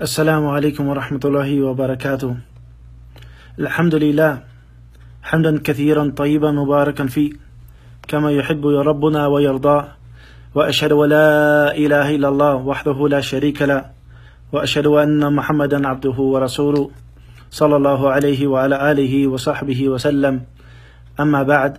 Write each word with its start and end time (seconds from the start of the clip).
السلام 0.00 0.48
عليكم 0.48 0.88
ورحمة 0.88 1.20
الله 1.24 1.68
وبركاته. 1.68 2.36
الحمد 3.60 3.94
لله. 3.94 4.40
حمدا 5.22 5.60
كثيرا 5.60 6.16
طيبا 6.16 6.50
مباركا 6.50 7.06
فيه. 7.06 7.36
كما 8.08 8.32
يحب 8.32 8.66
ربنا 8.66 9.26
ويرضى. 9.26 9.78
وأشهد 10.54 10.92
لا 10.92 11.28
إله 11.76 12.16
إلا 12.16 12.28
الله 12.28 12.54
وحده 12.54 13.08
لا 13.08 13.20
شريك 13.20 13.62
له. 13.62 13.92
وأشهد 14.52 14.86
أن 14.86 15.20
محمدا 15.36 15.88
عبده 15.88 16.16
ورسوله 16.16 16.90
صلى 17.50 17.76
الله 17.76 18.10
عليه 18.10 18.46
وعلى 18.46 18.76
آله 18.92 19.26
وصحبه 19.28 19.88
وسلم. 19.88 20.40
أما 21.20 21.42
بعد 21.42 21.72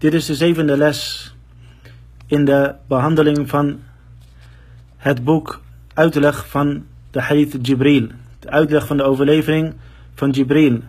Dit 0.00 0.14
is 0.14 0.26
de 0.26 0.34
zevende 0.34 0.76
les 0.76 1.30
in 2.26 2.44
de 2.44 2.74
behandeling 2.88 3.44
van 3.48 3.78
het 4.96 5.24
boek 5.24 5.61
Uitleg 5.94 6.48
van 6.48 6.84
de 7.10 7.20
Hadith 7.20 7.66
Jibril. 7.66 8.06
De 8.38 8.50
uitleg 8.50 8.86
van 8.86 8.96
de 8.96 9.02
overlevering 9.02 9.74
van 10.14 10.30
Jibril. 10.30 10.80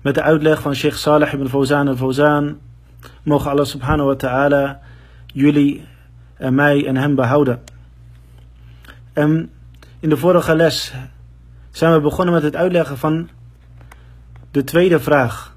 Met 0.00 0.14
de 0.14 0.22
uitleg 0.22 0.60
van 0.60 0.74
Sheikh 0.74 0.96
Salih 0.96 1.32
ibn 1.32 1.46
Fawzan 1.46 1.88
al-Fawzan. 1.88 2.58
Mogen 3.22 3.50
Allah 3.50 3.64
subhanahu 3.64 4.08
wa 4.08 4.14
ta'ala 4.14 4.80
jullie 5.26 5.84
en 6.34 6.54
mij 6.54 6.86
en 6.86 6.96
hem 6.96 7.14
behouden. 7.14 7.60
En 9.12 9.50
in 10.00 10.08
de 10.08 10.16
vorige 10.16 10.56
les 10.56 10.94
zijn 11.70 11.92
we 11.92 12.00
begonnen 12.00 12.34
met 12.34 12.42
het 12.42 12.56
uitleggen 12.56 12.98
van 12.98 13.28
de 14.50 14.64
tweede 14.64 15.00
vraag. 15.00 15.56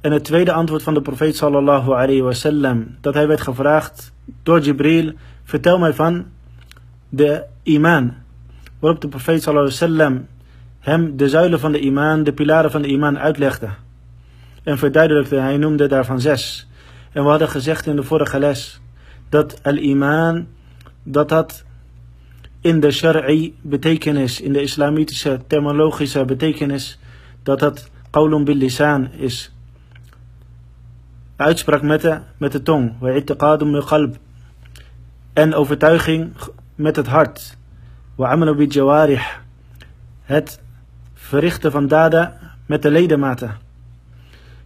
En 0.00 0.12
het 0.12 0.24
tweede 0.24 0.52
antwoord 0.52 0.82
van 0.82 0.94
de 0.94 1.02
profeet 1.02 1.36
sallallahu 1.36 1.90
alayhi 1.90 2.22
wasallam. 2.22 2.96
Dat 3.00 3.14
hij 3.14 3.26
werd 3.26 3.40
gevraagd 3.40 4.12
door 4.42 4.60
Jibril. 4.60 5.12
Vertel 5.44 5.78
mij 5.78 5.94
van 5.94 6.26
de 7.12 7.44
iman. 7.62 8.14
Waarop 8.78 9.00
de 9.00 9.08
profeet 9.08 9.42
sallallahu 9.42 10.24
hem 10.78 11.16
de 11.16 11.28
zuilen 11.28 11.60
van 11.60 11.72
de 11.72 11.80
iman, 11.80 12.24
de 12.24 12.32
pilaren 12.32 12.70
van 12.70 12.82
de 12.82 12.88
iman 12.88 13.18
uitlegde. 13.18 13.68
En 14.62 14.78
verduidelijkte, 14.78 15.36
hij 15.36 15.56
noemde 15.56 15.86
daarvan 15.86 16.20
zes. 16.20 16.68
En 17.12 17.22
we 17.22 17.28
hadden 17.28 17.48
gezegd 17.48 17.86
in 17.86 17.96
de 17.96 18.02
vorige 18.02 18.38
les 18.38 18.80
dat 19.28 19.62
al-iman, 19.62 20.46
dat 21.02 21.28
dat 21.28 21.64
in 22.60 22.80
de 22.80 22.90
shari'i 22.90 23.54
betekenis, 23.60 24.40
in 24.40 24.52
de 24.52 24.62
islamitische 24.62 25.40
terminologische 25.46 26.24
betekenis, 26.24 26.98
dat 27.42 27.58
dat 27.58 27.90
qawlun 28.10 28.44
bil 28.44 28.54
lisan 28.54 29.10
is. 29.12 29.52
Uitspraak 31.36 31.82
met 31.82 32.00
de, 32.00 32.18
met 32.36 32.52
de 32.52 32.62
tong, 32.62 32.98
bil 32.98 33.84
qalb. 33.84 34.16
En 35.32 35.54
overtuiging 35.54 36.32
met 36.82 36.96
het 36.96 37.06
hart. 37.06 37.56
Wa'amalu 38.14 38.66
jawarih. 38.66 39.26
Het 40.22 40.60
verrichten 41.14 41.70
van 41.70 41.86
daden 41.86 42.32
met 42.66 42.82
de 42.82 42.90
ledematen. 42.90 43.56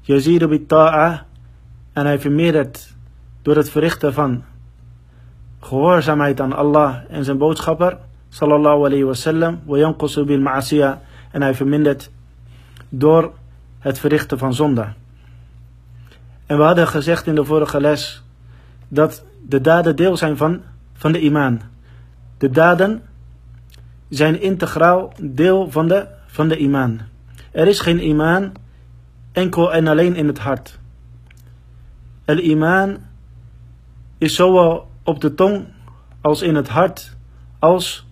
Yaziru 0.00 0.48
bil 0.48 0.66
ta'a. 0.66 1.24
En 1.92 2.06
hij 2.06 2.20
vermeerdert 2.20 2.94
door 3.42 3.56
het 3.56 3.70
verrichten 3.70 4.12
van 4.12 4.44
gehoorzaamheid 5.60 6.40
aan 6.40 6.52
Allah 6.52 6.96
en 7.08 7.24
zijn 7.24 7.38
boodschapper, 7.38 7.98
sallallahu 8.28 8.84
alayhi 8.84 9.04
wa 9.04 10.36
ma'asiyah, 10.38 10.96
en 11.30 11.42
hij 11.42 11.54
vermindert 11.54 12.10
door 12.88 13.32
het 13.78 13.98
verrichten 13.98 14.38
van 14.38 14.54
zonde. 14.54 14.86
En 16.46 16.56
we 16.56 16.62
hadden 16.62 16.86
gezegd 16.86 17.26
in 17.26 17.34
de 17.34 17.44
vorige 17.44 17.80
les 17.80 18.22
dat 18.88 19.24
de 19.42 19.60
daden 19.60 19.96
deel 19.96 20.16
zijn 20.16 20.36
van, 20.36 20.60
van 20.94 21.12
de 21.12 21.20
imaan. 21.20 21.60
De 22.38 22.50
daden 22.50 23.02
zijn 24.08 24.40
integraal 24.40 25.12
deel 25.20 25.70
van 25.70 25.88
de, 25.88 26.06
van 26.26 26.48
de 26.48 26.56
imaan. 26.56 27.00
Er 27.52 27.66
is 27.66 27.80
geen 27.80 28.06
imaan 28.06 28.52
enkel 29.32 29.72
en 29.72 29.86
alleen 29.86 30.14
in 30.14 30.26
het 30.26 30.38
hart. 30.38 30.78
El 32.24 32.38
imaan 32.38 32.96
is 34.18 34.34
zowel 34.34 34.88
op 35.02 35.20
de 35.20 35.34
tong 35.34 35.64
als 36.20 36.42
in 36.42 36.54
het 36.54 36.68
hart, 36.68 37.16
als 37.58 38.06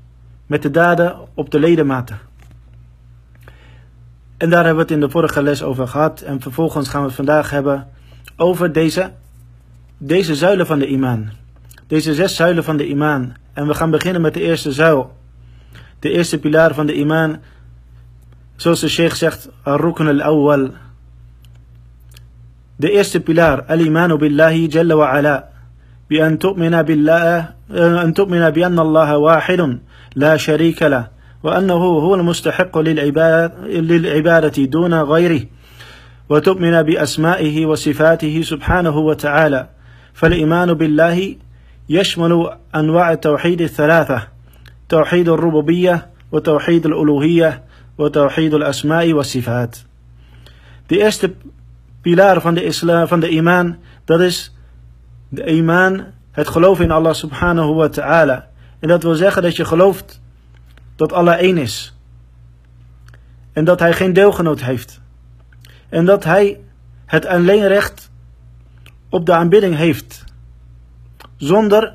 met 0.47 0.63
de 0.63 0.71
daden 0.71 1.17
op 1.35 1.51
de 1.51 1.59
ledematen. 1.59 2.19
En 4.37 4.51
daar 4.51 4.65
hebben 4.65 4.87
we 4.87 4.93
het 4.93 5.01
in 5.01 5.07
de 5.07 5.11
vorige 5.11 5.43
les 5.43 5.63
over 5.63 5.89
gehad. 5.89 6.21
En 6.21 6.41
vervolgens 6.41 6.89
gaan 6.89 7.01
we 7.01 7.07
het 7.07 7.17
vandaag 7.17 7.51
hebben 7.51 7.89
over 8.37 8.73
deze, 8.73 9.13
deze 9.99 10.35
zuilen 10.35 10.67
van 10.67 10.79
de 10.79 10.87
imaan. 10.87 11.33
Deze 11.87 12.15
zes 12.15 12.37
zuilen 12.37 12.65
van 12.65 12.77
de 12.77 12.89
imaan. 12.89 13.37
En 13.55 13.67
we 13.67 13.75
gaan 13.75 13.91
beginnen 13.91 14.23
met 14.23 14.35
de 14.35 14.41
eerste 14.41 14.73
zuil. 14.73 15.13
De 15.99 16.11
eerste 16.11 16.39
pilaar 16.39 16.75
van 16.75 16.87
de 16.87 16.95
imaan. 16.95 17.43
Zoals 18.57 18.81
de 18.81 18.89
sheikh 18.89 19.15
zegt, 19.15 19.49
ar-rukn 19.63 20.07
al-awwal. 20.07 20.71
De 22.77 22.91
eerste 22.91 23.21
pilaar, 23.21 23.63
al-imanu 23.63 24.17
billahi 24.17 24.67
jalla 24.67 24.97
wa 24.97 25.09
ala. 25.11 25.53
بأن 26.11 26.39
تؤمن 26.39 26.83
بالله 26.83 27.49
أن 28.05 28.15
تؤمن 28.15 28.51
بأن 28.51 28.79
الله 28.79 29.17
واحد 29.19 29.79
لا 30.15 30.37
شريك 30.37 30.83
له 30.83 31.09
وأنه 31.43 31.75
هو 31.75 32.15
المستحق 32.15 32.79
للعبادة 32.79 34.65
دون 34.65 34.95
غيره 34.95 35.41
وتؤمن 36.29 36.83
بأسمائه 36.83 37.67
وصفاته 37.67 38.43
سبحانه 38.43 38.97
وتعالى 38.99 39.69
فالإيمان 40.15 40.75
بالله 40.75 41.37
يشمل 41.90 42.58
أنواع 42.76 43.12
التوحيد 43.12 43.62
الثلاثة 43.62 44.28
توحيد 44.90 45.30
الربوبية 45.30 46.10
وتوحيد 46.32 46.86
الألوهية 46.86 47.64
وتوحيد 47.98 48.54
الأسماء 48.54 49.14
والصفات 49.14 49.78
De 50.88 50.98
eerste 50.98 51.34
pilaar 52.02 52.42
van 52.42 52.54
de, 52.54 52.64
islam, 52.64 53.08
van 53.08 53.20
de 53.20 53.30
imaan, 53.30 53.78
dat 54.06 54.22
is 54.22 54.56
de 55.30 55.46
iman, 55.46 56.04
het 56.32 56.48
geloof 56.48 56.80
in 56.80 56.92
Allah 56.92 57.14
subhanahu 57.14 57.74
wa 57.74 57.90
ta'ala. 57.90 58.48
En 58.80 58.88
dat 58.88 59.04
wil 59.04 59.16
zeggen 59.16 59.42
dat 59.42 59.56
je 59.56 59.66
gelooft 59.66 60.22
dat 60.96 61.14
Allah 61.14 61.34
één 61.34 61.58
is. 61.58 61.96
En 63.54 63.66
dat 63.66 63.80
hij 63.80 63.94
geen 63.94 64.14
deelgenoot 64.14 64.62
heeft. 64.62 65.02
En 65.90 66.06
dat 66.06 66.24
hij 66.24 66.60
het 67.06 67.26
alleenrecht 67.26 68.10
op 69.10 69.26
de 69.26 69.34
aanbidding 69.34 69.76
heeft. 69.76 70.23
Zonder 71.37 71.95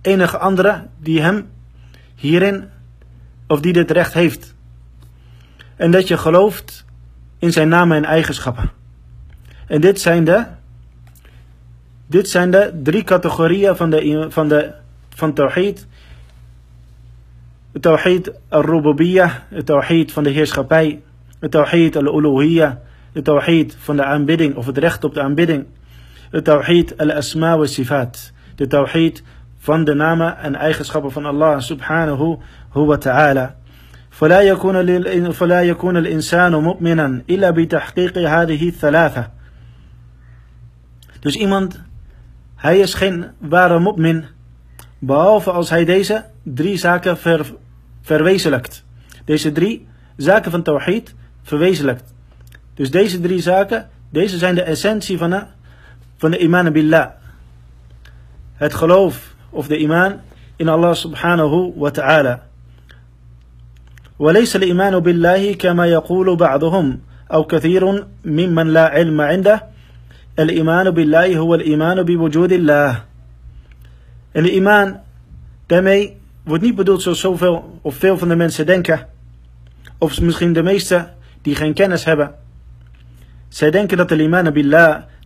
enige 0.00 0.38
andere 0.38 0.86
die 0.98 1.22
hem 1.22 1.48
hierin, 2.14 2.68
of 3.46 3.60
die 3.60 3.72
dit 3.72 3.90
recht 3.90 4.12
heeft. 4.12 4.54
En 5.76 5.90
dat 5.90 6.08
je 6.08 6.16
gelooft 6.16 6.84
in 7.38 7.52
zijn 7.52 7.68
namen 7.68 7.96
en 7.96 8.04
eigenschappen. 8.04 8.70
En 9.66 9.80
dit 9.80 10.00
zijn 10.00 10.24
de 10.24 10.46
dit 12.06 12.28
zijn 12.28 12.50
de 12.50 12.80
drie 12.82 13.04
categorieën 13.04 13.76
van, 13.76 13.90
de, 13.90 14.26
van, 14.28 14.48
de, 14.48 14.72
van 15.08 15.32
Tawhid. 15.32 15.86
Het 17.72 17.82
Tawhid 17.82 18.32
al-Rububiyah, 18.48 19.32
het 19.48 20.12
van 20.12 20.22
de 20.22 20.30
heerschappij, 20.30 21.02
het 21.38 21.50
Tawhid 21.50 21.96
al-Uluhiyah, 21.96 22.72
het 23.12 23.24
Tawhid 23.24 23.76
van 23.78 23.96
de 23.96 24.04
aanbidding 24.04 24.56
of 24.56 24.66
het 24.66 24.78
recht 24.78 25.04
op 25.04 25.14
de 25.14 25.20
aanbidding, 25.20 25.66
het 26.33 26.43
Tawhid 26.43 26.97
al-Asma 26.97 27.57
wa 27.57 27.65
Sifat, 27.65 28.31
de 28.55 28.67
Tawhid 28.67 29.23
van 29.59 29.83
de 29.83 29.93
namen 29.93 30.37
en 30.37 30.55
eigenschappen 30.55 31.11
van 31.11 31.25
Allah 31.25 31.59
subhanahu 31.59 32.37
wa 32.73 32.97
ta'ala. 32.97 33.55
فلا 34.09 34.41
يكون 34.41 35.31
فلا 35.31 35.61
يكون 35.63 35.97
الإنسان 35.97 36.55
مؤمنا 36.55 37.21
إلا 37.29 37.49
بتحقيق 37.49 38.17
هذه 38.17 38.69
الثلاثة. 38.69 39.31
Dus 41.19 41.35
iemand 41.35 41.81
hij 42.55 42.79
is 42.79 42.93
geen 42.93 43.25
ware 43.37 43.79
mopmin, 43.79 44.25
behalve 44.99 45.51
als 45.51 45.69
hij 45.69 45.85
deze 45.85 46.25
drie 46.43 46.77
zaken 46.77 47.17
ver, 47.17 47.53
verwezenlijkt. 48.01 48.85
Deze 49.25 49.51
drie 49.51 49.87
zaken 50.15 50.51
van 50.51 50.61
tawhid 50.61 51.15
verwezenlijkt. 51.43 52.13
Dus 52.73 52.91
deze 52.91 53.19
drie 53.19 53.39
zaken, 53.39 53.89
deze 54.09 54.37
zijn 54.37 54.55
de 54.55 54.61
essentie 54.61 55.17
van 55.17 55.29
de, 55.29 55.43
iman 56.32 56.72
billah. 56.72 57.06
Het 58.54 58.74
geloof 58.74 59.34
of 59.50 59.66
de 59.66 59.78
iman 59.78 60.20
in 60.56 60.68
Allah 60.68 60.94
subhanahu 60.94 61.72
wa 61.76 61.90
ta'ala. 61.90 62.40
وليس 64.18 64.56
الإيمان 64.56 64.98
بالله 64.98 65.54
كما 65.54 65.86
يقول 65.86 66.36
بعضهم 66.36 67.00
أو 67.32 67.44
كثير 67.44 68.06
ممن 68.24 68.66
لا 68.66 68.88
علم 68.88 69.20
عنده 69.20 69.64
الإيمان 70.38 70.90
بالله 70.90 71.36
هو 71.36 71.54
الإيمان 71.54 72.02
بوجود 72.02 72.52
الله. 72.52 73.02
Imaan, 74.34 75.02
daarmee 75.66 76.16
wordt 76.44 76.62
niet 76.62 76.74
bedoeld 76.74 77.02
zoals 77.02 77.20
zoveel 77.20 77.78
of 77.82 77.94
veel 77.94 78.18
van 78.18 78.28
de 78.28 78.36
mensen 78.36 78.66
denken. 78.66 79.06
Of 79.98 80.20
misschien 80.20 80.52
de 80.52 80.62
meesten 80.62 81.14
die 81.42 81.54
geen 81.54 81.74
kennis 81.74 82.04
hebben. 82.04 82.34
Zij 83.48 83.70
denken 83.70 83.96
dat 83.96 84.08
de 84.08 84.22
iman 84.22 84.52
billah, 84.52 85.02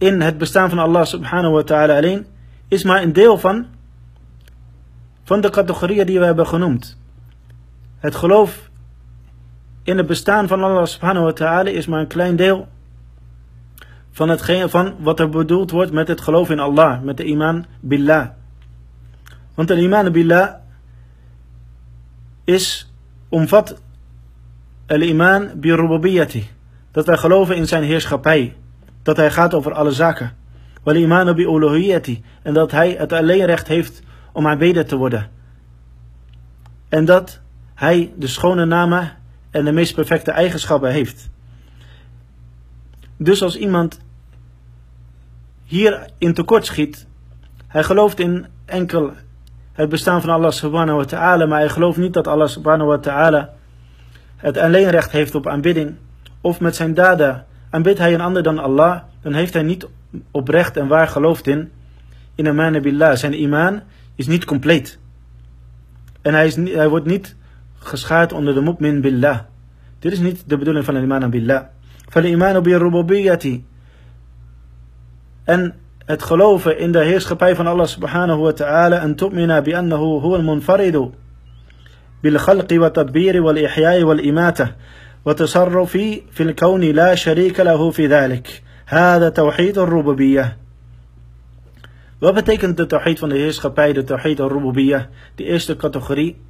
in 0.00 0.20
het 0.20 0.38
bestaan 0.38 0.68
van 0.68 0.78
Allah 0.78 1.04
subhanahu 1.04 1.54
wa 1.54 1.62
ta'ala 1.62 1.96
alleen 1.96 2.26
is 2.68 2.84
maar 2.84 3.02
een 3.02 3.12
deel 3.12 3.38
van, 3.38 3.66
van 5.24 5.40
de 5.40 5.50
categorieën 5.50 6.06
die 6.06 6.18
we 6.18 6.24
hebben 6.24 6.46
genoemd. 6.46 6.98
Het 7.98 8.14
geloof 8.14 8.70
in 9.82 9.96
het 9.96 10.06
bestaan 10.06 10.48
van 10.48 10.62
Allah 10.62 10.86
subhanahu 10.86 11.24
wa 11.24 11.32
ta'ala 11.32 11.70
is 11.70 11.86
maar 11.86 12.00
een 12.00 12.06
klein 12.06 12.36
deel 12.36 12.68
van, 14.10 14.28
hetgeen, 14.28 14.70
van 14.70 14.94
wat 14.98 15.20
er 15.20 15.28
bedoeld 15.28 15.70
wordt 15.70 15.92
met 15.92 16.08
het 16.08 16.20
geloof 16.20 16.50
in 16.50 16.60
Allah, 16.60 17.02
met 17.02 17.16
de 17.16 17.24
iman 17.24 17.66
billah. 17.80 18.28
Want 19.54 19.68
de 19.68 19.76
iman 19.80 20.12
billah 20.12 20.54
is, 22.44 22.92
omvat 23.28 23.82
al-iman 24.86 25.50
bi 25.56 25.74
rububiyyati. 25.74 26.48
Dat 26.90 27.06
wij 27.06 27.16
geloven 27.16 27.56
in 27.56 27.66
zijn 27.66 27.82
heerschappij. 27.82 28.56
Dat 29.02 29.16
hij 29.16 29.30
gaat 29.30 29.54
over 29.54 29.72
alle 29.72 29.92
zaken. 29.92 30.36
Wal 30.82 30.94
iman 30.94 31.34
bi 31.34 31.42
uluhiyyati. 31.42 32.24
En 32.42 32.54
dat 32.54 32.70
hij 32.70 32.94
het 32.98 33.12
alleen 33.12 33.44
recht 33.44 33.68
heeft 33.68 34.02
om 34.32 34.46
aanbeden 34.46 34.86
te 34.86 34.96
worden. 34.96 35.30
En 36.88 37.04
dat 37.04 37.40
hij 37.74 38.12
de 38.16 38.26
schone 38.26 38.64
namen 38.64 39.12
en 39.50 39.64
de 39.64 39.72
meest 39.72 39.94
perfecte 39.94 40.30
eigenschappen 40.30 40.90
heeft. 40.90 41.30
Dus 43.16 43.42
als 43.42 43.56
iemand 43.56 44.00
hier 45.64 46.10
in 46.18 46.34
tekort 46.34 46.66
schiet, 46.66 47.06
hij 47.66 47.82
gelooft 47.82 48.20
in 48.20 48.46
enkel 48.64 49.12
het 49.72 49.88
bestaan 49.88 50.20
van 50.20 50.30
Allah 50.30 50.50
subhanahu 50.50 50.96
wa 50.96 51.04
ta'ala, 51.04 51.46
maar 51.46 51.58
hij 51.58 51.68
gelooft 51.68 51.98
niet 51.98 52.12
dat 52.12 52.26
Allah 52.26 52.48
subhanahu 52.48 52.88
wa 52.88 52.98
ta'ala 52.98 53.50
het 54.36 54.56
alleen 54.56 54.90
recht 54.90 55.10
heeft 55.10 55.34
op 55.34 55.46
aanbidding, 55.46 55.96
of 56.40 56.60
met 56.60 56.76
zijn 56.76 56.94
daden 56.94 57.46
aanbidt 57.70 57.98
hij 57.98 58.14
een 58.14 58.20
ander 58.20 58.42
dan 58.42 58.58
Allah, 58.58 59.00
dan 59.22 59.32
heeft 59.32 59.54
hij 59.54 59.62
niet 59.62 59.88
oprecht 60.30 60.76
en 60.76 60.88
waar 60.88 61.08
geloofd 61.08 61.46
in, 61.46 61.70
in 62.34 62.48
aman 62.48 62.80
billah. 62.82 63.16
Zijn 63.16 63.40
iman 63.40 63.80
is 64.14 64.26
niet 64.26 64.44
compleet. 64.44 64.98
En 66.22 66.34
hij, 66.34 66.46
is 66.46 66.56
hij 66.56 66.88
wordt 66.88 67.06
niet 67.06 67.36
geschaard 67.78 68.32
onder 68.32 68.54
de 68.54 68.60
mu'min 68.60 69.00
billah. 69.00 69.38
Dit 69.98 70.12
is 70.12 70.18
niet 70.18 70.42
de 70.46 70.58
bedoeling 70.58 70.84
van 70.84 70.96
iman 70.96 71.30
billah. 71.30 71.62
Van 72.08 72.24
iman 72.24 72.62
bi. 73.06 73.64
En 75.44 75.74
het 76.10 76.22
geloven 76.22 76.78
in 76.78 76.92
de 76.92 77.04
heerschappij 77.04 77.56
van 77.56 77.66
Allah 77.66 77.86
subhanahu 77.86 78.40
wa 78.40 78.52
ta'ala 78.52 79.00
en 79.00 79.14
tu'mina 79.14 79.62
bi 79.62 79.74
annahu 79.74 80.20
huwa 80.20 80.36
al-munfaridu 80.36 81.10
bil 82.20 82.38
khalqi 82.38 82.78
wa 82.78 82.90
tadbiri 82.90 83.40
wal 83.40 83.56
ihya'i 83.56 84.04
wal 84.04 84.18
imata 84.18 84.74
tasarrufi 85.24 86.22
fil 86.30 86.54
kawni 86.54 86.92
la 86.92 87.16
sharika 87.16 87.64
lahu 87.64 87.92
fi 87.92 88.08
dhalik. 88.08 88.62
Hada 88.84 89.30
tawhid 89.30 89.76
al-rububiyyah. 89.76 90.52
Wat 92.18 92.34
betekent 92.34 92.76
de 92.76 92.86
tawhid 92.86 93.18
van 93.18 93.28
de 93.28 93.36
heerschappij, 93.36 93.92
de 93.92 94.04
tawhid 94.04 94.40
al-rububiyyah, 94.40 95.04
die 95.34 95.46
eerste 95.46 95.76
categorie? 95.76 96.40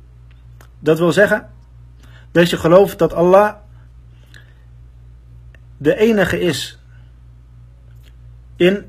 Dat 0.78 0.98
wil 0.98 1.12
zeggen 1.12 1.48
dat 2.32 2.50
je 2.50 2.56
gelooft 2.56 2.98
dat 2.98 3.12
Allah 3.12 3.54
de 5.76 5.96
enige 5.96 6.40
is 6.40 6.78
in, 8.56 8.84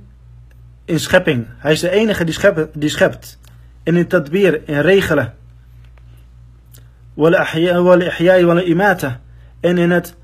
in 0.85 0.99
schepping. 0.99 1.47
Hij 1.57 1.71
is 1.71 1.79
de 1.79 1.89
enige 1.89 2.23
die, 2.23 2.33
schept, 2.33 2.79
die 2.81 2.89
schept. 2.89 3.39
En 3.83 3.95
in 3.95 4.07
tadbir, 4.07 4.67
in 4.67 4.79
regelen. 4.79 5.33
wal 7.13 8.59
imata. 8.59 9.21
En 9.61 9.77
in 9.77 9.91
het 9.91 10.15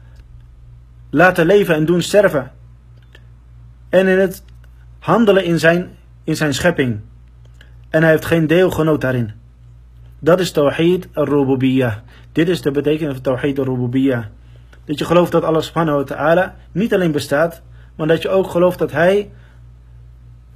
laten 1.10 1.46
leven 1.46 1.76
en 1.76 1.86
doen 1.86 2.02
sterven. 2.02 2.52
En 3.90 4.08
in 4.08 4.20
het 4.20 4.44
handelen 5.00 5.44
in 5.44 5.60
zijn, 5.60 5.90
in 6.24 6.36
zijn 6.36 6.54
schepping. 6.54 7.00
En 7.90 8.02
hij 8.02 8.12
heeft 8.12 8.26
geen 8.26 8.48
deelgenoot 8.48 9.02
daarin. 9.02 9.32
Dat 10.20 10.40
is 10.40 10.52
Tawhid 10.52 11.08
al-Rububiyyah. 11.14 11.96
Dit 12.32 12.50
is 12.50 12.62
de 12.62 12.72
betekenis 12.72 13.14
van 13.14 13.22
Tawhid 13.22 13.60
al-Rububiyyah. 13.60 14.26
Dat 14.86 15.00
je 15.00 15.06
gelooft 15.06 15.32
dat 15.32 15.44
Allah 15.44 15.62
subhanahu 15.62 15.98
wa 15.98 16.04
ta'ala 16.04 16.56
niet 16.72 16.94
alleen 16.94 17.12
bestaat, 17.12 17.62
maar 17.96 18.08
dat 18.08 18.22
je 18.22 18.30
ook 18.30 18.50
gelooft 18.50 18.80
dat 18.80 18.92
hij 18.92 19.32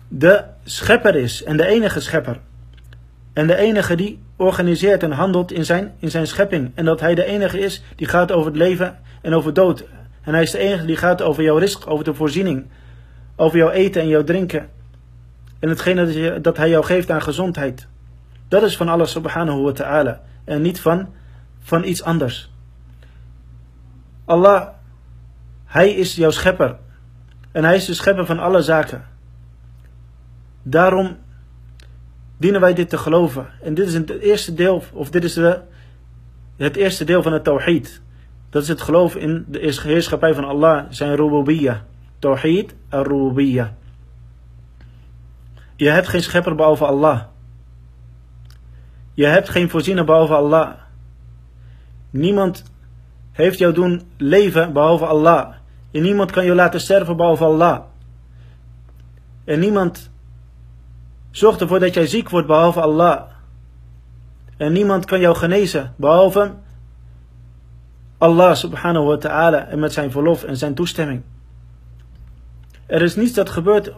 de 0.07 0.44
schepper 0.63 1.16
is 1.16 1.44
en 1.44 1.57
de 1.57 1.66
enige 1.66 2.00
schepper. 2.00 2.39
En 3.33 3.48
de 3.48 3.56
enige 3.56 3.95
die 3.95 4.19
organiseert 4.42 5.04
en 5.04 5.12
handelt 5.12 5.52
in 5.52 5.66
zijn, 5.66 5.94
in 6.00 6.12
zijn 6.12 6.28
schepping. 6.28 6.72
En 6.76 6.86
dat 6.86 7.00
hij 7.00 7.16
de 7.16 7.26
enige 7.26 7.60
is 7.60 7.84
die 7.96 8.08
gaat 8.08 8.32
over 8.32 8.46
het 8.46 8.56
leven 8.56 9.00
en 9.22 9.34
over 9.34 9.54
dood. 9.54 9.86
En 10.22 10.34
hij 10.34 10.44
is 10.44 10.52
de 10.52 10.58
enige 10.58 10.86
die 10.86 10.96
gaat 10.96 11.22
over 11.22 11.44
jouw 11.44 11.58
risk, 11.58 11.90
over 11.90 12.06
de 12.06 12.14
voorziening. 12.14 12.66
Over 13.36 13.58
jouw 13.58 13.70
eten 13.70 14.02
en 14.02 14.08
jouw 14.08 14.24
drinken. 14.24 14.70
En 15.60 15.70
hetgene 15.70 16.42
dat, 16.42 16.58
hij 16.58 16.70
jou 16.70 16.84
geeft 16.84 17.12
aan 17.12 17.22
gezondheid. 17.22 17.88
Dat 18.48 18.64
is 18.64 18.78
van 18.78 18.90
Allah 18.90 19.08
subhanahu 19.08 19.62
wa 19.62 19.72
ta'ala. 19.72 20.22
En 20.44 20.62
niet 20.62 20.82
van, 20.82 21.10
van 21.60 21.84
iets 21.84 22.04
anders. 22.04 22.52
Allah, 24.26 24.68
hij 25.66 25.92
is 25.92 26.16
jouw 26.16 26.32
schepper. 26.32 26.78
En 27.52 27.64
hij 27.64 27.76
is 27.76 27.86
de 27.86 27.94
schepper 27.94 28.26
van 28.26 28.40
alle 28.40 28.62
zaken. 28.62 29.06
Daarom 30.64 31.18
dienen 32.42 32.62
wij 32.62 32.74
dit 32.74 32.90
te 32.90 32.98
geloven. 32.98 33.48
En 33.62 33.74
dit 33.74 33.88
is 33.88 33.94
het 33.94 34.10
eerste 34.10 34.54
deel, 34.54 34.84
of 34.94 35.10
dit 35.10 35.24
is 35.24 35.34
de, 35.34 35.60
het 36.58 36.76
eerste 36.76 37.04
deel 37.04 37.22
van 37.22 37.34
het 37.34 37.44
tawhid. 37.44 38.02
Dat 38.50 38.62
is 38.62 38.68
het 38.68 38.82
geloof 38.82 39.16
in 39.16 39.46
de 39.48 39.80
heerschappij 39.84 40.34
van 40.34 40.44
Allah, 40.44 40.86
zijn 40.90 41.16
rububiyyah. 41.16 41.78
Tawhid 42.20 42.76
al-rububiyyah. 42.90 43.68
Je 45.76 45.90
hebt 45.90 46.08
geen 46.08 46.22
schepper 46.22 46.56
behalve 46.56 46.86
Allah. 46.86 47.21
Je 49.14 49.26
hebt 49.26 49.50
geen 49.50 49.69
voorziener 49.69 50.06
behalve 50.06 50.33
Allah. 50.33 50.71
Niemand 52.10 52.64
heeft 53.31 53.57
jou 53.57 53.74
doen 53.74 54.02
leven 54.18 54.74
behalve 54.74 55.06
Allah. 55.06 55.54
En 55.92 56.02
niemand 56.02 56.31
kan 56.31 56.45
je 56.45 56.56
laten 56.56 56.81
sterven 56.81 57.18
behalve 57.18 57.44
Allah. 57.44 57.80
En 59.44 59.60
niemand 59.60 60.12
Zorg 61.31 61.57
ervoor 61.57 61.80
dat 61.80 61.94
jij 61.94 62.07
ziek 62.07 62.30
wordt 62.30 62.47
behalve 62.47 62.81
Allah. 62.81 63.21
En 64.57 64.71
niemand 64.71 65.06
kan 65.06 65.19
jou 65.19 65.35
genezen 65.35 65.94
behalve 65.95 66.54
Allah 68.18 68.56
subhanahu 68.56 69.06
wa 69.06 69.18
ta'ala 69.18 69.68
en 69.68 69.80
met 69.80 69.94
zijn 69.94 70.11
verlof 70.11 70.44
en 70.44 70.57
zijn 70.57 70.73
toestemming. 70.73 71.21
Er 72.85 73.02
is 73.02 73.16
niets 73.16 73.33
dat 73.33 73.50
gebeurt 73.50 73.92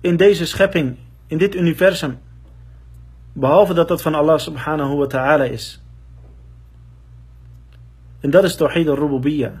in 0.00 0.16
deze 0.16 0.46
schepping, 0.46 0.96
in 1.26 1.38
dit 1.38 1.54
universum, 1.54 2.18
behalve 3.32 3.74
dat 3.74 3.88
dat 3.88 4.02
van 4.02 4.14
Allah 4.14 4.38
subhanahu 4.38 4.94
wa 4.96 5.06
ta'ala 5.06 5.44
is. 5.44 5.82
En 8.20 8.30
dat 8.30 8.44
is 8.44 8.56
Tawhid 8.56 8.88
al-Rububiyyah. 8.88 9.52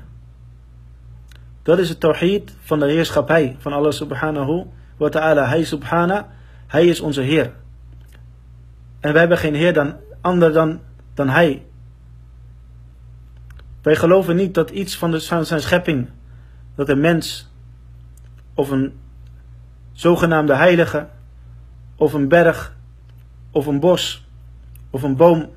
Dat 1.62 1.78
is 1.78 1.88
het 1.88 2.00
Tawhid 2.00 2.56
van 2.60 2.78
de 2.78 2.86
heerschappij 2.86 3.56
van 3.58 3.72
Allah 3.72 3.92
subhanahu 3.92 4.66
wa 4.96 5.08
ta'ala. 5.08 5.46
Hij 5.46 5.64
subhanahu 5.64 6.24
hij 6.70 6.86
is 6.86 7.00
onze 7.00 7.20
Heer. 7.20 7.52
En 9.00 9.10
wij 9.12 9.20
hebben 9.20 9.38
geen 9.38 9.54
Heer 9.54 9.72
dan, 9.72 9.96
ander 10.20 10.52
dan, 10.52 10.80
dan 11.14 11.28
Hij. 11.28 11.66
Wij 13.82 13.96
geloven 13.96 14.36
niet 14.36 14.54
dat 14.54 14.70
iets 14.70 14.96
van, 14.96 15.10
de, 15.10 15.20
van 15.20 15.46
zijn 15.46 15.60
schepping, 15.60 16.08
dat 16.74 16.88
een 16.88 17.00
mens 17.00 17.50
of 18.54 18.70
een 18.70 18.92
zogenaamde 19.92 20.54
heilige, 20.54 21.08
of 21.96 22.12
een 22.12 22.28
berg, 22.28 22.76
of 23.50 23.66
een 23.66 23.80
bos, 23.80 24.26
of 24.90 25.02
een 25.02 25.16
boom, 25.16 25.48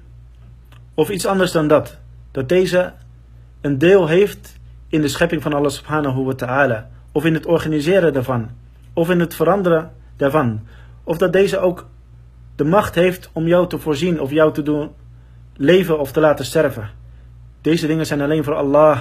of 0.93 1.09
iets 1.09 1.25
anders 1.25 1.51
dan 1.51 1.67
dat, 1.67 1.97
dat 2.31 2.49
deze 2.49 2.93
een 3.61 3.77
deel 3.77 4.07
heeft 4.07 4.59
in 4.87 5.01
de 5.01 5.07
schepping 5.07 5.41
van 5.41 5.53
Allah 5.53 5.71
subhanahu 5.71 6.23
wa 6.23 6.33
ta'ala, 6.33 6.89
of 7.11 7.25
in 7.25 7.33
het 7.33 7.45
organiseren 7.45 8.13
daarvan, 8.13 8.49
of 8.93 9.09
in 9.09 9.19
het 9.19 9.35
veranderen 9.35 9.91
daarvan, 10.15 10.61
of 11.04 11.18
dat 11.18 11.32
deze 11.32 11.58
ook 11.58 11.86
de 12.56 12.64
macht 12.64 12.94
heeft 12.94 13.30
om 13.32 13.46
jou 13.46 13.68
te 13.68 13.78
voorzien 13.78 14.20
of 14.20 14.30
jou 14.30 14.52
te 14.52 14.62
doen 14.62 14.90
leven 15.56 15.98
of 15.98 16.12
te 16.12 16.20
laten 16.20 16.44
sterven. 16.44 16.90
Deze 17.60 17.86
dingen 17.86 18.06
zijn 18.06 18.20
alleen 18.20 18.44
voor 18.44 18.54
Allah. 18.54 19.00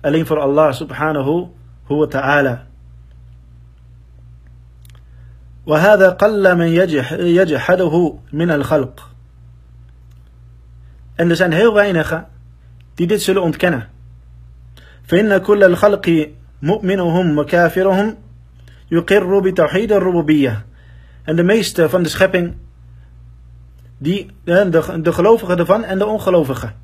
Alleen 0.00 0.26
voor 0.26 0.38
Allah 0.38 0.72
subhanahu 0.72 1.46
wa 1.86 2.06
ta'ala. 2.06 2.66
وهذا 5.66 6.08
قل 6.08 6.56
من 6.56 6.66
يجحده 7.18 8.14
من 8.32 8.50
الخلق 8.50 9.10
En 11.14 11.30
er 11.30 11.36
zijn 11.36 11.52
heel 11.52 11.74
weinigen 11.74 12.26
die 12.94 13.06
dit 13.06 13.22
zullen 13.22 13.42
ontkennen. 13.42 13.88
فإن 15.02 15.38
كل 15.38 15.64
الخلق 15.64 16.30
مؤمنهم 16.62 17.38
وكافرهم 17.38 18.16
يقر 18.90 19.38
بتوحيد 19.38 19.92
الربوبية. 19.92 20.64
en 21.27 21.35
de 21.35 21.43
meeste 21.43 21.89
van 21.89 22.03
de 22.03 22.09
schepping, 22.09 22.55
die, 23.97 24.31
de, 24.43 24.99
de 25.01 25.13
gelovigen 25.13 25.59
ervan 25.59 25.83
en 25.83 25.97
de 25.97 26.05
ongelovigen, 26.05 26.75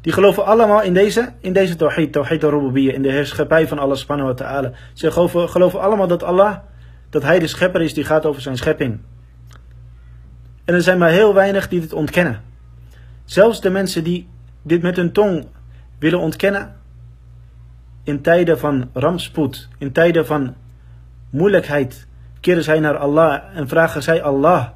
die 0.00 0.12
geloven 0.12 0.44
allemaal 0.44 0.82
in 0.82 0.94
deze, 0.94 1.32
in 1.40 1.52
deze 1.52 1.76
tawhid, 1.76 2.12
tawhid 2.12 2.44
al-rububiyya, 2.44 2.92
in 2.92 3.02
de 3.02 3.10
heerschappij 3.10 3.68
van 3.68 3.78
Allah 3.78 3.96
subhanahu 3.96 4.28
wa 4.28 4.34
ta'ala. 4.34 4.72
Ze 4.92 5.10
geloven, 5.10 5.48
geloven 5.48 5.80
allemaal 5.80 6.06
dat 6.06 6.22
Allah, 6.22 6.56
dat 7.10 7.22
hij 7.22 7.38
de 7.38 7.46
schepper 7.46 7.80
is 7.80 7.94
die 7.94 8.04
gaat 8.04 8.26
over 8.26 8.42
zijn 8.42 8.56
schepping. 8.56 9.00
En 10.64 10.74
er 10.74 10.82
zijn 10.82 10.98
maar 10.98 11.10
heel 11.10 11.34
weinig 11.34 11.68
die 11.68 11.80
dit 11.80 11.92
ontkennen. 11.92 12.40
Zelfs 13.24 13.60
de 13.60 13.70
mensen 13.70 14.04
die 14.04 14.28
dit 14.62 14.82
met 14.82 14.96
hun 14.96 15.12
tong 15.12 15.46
willen 15.98 16.18
ontkennen, 16.18 16.76
in 18.04 18.20
tijden 18.20 18.58
van 18.58 18.90
rampspoed, 18.92 19.68
in 19.78 19.92
tijden 19.92 20.26
van 20.26 20.54
moeilijkheid, 21.30 22.06
keren 22.42 22.64
zij 22.64 22.80
naar 22.80 22.96
Allah 22.96 23.42
en 23.54 23.68
vragen 23.68 24.02
zij 24.02 24.22
Allah. 24.22 24.68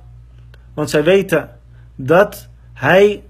Want 0.75 0.90
zij 0.90 1.04
weten 1.04 1.50
dat 1.94 2.49
Hij 2.73 3.23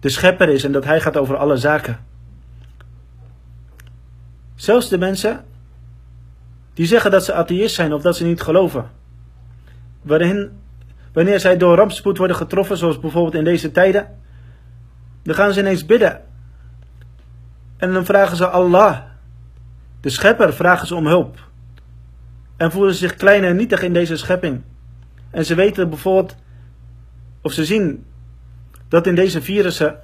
de 0.00 0.08
schepper 0.08 0.48
is 0.48 0.64
en 0.64 0.72
dat 0.72 0.84
Hij 0.84 1.00
gaat 1.00 1.16
over 1.16 1.36
alle 1.36 1.56
zaken. 1.56 1.98
Zelfs 4.54 4.88
de 4.88 4.98
mensen 4.98 5.44
die 6.74 6.86
zeggen 6.86 7.10
dat 7.10 7.24
ze 7.24 7.34
atheïst 7.34 7.74
zijn 7.74 7.92
of 7.92 8.02
dat 8.02 8.16
ze 8.16 8.24
niet 8.24 8.40
geloven. 8.40 8.90
Wanneer 11.12 11.40
zij 11.40 11.56
door 11.56 11.76
rampspoed 11.76 12.18
worden 12.18 12.36
getroffen, 12.36 12.76
zoals 12.76 13.00
bijvoorbeeld 13.00 13.34
in 13.34 13.44
deze 13.44 13.70
tijden, 13.70 14.18
dan 15.22 15.34
gaan 15.34 15.52
ze 15.52 15.60
ineens 15.60 15.86
bidden. 15.86 16.22
En 17.76 17.92
dan 17.92 18.04
vragen 18.04 18.36
ze 18.36 18.48
Allah, 18.48 18.98
de 20.00 20.10
schepper, 20.10 20.54
vragen 20.54 20.86
ze 20.86 20.94
om 20.94 21.06
hulp. 21.06 21.38
En 22.56 22.70
voelen 22.70 22.94
zich 22.94 23.14
klein 23.14 23.44
en 23.44 23.56
nietig 23.56 23.82
in 23.82 23.92
deze 23.92 24.16
schepping. 24.16 24.62
En 25.30 25.44
ze 25.44 25.54
weten 25.54 25.88
bijvoorbeeld, 25.88 26.36
of 27.40 27.52
ze 27.52 27.64
zien 27.64 28.04
dat 28.88 29.06
in 29.06 29.14
deze 29.14 29.42
virussen 29.42 29.98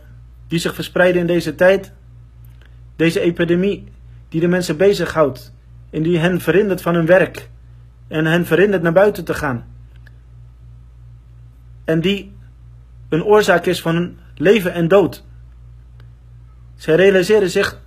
die 0.48 0.58
zich 0.58 0.74
verspreiden 0.74 1.20
in 1.20 1.26
deze 1.26 1.54
tijd, 1.54 1.92
deze 2.96 3.20
epidemie 3.20 3.84
die 4.28 4.40
de 4.40 4.48
mensen 4.48 4.76
bezighoudt 4.76 5.52
en 5.90 6.02
die 6.02 6.18
hen 6.18 6.40
verhindert 6.40 6.82
van 6.82 6.94
hun 6.94 7.06
werk 7.06 7.48
en 8.08 8.26
hen 8.26 8.46
verhindert 8.46 8.82
naar 8.82 8.92
buiten 8.92 9.24
te 9.24 9.34
gaan. 9.34 9.66
En 11.84 12.00
die 12.00 12.32
een 13.08 13.24
oorzaak 13.24 13.66
is 13.66 13.80
van 13.80 13.94
hun 13.94 14.18
leven 14.34 14.72
en 14.72 14.88
dood. 14.88 15.24
Zij 16.74 16.94
realiseren 16.94 17.50
zich 17.50 17.80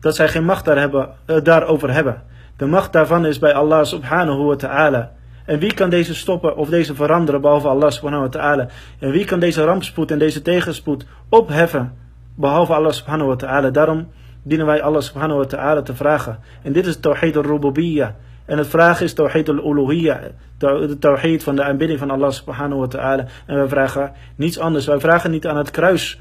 dat 0.00 0.14
zij 0.14 0.28
geen 0.28 0.44
macht 0.44 0.64
daar 0.64 0.78
hebben, 0.78 1.14
uh, 1.26 1.42
daarover 1.42 1.92
hebben. 1.92 2.22
De 2.58 2.66
macht 2.66 2.92
daarvan 2.92 3.26
is 3.26 3.38
bij 3.38 3.54
Allah 3.54 3.84
subhanahu 3.84 4.42
wa 4.42 4.56
ta'ala. 4.56 5.12
En 5.44 5.58
wie 5.58 5.74
kan 5.74 5.90
deze 5.90 6.14
stoppen 6.14 6.56
of 6.56 6.68
deze 6.68 6.94
veranderen 6.94 7.40
behalve 7.40 7.68
Allah 7.68 7.90
subhanahu 7.90 8.22
wa 8.22 8.28
ta'ala? 8.28 8.66
En 8.98 9.10
wie 9.10 9.24
kan 9.24 9.40
deze 9.40 9.64
rampspoed 9.64 10.10
en 10.10 10.18
deze 10.18 10.42
tegenspoed 10.42 11.06
opheffen 11.28 11.92
behalve 12.34 12.74
Allah 12.74 12.92
subhanahu 12.92 13.28
wa 13.28 13.36
ta'ala? 13.36 13.70
Daarom 13.70 14.08
dienen 14.42 14.66
wij 14.66 14.82
Allah 14.82 15.00
subhanahu 15.00 15.38
wa 15.38 15.44
ta'ala 15.44 15.82
te 15.82 15.94
vragen. 15.94 16.38
En 16.62 16.72
dit 16.72 16.86
is 16.86 17.00
tawhid 17.00 17.36
al-rububiyya. 17.36 18.14
En 18.44 18.58
het 18.58 18.66
vragen 18.66 19.04
is 19.04 19.12
tawhid 19.12 19.48
al-uluhiyya. 19.48 20.20
De 20.58 20.96
tawhid 20.98 21.42
van 21.42 21.56
de 21.56 21.62
aanbidding 21.62 21.98
van 21.98 22.10
Allah 22.10 22.30
subhanahu 22.30 22.80
wa 22.80 22.86
ta'ala. 22.86 23.24
En 23.46 23.56
wij 23.56 23.68
vragen 23.68 24.12
niets 24.36 24.58
anders. 24.58 24.86
Wij 24.86 25.00
vragen 25.00 25.30
niet 25.30 25.46
aan 25.46 25.56
het 25.56 25.70
kruis 25.70 26.20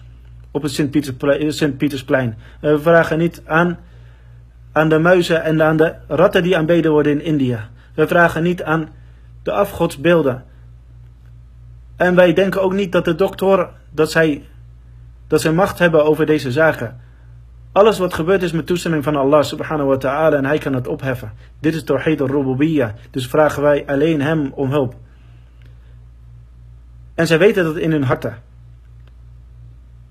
op 0.52 0.62
het 0.62 0.72
Sint-Pietersplein. 1.48 2.38
We 2.62 2.80
vragen 2.80 3.18
niet 3.18 3.42
aan, 3.46 3.78
aan 4.78 4.90
de 4.90 5.00
muizen 5.00 5.44
en 5.44 5.62
aan 5.62 5.78
de 5.78 5.96
ratten 6.08 6.44
die 6.44 6.58
aanbeden 6.58 6.92
worden 6.92 7.12
in 7.12 7.22
India. 7.22 7.70
We 7.94 8.08
vragen 8.08 8.44
niet 8.44 8.64
aan 8.64 8.90
de 9.44 9.52
afgodsbeelden. 9.52 10.44
En 11.96 12.16
wij 12.16 12.34
denken 12.34 12.62
ook 12.62 12.74
niet 12.74 12.92
dat 12.92 13.06
de 13.06 13.16
dokter, 13.16 13.70
dat 13.90 14.12
zij, 14.12 14.44
dat 15.28 15.42
zij 15.42 15.52
macht 15.52 15.80
hebben 15.80 16.06
over 16.06 16.26
deze 16.26 16.52
zaken. 16.52 17.00
Alles 17.72 17.98
wat 17.98 18.14
gebeurt 18.14 18.44
is 18.44 18.52
met 18.52 18.66
toestemming 18.66 19.04
van 19.04 19.16
Allah 19.16 19.44
subhanahu 19.44 19.90
wa 19.90 19.98
ta'ala 19.98 20.38
en 20.38 20.46
hij 20.46 20.58
kan 20.58 20.74
het 20.74 20.88
opheffen. 20.88 21.32
Dit 21.60 21.76
is 21.76 21.84
Tawhid 21.84 22.22
al-Rububiyya. 22.22 22.94
Dus 23.12 23.28
vragen 23.28 23.62
wij 23.62 23.84
alleen 23.88 24.22
hem 24.22 24.52
om 24.54 24.72
hulp. 24.72 24.96
En 27.16 27.28
zij 27.28 27.40
weten 27.40 27.64
dat 27.64 27.78
in 27.78 27.92
hun 27.92 28.04
harten. 28.04 28.38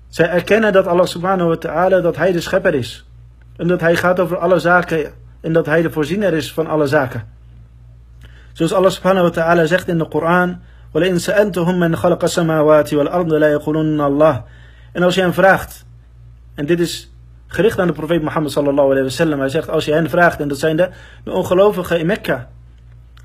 Zij 0.07 0.29
erkennen 0.29 0.73
dat 0.73 0.87
Allah 0.87 1.05
subhanahu 1.05 1.49
wa 1.49 1.57
ta'ala, 1.57 1.99
dat 1.99 2.15
hij 2.15 2.31
de 2.31 2.41
schepper 2.41 2.73
is. 2.73 3.06
En 3.56 3.68
dat 3.68 3.80
hij 3.80 3.96
gaat 3.96 4.20
over 4.20 4.36
alle 4.36 4.58
zaken. 4.58 5.12
En 5.40 5.52
dat 5.52 5.66
hij 5.66 5.82
de 5.82 5.90
voorziener 5.90 6.32
is 6.32 6.52
van 6.52 6.66
alle 6.66 6.86
zaken. 6.86 7.28
Zoals 8.52 8.72
Allah 8.72 8.90
subhanahu 8.90 9.24
wa 9.24 9.30
ta'ala 9.30 9.66
zegt 9.66 9.88
in 9.88 9.98
de 9.98 10.08
Koran. 10.08 10.60
وَلَئِنْ 10.92 11.16
سَأَلْتُهُمْ 11.16 11.78
مَنْ 11.78 11.96
خَلَقَ 11.96 12.22
السَّمَاوَاتِ 12.22 12.92
وَالْأَرْضِ 12.92 13.32
لَا 13.32 13.48
يَقُولُنَّ 13.50 14.00
اللَّهِ 14.00 14.42
En 14.92 15.02
als 15.02 15.14
je 15.14 15.20
hen 15.20 15.34
vraagt. 15.34 15.84
En 16.54 16.66
dit 16.66 16.80
is 16.80 17.12
gericht 17.46 17.78
aan 17.78 17.86
de 17.86 17.92
profeet 17.92 18.22
Mohammed 18.22 18.50
sallallahu 18.50 18.86
alayhi 18.86 19.02
wa 19.02 19.08
sallam. 19.08 19.38
Hij 19.38 19.48
zegt 19.48 19.68
als 19.68 19.84
je 19.84 19.92
hen 19.92 20.10
vraagt. 20.10 20.40
En 20.40 20.48
dat 20.48 20.58
zijn 20.58 20.76
de, 20.76 20.88
de 21.24 21.30
ongelovigen 21.30 21.98
in 21.98 22.06
Mekka. 22.06 22.48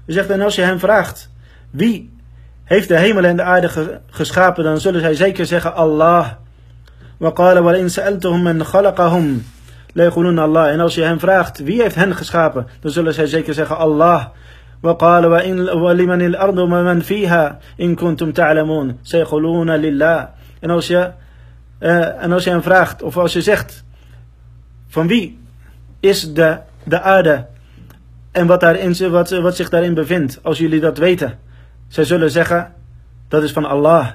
Hij 0.05 0.13
zegt 0.13 0.29
en 0.29 0.41
als 0.41 0.55
je 0.55 0.61
hen 0.61 0.79
vraagt. 0.79 1.29
Wie 1.69 2.15
heeft 2.63 2.87
de 2.87 2.97
hemel 2.97 3.23
en 3.23 3.35
de 3.35 3.43
aarde 3.43 3.99
geschapen. 4.09 4.63
Dan 4.63 4.79
zullen 4.79 5.01
zij 5.01 5.15
zeker 5.15 5.45
zeggen 5.45 5.73
Allah. 5.73 6.27
وقال 7.19 7.59
ولئن 7.59 7.89
سألتهم 7.89 8.43
من 8.43 8.63
خلقهم 8.63 9.41
لا 9.93 10.03
يقولون 10.03 10.39
الله 10.39 10.71
en 10.73 10.79
als 10.79 10.95
je 10.95 11.03
hen 11.03 11.19
vraagt 11.19 11.59
wie 11.59 11.81
heeft 11.81 11.95
hen 11.95 12.15
geschapen 12.15 12.67
dan 12.79 12.91
zullen 12.91 13.13
zij 13.13 13.27
zeker 13.27 13.53
zeggen 13.53 13.77
Allah 13.77 14.27
وقال 14.83 15.25
وإن 15.25 15.59
ولمن 15.69 16.21
الأرض 16.21 16.57
ومن 16.57 16.99
فيها 16.99 17.59
إن 17.81 17.95
كنتم 17.95 18.31
تعلمون 18.31 18.97
سيقولون 19.03 19.71
لله 19.71 20.29
en 20.61 20.69
als 20.69 20.87
je 20.87 21.11
uh, 21.79 22.23
en 22.23 22.31
als 22.31 22.43
je 22.43 22.49
hen 22.49 22.63
vraagt 22.63 23.01
of 23.01 23.17
als 23.17 23.33
je 23.33 23.41
zegt 23.41 23.83
van 24.87 25.07
wie 25.07 25.39
is 25.99 26.33
de, 26.33 26.57
de 26.83 27.01
aarde 27.01 27.45
en 28.31 28.47
wat, 28.47 28.59
daarin, 28.59 29.09
wat, 29.09 29.29
wat 29.29 29.55
zich 29.55 29.69
daarin 29.69 29.93
bevindt 29.93 30.39
als 30.43 30.57
jullie 30.57 30.79
dat 30.79 30.97
weten 30.97 31.39
zij 31.87 32.03
zullen 32.03 32.31
zeggen 32.31 32.73
dat 33.27 33.43
is 33.43 33.51
van 33.51 33.65
Allah 33.65 34.07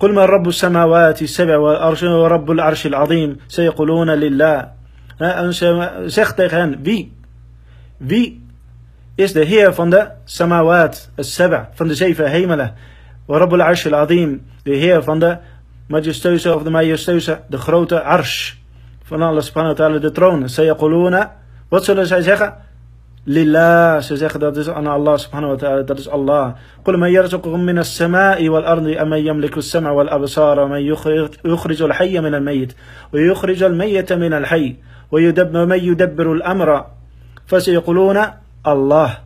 قل 0.00 0.12
من 0.12 0.18
رب 0.18 0.48
السماوات 0.48 1.22
السبع 1.22 1.56
ورب 2.02 2.50
العرش 2.50 2.86
العظيم 2.86 3.36
سيقولون 3.48 4.10
لله 4.10 4.68
en 5.20 5.52
zegt 6.06 6.36
tegen 6.36 6.58
hen 6.58 6.82
wie 7.98 8.46
is 9.14 9.32
de 9.32 9.44
heer 9.44 9.74
van 9.74 9.90
de 9.90 10.10
samawat 10.24 11.10
al-saba 11.16 11.68
van 11.74 11.88
de 11.88 11.94
zeven 11.94 12.30
hemelen 12.30 12.74
ورب 13.26 13.54
العرش 13.54 13.86
العظيم 13.86 14.46
de 14.62 14.76
heer 14.76 15.02
van 15.02 15.18
de 15.18 15.36
majestueuze 15.86 16.54
of 16.54 16.62
de 16.62 16.70
majestueuze 16.70 17.40
de 17.48 17.58
grote 17.58 18.02
arsh 18.02 18.54
van 19.02 19.22
Allah 19.22 19.42
subhanahu 19.42 19.74
wa 19.76 19.84
ta'ala 19.84 19.98
de 19.98 20.10
troon 20.10 20.48
sayaquluna 20.48 21.36
wat 21.68 21.84
zullen 21.84 22.06
zij 22.06 22.22
zeggen 22.22 22.54
لله 23.26 24.00
شجاخ 24.00 24.36
الله 24.36 25.16
سبحانه 25.16 25.50
وتعالى 25.50 25.82
درج 25.82 26.08
الله. 26.08 26.54
قل 26.84 26.96
من 26.96 27.08
يرزقكم 27.08 27.60
من 27.60 27.78
السماء 27.78 28.48
والأرض 28.48 28.86
أم 28.86 29.14
يملك 29.14 29.58
السمع 29.58 29.90
والأبصار 29.90 30.60
ومن 30.60 30.80
يخرج 31.44 31.82
الحي 31.82 32.20
من 32.20 32.34
الميت 32.34 32.72
ويخرج 33.12 33.62
الميت 33.62 34.12
من 34.12 34.32
الحي 34.32 34.76
ويدبر 35.10 35.66
من 35.66 35.78
يدبر 35.78 36.32
الأمر. 36.32 36.86
فسيقولون 37.46 38.18
الله. 38.66 39.18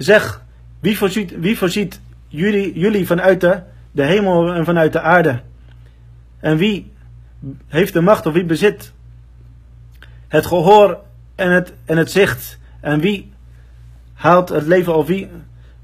زخ 0.00 0.40
wie 0.80 0.98
voorziet, 0.98 1.34
wie 1.40 1.58
voorziet 1.58 2.00
jullie, 2.28 2.78
jullie 2.78 3.06
vanuit 3.06 3.40
de, 3.40 3.62
de 3.92 4.02
hemel 4.02 4.54
en 4.54 4.64
vanuit 4.64 4.92
de 4.92 5.00
aarde? 5.00 5.40
En 6.40 6.56
wie 6.56 6.92
heeft 7.68 7.92
de 7.92 8.00
macht 8.00 8.26
of 8.26 8.32
wie 8.32 8.44
bezit 8.44 8.92
het 10.28 10.46
gehoor 10.46 10.98
en 11.37 11.51
het, 11.51 11.73
en 11.85 11.97
het 11.97 12.11
zicht. 12.11 12.59
En 12.81 12.99
wie 12.99 13.31
haalt 14.13 14.49
het 14.49 14.67
leven 14.67 14.95
of 14.95 15.07
wie 15.07 15.29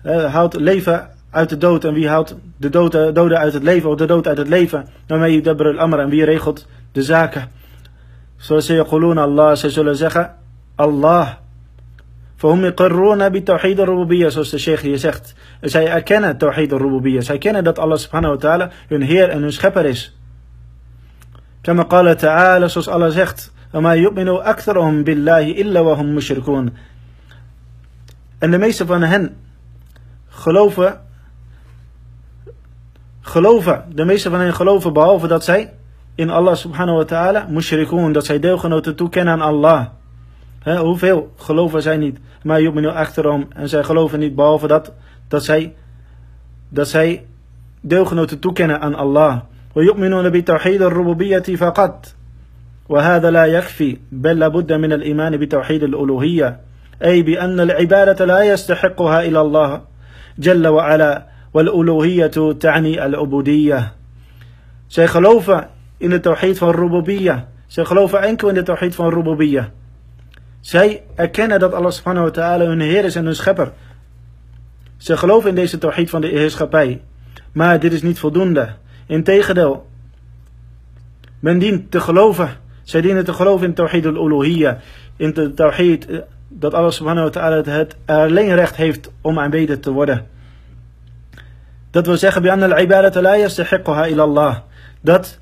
uh, 0.03 0.33
haalt 0.33 0.53
het 0.53 0.61
leven 0.61 1.09
uit 1.29 1.49
de 1.49 1.57
dood 1.57 1.83
en 1.83 1.93
wie 1.93 2.09
haalt 2.09 2.35
de 2.57 2.69
doden 2.69 3.37
uit 3.37 3.53
het 3.53 3.63
leven 3.63 3.89
of 3.89 3.95
de 3.95 4.05
dood 4.05 4.27
uit 4.27 4.37
het 4.37 4.47
leven. 4.47 4.87
Daarmee 5.05 5.41
dabr 5.41 5.67
al-amr 5.67 5.99
en 5.99 6.09
wie 6.09 6.25
regelt 6.25 6.67
de 6.91 7.03
zaken. 7.03 7.49
Zoals 8.37 8.65
ze 8.65 8.73
yaqulun 8.73 9.17
Allah, 9.17 9.55
ze 9.55 9.69
zullen 9.69 9.95
zeggen 9.95 10.35
Allah. 10.75 11.37
فهم 12.39 12.65
يقرون 12.65 13.29
بتوحيد 13.29 13.79
الربوبية 13.79 14.29
zoals 14.29 14.49
de 14.49 14.57
sheikh 14.57 14.81
hier 14.81 14.97
zegt. 14.97 15.33
Zij 15.61 15.87
erkennen 15.87 16.37
tawhid 16.37 16.71
al-rububiyya. 16.71 17.21
Zij 17.21 17.37
kennen 17.37 17.63
dat 17.63 17.79
Allah 17.79 17.97
subhanahu 17.97 18.33
wa 18.33 18.39
ta'ala 18.39 18.69
hun 18.87 19.01
heer 19.01 19.29
en 19.29 19.41
hun 19.41 19.53
schepper 19.53 19.85
is. 19.85 20.13
كما 21.63 21.83
قال 21.83 22.17
تعالى 22.17 22.69
zoals 22.69 22.87
Allah 22.87 23.09
zegt 23.09 23.51
وما 23.73 23.93
يؤمن 23.93 24.29
أكثرهم 24.29 25.03
بالله 25.03 25.51
إلا 25.51 25.79
وهم 25.79 26.15
مشركون 26.15 26.71
En 28.39 28.51
de 28.51 28.57
meeste 28.57 28.85
van 28.85 29.01
hen 29.01 29.35
geloven, 30.27 31.01
geloven, 33.21 33.85
de 33.93 34.05
meeste 34.05 34.29
van 34.29 34.39
hen 34.39 34.53
geloven 34.53 34.93
behalve 34.93 35.27
dat 35.27 35.43
zij 35.43 35.73
in 36.15 36.29
Allah 36.29 36.55
subhanahu 36.55 36.97
wa 36.97 37.03
ta'ala 37.03 37.47
mushrikun, 37.49 38.11
dat 38.11 38.25
zij 38.25 38.39
deelgenoten 38.39 38.95
toekennen 38.95 39.33
aan 39.33 39.41
Allah. 39.41 39.85
He, 40.59 40.77
hoeveel 40.77 41.33
geloven 41.35 41.81
zij 41.81 41.97
niet? 41.97 42.19
Maar 42.43 42.61
je 42.61 42.71
nu 42.71 42.87
achterom 42.87 43.47
en 43.49 43.69
zij 43.69 43.83
geloven 43.83 44.19
niet 44.19 44.35
behalve 44.35 44.67
dat, 44.67 44.91
dat 45.27 45.43
zij, 45.43 45.75
dat 46.69 46.87
zij 46.87 47.25
deelgenoten 47.81 48.39
toekennen 48.39 48.81
aan 48.81 48.95
Allah. 48.95 49.41
ويؤمنون 49.75 50.29
بتوحيد 50.29 50.81
الربوبية 50.81 51.55
فقط 51.55 52.15
وهذا 52.89 53.31
لا 53.31 53.45
يكفي 53.45 53.97
بل 54.11 54.39
لابد 54.39 54.73
من 54.73 54.93
الإيمان 54.93 55.37
بتوحيد 55.37 55.83
الألوهية 55.83 56.59
أي 57.03 57.21
بأن 57.21 57.59
العبادة 57.59 58.25
لا 58.25 58.43
يستحقها 58.43 59.21
إلى 59.21 59.41
الله 59.41 59.81
جل 60.39 60.67
وعلا 60.67 61.25
والألوهية 61.53 62.51
تعني 62.59 63.05
العبودية 63.05 63.91
Zij 64.87 65.07
geloven 65.07 65.69
in 65.97 66.09
de 66.09 66.19
tawhid 66.19 66.57
van 66.57 66.71
rububiyya. 66.71 67.47
Zij 67.67 67.85
geloven 67.85 68.21
enkel 68.21 68.47
in 68.47 68.53
de 68.53 68.63
tawhid 68.63 68.95
van 68.95 69.09
rububiyya. 69.09 69.71
Zij 70.59 71.03
erkennen 71.15 71.59
dat 71.59 71.73
Allah 71.73 71.91
subhanahu 71.91 72.25
wa 72.25 72.31
ta'ala 72.31 72.65
hun 72.65 72.79
Heer 72.79 73.05
is 73.05 73.15
en 73.15 73.25
hun 73.25 73.35
schepper. 73.35 73.71
Ze 74.97 75.17
geloven 75.17 75.49
in 75.49 75.55
deze 75.55 75.77
tawhid 75.77 76.09
van 76.09 76.21
de 76.21 76.27
heerschappij. 76.27 77.01
Maar 77.51 77.79
dit 77.79 77.93
is 77.93 78.01
niet 78.01 78.19
voldoende. 78.19 78.69
Integendeel. 79.07 79.87
Men 81.39 81.59
dient 81.59 81.91
te 81.91 81.99
geloven. 81.99 82.49
zij 82.84 83.00
dienen 83.00 83.24
te 83.24 83.32
geloven 83.32 83.66
in 83.66 83.74
tawhid 83.74 84.06
al-uluhiyya. 84.06 84.78
In 85.16 85.32
de 85.32 85.54
tawhid 85.54 86.06
eh, 86.06 86.18
dat 86.48 86.74
Allah 86.74 86.90
subhanahu 86.90 87.24
wa 87.24 87.30
ta'ala 87.30 87.62
het 87.62 87.96
alleen 88.04 88.54
recht 88.54 88.76
heeft 88.76 89.10
om 89.20 89.38
aanbeden 89.38 89.80
te 89.80 89.92
worden. 89.92 90.26
Dat 91.90 92.06
wil 92.06 92.16
zeggen, 92.16 92.42
bij 92.42 92.50
al-ibadat 92.50 93.14
la 93.14 93.36
yastahiqquha 93.36 94.06
ila 94.06 94.22
Allah. 94.22 94.56
Dat 95.00 95.38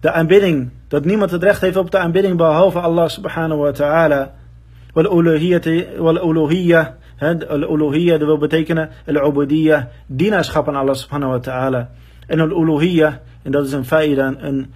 de 0.00 0.12
aanbidding, 0.12 0.70
dat 0.88 1.04
niemand 1.04 1.30
het 1.30 1.42
recht 1.42 1.60
heeft 1.60 1.76
op 1.76 1.90
de 1.90 1.98
aanbidding 1.98 2.36
behalve 2.36 2.80
Allah 2.80 3.08
subhanahu 3.08 3.60
wa 3.60 3.70
ta'ala. 3.70 4.32
Wal-uluhiyya, 4.92 6.96
al-uluhiyya, 7.48 8.18
dat 8.18 8.26
wil 8.26 8.38
betekenen 8.38 8.90
al-ubudiyya, 9.06 9.88
dienaarschap 10.06 10.68
aan 10.68 10.76
Allah 10.76 10.94
subhanahu 10.94 11.30
wa 11.30 11.38
ta'ala. 11.38 11.90
En 12.26 12.40
al-uluhiyya, 12.40 13.20
en 13.42 13.50
dat 13.50 13.66
is 13.66 13.72
een 13.72 13.84
faida, 13.84 14.26
een, 14.26 14.46
een 14.46 14.72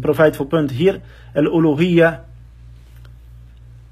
profijtvol 0.00 0.46
punt 0.46 0.70
hier, 0.70 1.00
al-uluhiyya, 1.34 2.24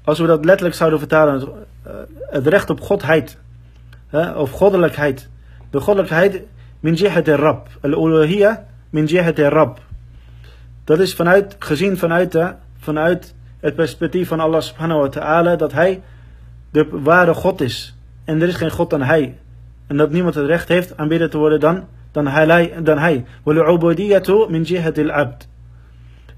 als 0.03 0.19
we 0.19 0.27
dat 0.27 0.45
letterlijk 0.45 0.75
zouden 0.75 0.99
vertalen, 0.99 1.47
eh, 1.83 1.91
het 2.29 2.47
recht 2.47 2.69
op 2.69 2.81
godheid, 2.81 3.37
of 4.35 4.51
goddelijkheid. 4.51 5.29
De 5.69 5.79
goddelijkheid 5.79 6.41
min 6.79 6.93
jihat 6.93 7.27
rab 7.27 7.67
al-uluhiyya 7.81 8.65
min 8.89 9.05
jihat 9.05 9.37
rab 9.37 9.79
dat 10.87 10.99
is 10.99 11.13
vanuit, 11.13 11.55
gezien 11.59 11.97
vanuit, 11.97 12.31
de, 12.31 12.53
vanuit 12.77 13.35
het 13.59 13.75
perspectief 13.75 14.27
van 14.27 14.39
Allah 14.39 14.61
subhanahu 14.61 14.99
wa 14.99 15.09
ta'ala 15.09 15.55
dat 15.55 15.71
hij 15.71 16.01
de 16.71 16.87
ware 16.91 17.33
God 17.33 17.61
is. 17.61 17.95
En 18.25 18.41
er 18.41 18.47
is 18.47 18.55
geen 18.55 18.71
God 18.71 18.89
dan 18.89 19.01
hij. 19.01 19.37
En 19.87 19.97
dat 19.97 20.11
niemand 20.11 20.35
het 20.35 20.45
recht 20.45 20.67
heeft 20.67 20.97
aanbidden 20.97 21.29
te 21.29 21.37
worden 21.37 21.59
dan, 21.59 21.85
dan 22.11 22.27
hij. 22.27 22.73
Dan 22.83 22.97
hij. 22.97 23.25
min 24.49 24.63
jihat 24.63 24.97
al-abd. 24.97 25.47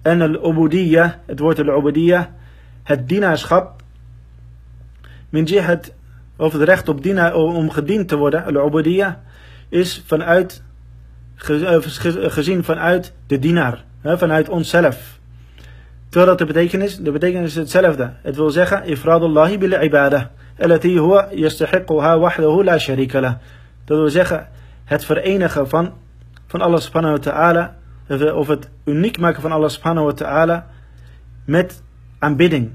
En 0.01 0.21
al-ubudiyya, 0.21 1.19
het 1.25 1.39
woord 1.39 1.59
al-ubudiyya, 1.59 2.31
het 2.83 3.07
dienaarschap, 3.07 3.81
min 5.29 5.43
jihat, 5.43 5.93
of 6.35 6.53
het 6.53 6.61
recht 6.61 6.89
op 6.89 7.05
om 7.33 7.69
gediend 7.69 8.07
te 8.07 8.15
worden, 8.15 8.45
al-ubudiyya, 8.45 9.21
is 9.69 10.03
vanuit, 10.05 10.63
gezien 11.35 12.63
vanuit 12.63 13.13
de 13.27 13.39
dienaar 13.39 13.87
vanuit 14.03 14.49
onszelf. 14.49 15.19
Terwijl 16.09 16.29
dat 16.29 16.37
de 16.37 16.53
betekenis, 16.53 16.97
de 16.97 17.11
betekenis 17.11 17.49
is 17.49 17.55
hetzelfde. 17.55 18.13
Het 18.21 18.35
wil 18.35 18.49
zeggen, 18.49 18.85
ifradullahi 18.85 19.57
bil 19.57 19.81
ibadah. 19.81 20.23
Allati 20.59 20.97
huwa 20.97 21.27
yastahiquha 21.31 22.19
wahdahu 22.19 22.63
la. 22.63 22.77
Dat 23.85 23.97
wil 23.97 24.09
zeggen, 24.09 24.47
het 24.85 25.05
verenigen 25.05 25.69
van, 25.69 25.93
van 26.47 26.61
Allah 26.61 26.79
subhanahu 26.79 27.13
wa 27.13 27.21
ta'ala, 27.21 27.75
of 28.34 28.48
het 28.48 28.68
uniek 28.84 29.18
maken 29.18 29.42
van 29.42 29.52
Allah 29.52 29.68
subhanahu 29.68 30.06
wa 30.06 30.12
ta'ala, 30.12 30.66
met 31.44 31.82
aanbidding. 32.18 32.70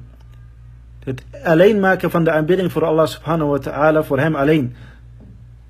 Het 1.03 1.23
alleen 1.43 1.79
maken 1.79 2.11
van 2.11 2.23
de 2.23 2.31
aanbidding 2.31 2.71
voor 2.71 2.85
Allah 2.85 3.07
subhanahu 3.07 3.49
wa 3.49 3.57
ta'ala, 3.57 4.03
voor 4.03 4.19
hem 4.19 4.35
alleen. 4.35 4.75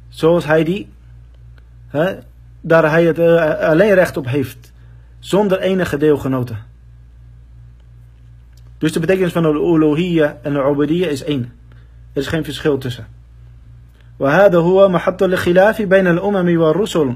Zoals 0.10 0.46
hij 0.46 0.64
die, 0.64 0.90
hè, 1.88 2.16
daar 2.62 2.90
hij 2.90 3.06
het 3.06 3.20
uh, 3.20 3.60
alleen 3.60 3.94
recht 3.94 4.18
op 4.18 4.28
heeft 4.28 4.72
zonder 5.20 5.60
enige 5.60 5.98
deelgenoten. 5.98 6.58
Dus 8.78 8.92
de 8.92 9.00
betekenis 9.00 9.32
van 9.32 9.44
de 9.44 9.50
uluhiyya 9.50 10.38
en 10.42 10.54
de 10.54 10.60
ubudiyya 10.60 11.08
is 11.08 11.24
één. 11.24 11.54
Er 12.14 12.22
is 12.22 12.28
geen 12.28 12.44
verschil 12.44 12.78
tussen. 12.78 13.08
وهذا 14.20 14.58
هو 14.58 14.90
محط 14.90 15.24
الخلاف 15.24 15.82
بين 15.82 16.08
الأمم 16.08 16.58
والرسل 16.58 17.16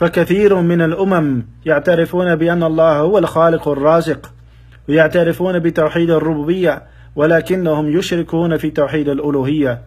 فكثير 0.00 0.60
من 0.60 0.80
الأمم 0.80 1.46
يعترفون 1.64 2.36
بأن 2.36 2.62
الله 2.62 2.98
هو 2.98 3.18
الخالق 3.18 3.68
الرازق 3.68 4.32
ويعترفون 4.88 5.58
بتوحيد 5.58 6.10
الربوبية 6.10 6.82
ولكنهم 7.14 7.98
يشركون 7.98 8.56
في 8.56 8.70
توحيد 8.70 9.08
الألوهية 9.08 9.82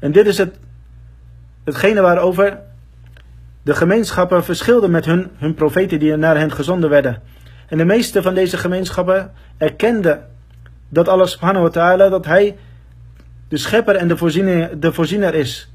En 0.00 0.12
dit 0.12 0.26
is 0.26 0.38
het, 0.38 0.58
hetgene 1.64 2.00
waarover 2.00 2.58
De 3.66 3.74
gemeenschappen 3.74 4.44
verschilden 4.44 4.90
met 4.90 5.04
hun, 5.04 5.30
hun 5.36 5.54
profeten 5.54 5.98
die 5.98 6.16
naar 6.16 6.36
hen 6.36 6.52
gezonden 6.52 6.90
werden. 6.90 7.22
En 7.68 7.78
de 7.78 7.84
meeste 7.84 8.22
van 8.22 8.34
deze 8.34 8.56
gemeenschappen 8.56 9.32
erkenden 9.58 10.26
dat 10.88 11.08
Allah 11.08 11.26
subhanahu 11.26 11.62
wa 11.62 11.70
ta'ala, 11.70 12.08
dat 12.08 12.24
hij 12.24 12.56
de 13.48 13.56
schepper 13.56 13.96
en 13.96 14.08
de 14.08 14.16
voorziener, 14.16 14.80
de 14.80 14.92
voorziener 14.92 15.34
is. 15.34 15.69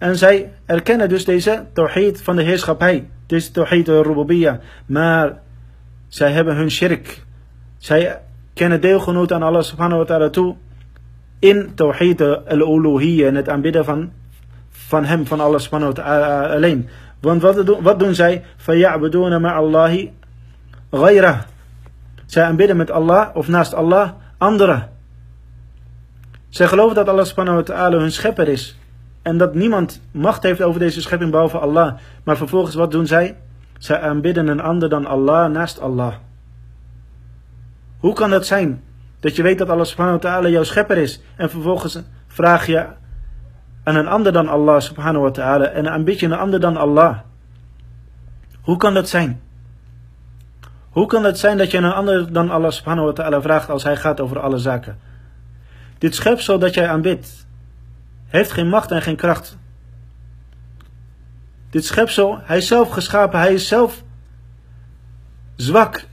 En 0.00 0.16
zij 0.16 0.52
erkennen 0.66 1.08
dus 1.08 1.24
deze 1.24 1.64
tawhid 1.72 2.22
van 2.22 2.36
de 2.36 2.42
heerschappij, 2.42 3.08
deze 3.26 3.50
tawhid 3.50 3.88
rububiyya. 3.88 4.60
Maar 4.86 5.38
zij 6.08 6.32
hebben 6.32 6.56
hun 6.56 6.70
shirk. 6.70 7.24
Zij 7.78 8.20
kennen 8.54 8.80
deelgenoot 8.80 9.32
aan 9.32 9.42
Allah 9.42 9.62
subhanahu 9.62 9.98
wa 9.98 10.04
ta'ala 10.04 10.28
toe 10.28 10.56
in 11.38 11.74
tawhid 11.74 12.20
al-uluhiyya 12.20 13.26
en 13.26 13.34
het 13.34 13.48
aanbidden 13.48 13.84
van, 13.84 14.12
van 14.70 15.04
hem, 15.04 15.26
van 15.26 15.40
Allah 15.40 15.58
subhanahu 15.58 15.92
wa 15.92 16.02
ta'ala 16.02 16.54
alleen. 16.54 16.88
Want 17.20 17.42
wat 17.42 17.66
doen, 17.66 17.82
wat 17.82 17.98
doen 17.98 18.14
zij? 18.14 18.44
فَيَعْبُدُونَ 18.56 19.40
مَعَ 19.40 19.60
اللَّهِ 19.60 20.10
غَيْرَهُ 20.90 21.36
Zij 22.26 22.44
aanbidden 22.44 22.76
met 22.76 22.90
Allah 22.90 23.36
of 23.36 23.48
naast 23.48 23.74
Allah 23.74 24.10
anderen. 24.38 24.88
Zij 26.48 26.66
geloven 26.66 26.94
dat 26.94 27.08
Allah 27.08 27.24
subhanahu 27.24 27.56
wa 27.56 27.62
ta'ala 27.62 27.98
hun 27.98 28.12
schepper 28.12 28.48
is. 28.48 28.76
En 29.21 29.37
dat 29.37 29.55
niemand 29.55 30.01
macht 30.11 30.43
heeft 30.43 30.61
over 30.61 30.79
deze 30.79 31.01
schepping 31.01 31.31
behalve 31.31 31.57
Allah. 31.57 31.93
Maar 32.23 32.37
vervolgens 32.37 32.75
wat 32.75 32.91
doen 32.91 33.07
zij? 33.07 33.37
Zij 33.77 34.01
aanbidden 34.01 34.47
een 34.47 34.61
ander 34.61 34.89
dan 34.89 35.05
Allah 35.05 35.51
naast 35.51 35.79
Allah. 35.79 36.13
Hoe 37.97 38.13
kan 38.13 38.29
dat 38.29 38.45
zijn? 38.45 38.83
Dat 39.19 39.35
je 39.35 39.43
weet 39.43 39.57
dat 39.57 39.69
Allah 39.69 39.85
subhanahu 39.85 40.17
wa 40.17 40.29
ta'ala 40.29 40.47
jouw 40.47 40.63
schepper 40.63 40.97
is. 40.97 41.21
En 41.35 41.49
vervolgens 41.49 42.01
vraag 42.27 42.65
je 42.65 42.85
aan 43.83 43.95
een 43.95 44.07
ander 44.07 44.33
dan 44.33 44.47
Allah 44.47 44.79
subhanahu 44.79 45.23
wa 45.23 45.31
ta'ala 45.31 45.65
en 45.65 45.91
aanbid 45.91 46.19
je 46.19 46.25
een 46.25 46.33
ander 46.33 46.59
dan 46.59 46.77
Allah. 46.77 47.17
Hoe 48.61 48.77
kan 48.77 48.93
dat 48.93 49.09
zijn? 49.09 49.41
Hoe 50.89 51.05
kan 51.05 51.23
het 51.23 51.39
zijn 51.39 51.57
dat 51.57 51.71
je 51.71 51.77
een 51.77 51.91
ander 51.91 52.33
dan 52.33 52.49
Allah 52.49 52.71
subhanahu 52.71 53.07
wa 53.07 53.13
ta'ala 53.13 53.41
vraagt 53.41 53.69
als 53.69 53.83
hij 53.83 53.95
gaat 53.95 54.19
over 54.19 54.39
alle 54.39 54.57
zaken? 54.57 54.99
Dit 55.97 56.15
schepsel 56.15 56.59
dat 56.59 56.73
jij 56.73 56.87
aanbidt, 56.87 57.47
heeft 58.31 58.51
geen 58.51 58.69
macht 58.69 58.91
en 58.91 59.01
geen 59.01 59.15
kracht. 59.15 59.57
Dit 61.69 61.85
schepsel, 61.85 62.39
hij 62.43 62.57
is 62.57 62.67
zelf 62.67 62.89
geschapen, 62.89 63.39
hij 63.39 63.53
is 63.53 63.67
zelf 63.67 64.03
zwak. 65.55 66.05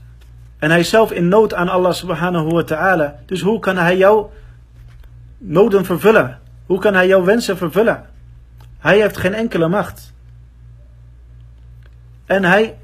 En 0.57 0.69
hij 0.69 0.79
is 0.79 0.89
zelf 0.89 1.11
in 1.11 1.27
nood 1.27 1.53
aan 1.53 1.69
Allah 1.69 1.93
subhanahu 1.93 2.51
wa 2.51 2.63
ta'ala. 2.63 3.15
Dus 3.25 3.41
hoe 3.41 3.59
kan 3.59 3.77
hij 3.77 3.97
jouw 3.97 4.31
noden 5.37 5.85
vervullen? 5.85 6.39
Hoe 6.65 6.79
kan 6.79 6.93
hij 6.93 7.07
jouw 7.07 7.23
wensen 7.23 7.57
vervullen? 7.57 8.05
Hij 8.79 8.99
heeft 8.99 9.17
geen 9.17 9.33
enkele 9.33 9.67
macht. 9.67 10.13
En 12.25 12.43
hij, 12.43 12.77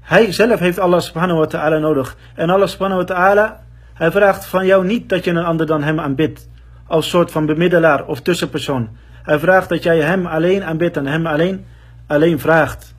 hij 0.00 0.32
zelf 0.32 0.58
heeft 0.58 0.78
Allah 0.78 1.00
subhanahu 1.00 1.38
wa 1.38 1.46
ta'ala 1.46 1.78
nodig. 1.78 2.16
En 2.34 2.50
Allah 2.50 2.68
subhanahu 2.68 3.00
wa 3.00 3.06
ta'ala, 3.06 3.60
hij 3.94 4.10
vraagt 4.10 4.46
van 4.46 4.66
jou 4.66 4.84
niet 4.86 5.08
dat 5.08 5.24
je 5.24 5.30
een 5.30 5.44
ander 5.44 5.66
dan 5.66 5.82
hem 5.82 6.00
aanbidt 6.00 6.48
Als 6.87 7.09
soort 7.09 7.31
van 7.31 7.45
bemiddelaar 7.45 8.05
of 8.05 8.21
tussenpersoon. 8.21 8.89
Hij 9.23 9.39
vraagt 9.39 9.69
dat 9.69 9.83
jij 9.83 9.99
hem 9.99 10.25
alleen 10.25 10.63
aanbidt 10.63 10.97
en 10.97 11.05
hem 11.05 11.27
alleen, 11.27 11.65
alleen 12.07 12.39
vraagt. 12.39 12.93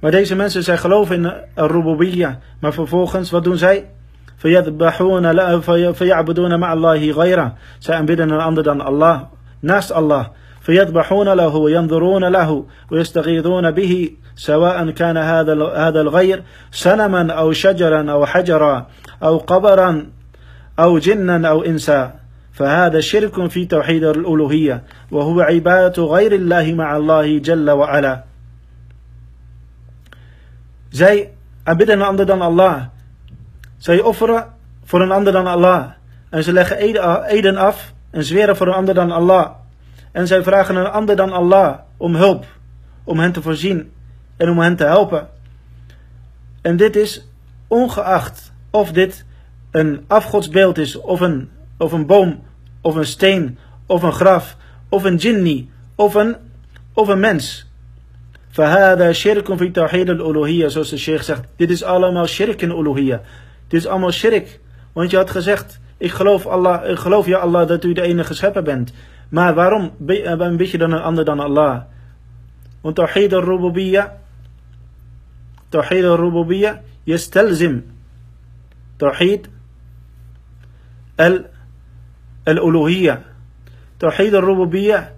Maar 0.00 0.10
deze 0.10 0.36
mensen, 0.36 0.62
zij 0.62 0.78
geloven 0.78 1.24
in 1.24 1.32
rububiyya. 1.54 2.38
Maar 2.60 2.72
vervolgens, 2.72 3.30
wat 3.30 3.44
doen 3.44 3.56
zij? 3.56 3.86
فيعبدون 5.92 6.58
مع 6.58 6.72
الله 6.72 7.10
غيره. 7.10 7.52
Zij 7.78 7.96
aanbidden 7.96 8.30
een 8.30 8.40
ander 8.40 8.62
dan 8.62 8.80
Allah, 8.80 9.20
naast 9.60 9.92
Allah. 9.92 10.26
فيذبحون 10.62 11.28
له 11.28 11.56
وينظرون 11.56 12.24
له 12.24 12.64
ويستغيثون 12.90 13.70
به 13.70 14.10
سواء 14.34 14.90
كان 14.90 15.16
هذا 15.16 15.66
هذا 15.76 16.00
الغير 16.00 16.42
صنما 16.70 17.32
أو 17.32 17.52
شجرا 17.52 18.10
أو 18.10 18.26
حجرا 18.26 18.86
أو 19.22 19.38
قبرا 19.38 20.06
أو 20.78 20.98
جنا 20.98 21.48
أو 21.48 21.62
إنسا 21.62 22.14
فهذا 22.52 23.00
شرك 23.00 23.50
في 23.50 23.64
توحيد 23.64 24.04
الألوهية 24.04 24.82
وهو 25.10 25.40
عبادة 25.40 26.02
غير 26.02 26.32
الله 26.32 26.72
مع 26.72 26.96
الله 26.96 27.38
جل 27.38 27.70
وعلا 27.70 28.24
Zij 30.92 31.30
aanbidden 31.62 32.00
een 32.00 32.06
ander 32.06 32.26
dan 32.26 32.42
Allah. 32.42 32.82
Zij 33.76 34.00
offeren 34.00 34.46
voor 34.84 35.00
een 35.00 35.10
ander 35.10 35.32
dan 35.32 35.46
Allah. 35.46 35.90
En 36.30 36.44
ze 36.44 36.52
leggen 36.52 36.76
eden 37.26 37.56
af 37.56 37.92
en 38.10 38.24
zweren 38.24 38.56
voor 38.56 38.66
een 38.66 38.72
ander 38.72 38.94
dan 38.94 39.10
Allah. 39.10 39.50
En 40.12 40.26
zij 40.26 40.42
vragen 40.42 40.76
een 40.76 40.90
ander 40.90 41.16
dan 41.16 41.32
Allah 41.32 41.78
om 41.96 42.14
hulp, 42.14 42.46
om 43.04 43.18
hen 43.18 43.32
te 43.32 43.42
voorzien 43.42 43.92
en 44.36 44.48
om 44.48 44.58
hen 44.58 44.76
te 44.76 44.84
helpen. 44.84 45.28
En 46.62 46.76
dit 46.76 46.96
is 46.96 47.28
ongeacht 47.68 48.52
of 48.70 48.92
dit 48.92 49.24
een 49.70 50.04
afgodsbeeld 50.06 50.78
is, 50.78 50.96
of 50.96 51.20
een, 51.20 51.50
of 51.78 51.92
een 51.92 52.06
boom, 52.06 52.42
of 52.80 52.94
een 52.94 53.06
steen, 53.06 53.58
of 53.86 54.02
een 54.02 54.12
graf, 54.12 54.56
of 54.88 55.04
een 55.04 55.16
jinni, 55.16 55.70
of 55.94 56.14
een, 56.14 56.36
of 56.92 57.08
een 57.08 57.20
mens. 57.20 57.70
فهذا 58.52 59.12
شرك 59.12 59.54
في 59.54 59.68
توحيد 59.68 60.10
الألوهية 60.10 60.68
zoals 60.68 60.90
de 60.90 60.96
sheikh 60.96 61.22
zegt. 61.22 61.44
Dit 61.56 61.70
is 61.70 61.82
allemaal 61.82 62.26
shirk 62.26 62.62
in 62.62 62.70
uluhiyya. 62.70 63.20
Dit 63.68 63.80
is 63.80 63.86
allemaal 63.86 64.10
shirk. 64.10 64.60
Want 64.92 65.10
je 65.10 65.16
had 65.16 65.30
gezegd, 65.30 65.80
ik 65.96 66.10
geloof, 66.10 66.46
Allah, 66.46 66.90
ik 66.90 66.98
geloof 66.98 67.26
ja 67.26 67.38
Allah 67.38 67.68
dat 67.68 67.84
u 67.84 67.92
de 67.92 68.02
enige 68.02 68.34
schepper 68.34 68.62
bent. 68.62 68.92
Maar 69.28 69.54
waarom 69.54 69.92
bid 70.56 70.70
je 70.70 70.78
dan 70.78 70.92
een 70.92 71.02
ander 71.02 71.24
dan 71.24 71.40
Allah? 71.40 71.82
Want 72.80 72.94
Tawhid 72.94 73.32
al-Rububiyya, 73.32 74.18
Tawhid 75.68 76.04
al-Rububiyya, 76.04 76.82
يستلزم 77.06 77.82
توحيد 78.98 79.46
الألوهية 82.48 83.22
توحيد 83.98 84.34
الربوبية 84.34 85.12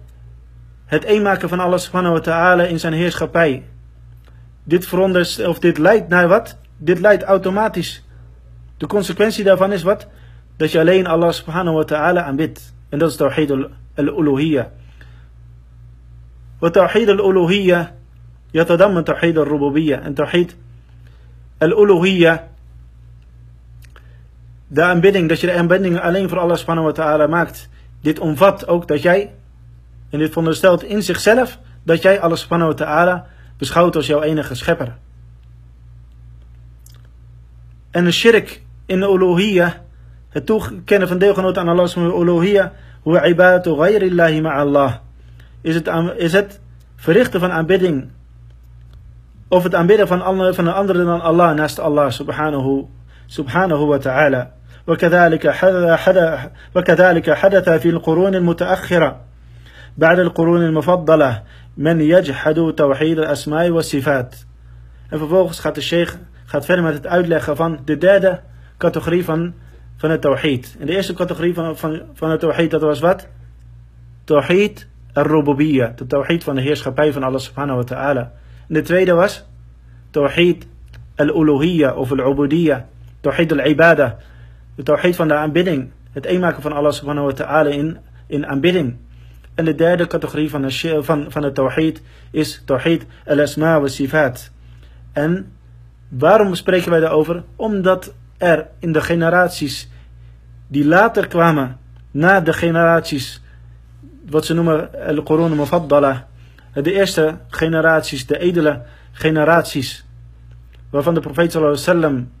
het 0.85 1.03
eenmaken 1.03 1.49
van 1.49 1.59
Allah 1.59 1.79
subhanahu 1.79 2.13
wa 2.13 2.19
ta'ala 2.19 2.63
in 2.63 2.79
zijn 2.79 2.93
heerschappij. 2.93 3.63
Dit 4.63 4.85
veronderstelt, 4.85 5.47
of 5.47 5.59
dit 5.59 5.77
leidt 5.77 6.07
naar 6.07 6.27
wat? 6.27 6.57
Dit 6.77 6.99
leidt 6.99 7.23
automatisch. 7.23 8.03
De 8.77 8.87
consequentie 8.87 9.43
daarvan 9.43 9.71
is 9.71 9.83
wat? 9.83 10.07
Dat 10.57 10.71
je 10.71 10.79
alleen 10.79 11.07
Allah 11.07 11.31
subhanahu 11.31 11.75
wa 11.75 11.83
ta'ala 11.83 12.23
aanbidt. 12.23 12.73
En 12.89 12.99
dat 12.99 13.09
is 13.09 13.15
tawhid 13.15 13.51
al-uluhiyya. 13.95 14.71
وتوحيد 16.61 17.09
الألوهية 17.09 17.95
يتضمن 18.53 19.03
توحيد 19.03 19.37
الربوبية 19.37 20.01
en 20.05 20.13
توحيد 20.13 20.55
الألوهية 21.61 22.47
de 24.72 24.82
aanbidding, 24.82 25.28
dat 25.28 25.40
je 25.40 25.46
de 25.46 25.52
aanbidding 25.52 26.00
alleen 26.00 26.28
voor 26.28 26.38
Allah 26.38 26.56
subhanahu 26.56 26.86
wa 26.86 26.92
ta'ala 26.92 27.26
maakt. 27.26 27.68
Dit 28.00 28.18
omvat 28.18 28.68
ook 28.68 28.88
dat 28.88 29.02
jij, 29.02 29.34
en 30.10 30.18
dit 30.18 30.28
veronderstelt 30.28 30.82
in 30.82 31.02
zichzelf, 31.02 31.58
dat 31.82 32.02
jij 32.02 32.20
Allah 32.20 32.36
subhanahu 32.36 32.70
wa 32.70 32.76
ta'ala 32.76 33.26
beschouwt 33.58 33.96
als 33.96 34.06
jouw 34.06 34.22
enige 34.22 34.54
schepper. 34.54 34.96
En 37.90 38.04
de 38.04 38.10
shirk 38.10 38.62
in 38.86 39.00
de 39.00 39.06
uluhiyya, 39.06 39.82
het 40.28 40.46
toekennen 40.46 41.08
van 41.08 41.18
deelgenoot 41.18 41.58
aan 41.58 41.68
Allah 41.68 41.86
subhanahu 41.86 42.24
wa 43.02 43.20
ma'allah. 44.40 44.94
Is 45.60 45.74
het, 45.74 45.90
is 46.16 46.32
het 46.32 46.60
verrichten 46.96 47.40
van 47.40 47.50
aanbidding, 47.50 48.08
of 49.48 49.62
het 49.62 49.74
aanbidden 49.74 50.08
van, 50.08 50.18
van 50.54 50.66
een 50.66 50.72
andere 50.72 51.04
dan 51.04 51.20
Allah 51.20 51.54
naast 51.54 51.78
Allah 51.78 52.10
subhanahu, 52.10 52.86
subhanahu 53.26 53.84
wa 53.84 53.98
ta'ala. 53.98 54.58
وكذلك 54.86 55.48
حدث, 55.48 55.90
حدث 55.90 56.50
وكذلك 56.76 57.30
حدث 57.30 57.68
في 57.68 57.90
القرون 57.90 58.34
المتأخرة 58.34 59.20
بعد 59.98 60.18
القرون 60.18 60.62
المفضلة 60.62 61.42
من 61.76 62.00
يجحد 62.00 62.74
توحيد 62.76 63.18
الأسماء 63.18 63.70
والصفات. 63.70 64.34
ففوقس 65.10 65.60
خط 65.60 65.76
الشيخ 65.76 66.16
خط 66.46 66.64
فيلم 66.64 66.86
أجل 66.86 67.40
خفان 67.40 67.80
ددادة 67.86 68.42
كتخريفا 68.80 69.52
فن 69.98 70.12
التوحيد. 70.12 70.66
اللي 70.80 70.96
إيش 70.96 71.12
كتخريفا 71.12 71.72
فن 72.14 72.32
التوحيد 72.32 72.68
تتوسفات؟ 72.68 73.22
توحيد 74.26 74.80
الربوبية 75.18 75.96
التوحيد 76.02 76.42
فن 76.42 76.58
هيش 76.58 76.82
خبايف 76.82 77.18
الله 77.18 77.38
سبحانه 77.38 77.76
وتعالى. 77.76 78.30
نتريده 78.70 79.14
واس 79.14 79.44
توحيد 80.12 80.64
الألوهية 81.20 81.86
أو 81.86 82.04
في 82.04 82.12
العبودية 82.12 82.86
توحيد 83.22 83.52
العبادة 83.52 84.18
De 84.80 84.86
tawhid 84.86 85.16
van 85.16 85.28
de 85.28 85.34
aanbidding. 85.34 85.90
Het 86.12 86.24
eenmaken 86.24 86.62
van 86.62 86.72
Allah 86.72 86.92
subhanahu 86.92 87.26
wa 87.26 87.32
ta'ala 87.32 87.70
in, 87.70 87.98
in 88.26 88.46
aanbidding. 88.46 88.96
En 89.54 89.64
de 89.64 89.74
derde 89.74 90.06
categorie 90.06 90.50
van, 90.50 90.62
de, 90.62 90.98
van, 91.02 91.26
van 91.28 91.42
het 91.42 91.54
tawhid 91.54 92.02
is 92.30 92.62
tawhid 92.64 93.06
al-asma 93.26 93.80
wa 93.80 93.88
sifat. 93.88 94.50
En 95.12 95.52
waarom 96.08 96.54
spreken 96.54 96.90
wij 96.90 97.00
daarover? 97.00 97.42
Omdat 97.56 98.14
er 98.38 98.66
in 98.78 98.92
de 98.92 99.00
generaties 99.00 99.90
die 100.66 100.86
later 100.86 101.26
kwamen, 101.26 101.78
na 102.10 102.40
de 102.40 102.52
generaties, 102.52 103.42
wat 104.28 104.44
ze 104.44 104.54
noemen 104.54 104.90
al-Qurun 105.06 105.56
Mufaddala, 105.56 106.26
de 106.72 106.92
eerste 106.92 107.38
generaties, 107.48 108.26
de 108.26 108.38
edele 108.38 108.82
generaties, 109.12 110.04
waarvan 110.90 111.14
de 111.14 111.20
profeet 111.20 111.52
sallallahu 111.52 111.82
alaihi 111.82 112.00
wasallam 112.00 112.38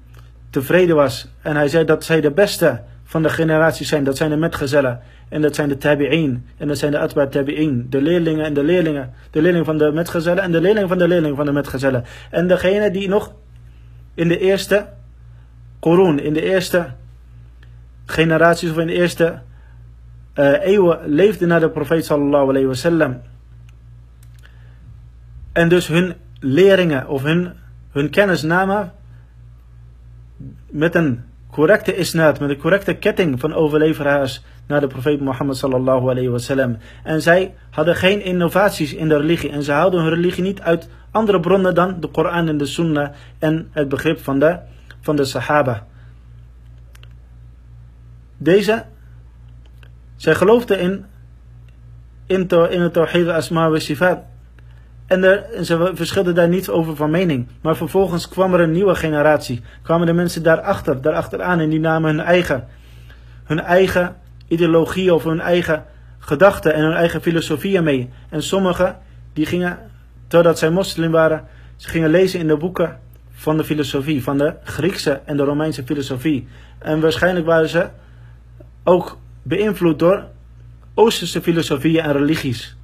tevreden 0.50 0.96
was. 0.96 1.28
En 1.42 1.56
hij 1.56 1.68
zei 1.68 1.84
dat 1.84 2.04
zij 2.04 2.20
de 2.20 2.30
beste 2.30 2.80
van 3.04 3.22
de 3.22 3.28
generaties 3.28 3.88
zijn. 3.88 4.04
Dat 4.04 4.16
zijn 4.16 4.30
de 4.30 4.36
metgezellen. 4.36 5.00
En 5.28 5.42
dat 5.42 5.54
zijn 5.54 5.68
de 5.68 5.76
tabi'in. 5.76 6.46
En 6.56 6.68
dat 6.68 6.78
zijn 6.78 6.92
de 6.92 6.98
atba 6.98 7.26
tabi'in. 7.26 7.86
De 7.90 8.02
leerlingen 8.02 8.44
en 8.44 8.54
de 8.54 8.64
leerlingen. 8.64 9.12
De 9.30 9.42
leerlingen 9.42 9.66
van 9.66 9.78
de 9.78 9.92
metgezellen 9.92 10.42
en 10.42 10.52
de 10.52 10.60
leerlingen 10.60 10.88
van 10.88 10.98
de 10.98 11.08
leerlingen 11.08 11.36
van 11.36 11.46
de 11.46 11.52
metgezellen. 11.52 12.04
En 12.30 12.48
degene 12.48 12.90
die 12.90 13.08
nog 13.08 13.32
in 14.14 14.28
de 14.28 14.38
eerste 14.38 14.86
Qurun, 15.80 16.22
in 16.22 16.32
de 16.32 16.42
eerste 16.42 16.86
generaties 18.06 18.70
of 18.70 18.78
in 18.78 18.86
de 18.86 18.92
eerste 18.92 19.40
uh, 20.34 20.64
eeuwen 20.64 20.98
leefden 21.06 21.48
naar 21.48 21.60
de 21.60 21.70
profeet 21.70 22.04
sallallahu 22.04 22.48
alayhi 22.48 22.66
wasallam. 22.66 23.20
En 25.52 25.68
dus 25.68 25.86
hun 25.86 26.14
leringen 26.40 27.08
of 27.08 27.22
hun, 27.22 27.52
hun 27.90 28.10
kennis 28.10 28.42
namen 28.42 28.92
met 30.70 30.94
een 30.94 31.24
correcte 31.50 31.96
isnaad, 31.96 32.40
met 32.40 32.50
een 32.50 32.58
correcte 32.58 32.94
ketting 32.94 33.40
van 33.40 33.54
overleveraars 33.54 34.42
naar 34.66 34.80
de 34.80 34.86
profeet 34.86 35.20
Mohammed 35.20 35.56
sallallahu 35.56 36.08
alayhi 36.08 36.28
wasallam. 36.28 36.76
En 37.02 37.22
zij 37.22 37.54
hadden 37.70 37.96
geen 37.96 38.24
innovaties 38.24 38.94
in 38.94 39.08
de 39.08 39.16
religie 39.16 39.50
en 39.50 39.62
ze 39.62 39.72
haalden 39.72 40.00
hun 40.00 40.14
religie 40.14 40.42
niet 40.42 40.60
uit 40.60 40.88
andere 41.10 41.40
bronnen 41.40 41.74
dan 41.74 42.00
de 42.00 42.08
Koran 42.08 42.48
en 42.48 42.56
de 42.56 42.66
Sunnah 42.66 43.10
en 43.38 43.68
het 43.70 43.88
begrip 43.88 44.20
van 44.20 44.38
de, 44.38 44.58
van 45.00 45.16
de 45.16 45.24
Sahaba. 45.24 45.86
Deze, 48.36 48.84
zij 50.16 50.34
geloofden 50.34 50.80
in, 50.80 51.04
in, 52.26 52.48
in 52.48 52.80
het 52.80 52.92
Tawhid 52.92 53.26
al-Asma 53.26 53.70
wa 53.70 53.78
Sifat. 53.78 54.18
En, 55.10 55.44
ze 55.64 55.90
verschilden 55.94 56.34
daar 56.34 56.48
niet 56.48 56.68
over 56.68 56.96
van 56.96 57.10
mening. 57.10 57.46
Maar 57.62 57.76
vervolgens 57.76 58.28
kwam 58.28 58.54
er 58.54 58.60
een 58.60 58.72
nieuwe 58.72 58.94
generatie. 58.94 59.60
Kwamen 59.82 60.06
de 60.06 60.12
mensen 60.12 60.42
daarachter, 60.42 61.02
daarachteraan 61.02 61.60
en 61.60 61.68
die 61.68 61.80
namen 61.80 62.10
hun 62.10 62.20
eigen, 62.24 62.68
hun 63.44 63.60
eigen 63.60 64.16
ideologie 64.48 65.14
of 65.14 65.24
hun 65.24 65.40
eigen 65.40 65.84
gedachten 66.18 66.74
en 66.74 66.82
hun 66.82 66.92
eigen 66.92 67.22
filosofieën 67.22 67.84
mee. 67.84 68.10
En 68.28 68.42
sommigen 68.42 68.98
die 69.32 69.46
gingen, 69.46 69.78
totdat 70.26 70.58
zij 70.58 70.70
moslim 70.70 71.10
waren, 71.10 71.44
ze 71.76 71.88
gingen 71.88 72.10
lezen 72.10 72.40
in 72.40 72.46
de 72.46 72.56
boeken 72.56 72.98
van 73.32 73.56
de 73.56 73.64
filosofie, 73.64 74.22
van 74.22 74.38
de 74.38 74.54
Griekse 74.64 75.20
en 75.24 75.36
de 75.36 75.44
Romeinse 75.44 75.82
filosofie. 75.84 76.48
En 76.78 77.00
waarschijnlijk 77.00 77.46
waren 77.46 77.68
ze 77.68 77.88
ook 78.84 79.18
beïnvloed 79.42 79.98
door 79.98 80.24
Oosterse 80.94 81.42
filosofieën 81.42 82.02
en 82.02 82.12
religies. 82.12 82.76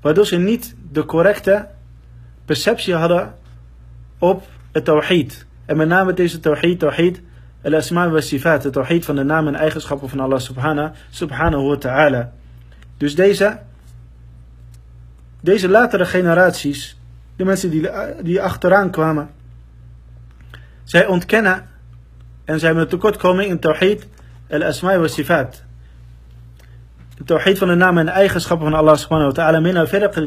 Waardoor 0.00 0.26
ze 0.26 0.36
niet 0.36 0.74
de 0.92 1.04
correcte 1.04 1.68
perceptie 2.44 2.94
hadden 2.94 3.34
op 4.18 4.46
het 4.72 4.84
tawhid. 4.84 5.46
En 5.64 5.76
met 5.76 5.88
name 5.88 6.12
deze 6.12 6.40
tawhid, 6.40 6.78
tawhid 6.78 7.20
al-asma 7.62 8.10
wa 8.10 8.20
sifat, 8.20 8.64
het 8.64 8.72
tawhid 8.72 9.04
van 9.04 9.16
de 9.16 9.22
namen 9.22 9.54
en 9.54 9.60
eigenschappen 9.60 10.08
van 10.08 10.20
Allah 10.20 10.38
subhanahu, 10.38 10.92
subhanahu 11.10 11.62
wa 11.62 11.76
ta'ala. 11.76 12.32
Dus 12.96 13.14
deze, 13.14 13.58
deze 15.40 15.68
latere 15.68 16.04
generaties, 16.04 16.98
de 17.36 17.44
mensen 17.44 17.70
die, 17.70 17.88
die 18.22 18.42
achteraan 18.42 18.90
kwamen, 18.90 19.30
zij 20.84 21.06
ontkennen 21.06 21.66
en 22.44 22.58
zij 22.58 22.66
hebben 22.66 22.84
een 22.84 22.90
tekortkoming 22.90 23.50
in 23.50 23.58
tawhid 23.58 24.06
al-asma 24.50 24.98
wa 24.98 25.06
sifat. 25.06 25.62
De 27.18 27.24
tawhid 27.24 27.58
van 27.58 27.68
de 27.68 27.74
namen 27.74 28.08
en 28.08 28.14
eigenschappen 28.14 28.70
van 28.70 28.78
Allah 28.78 28.96
subhanahu 28.96 29.32
wa 29.34 29.50
ta'ala 29.50 29.58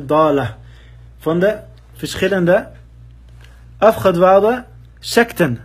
al. 0.08 0.47
Van 1.17 1.39
de 1.39 1.58
verschillende 1.93 2.67
afgedwaalde 3.77 4.65
secten. 4.99 5.60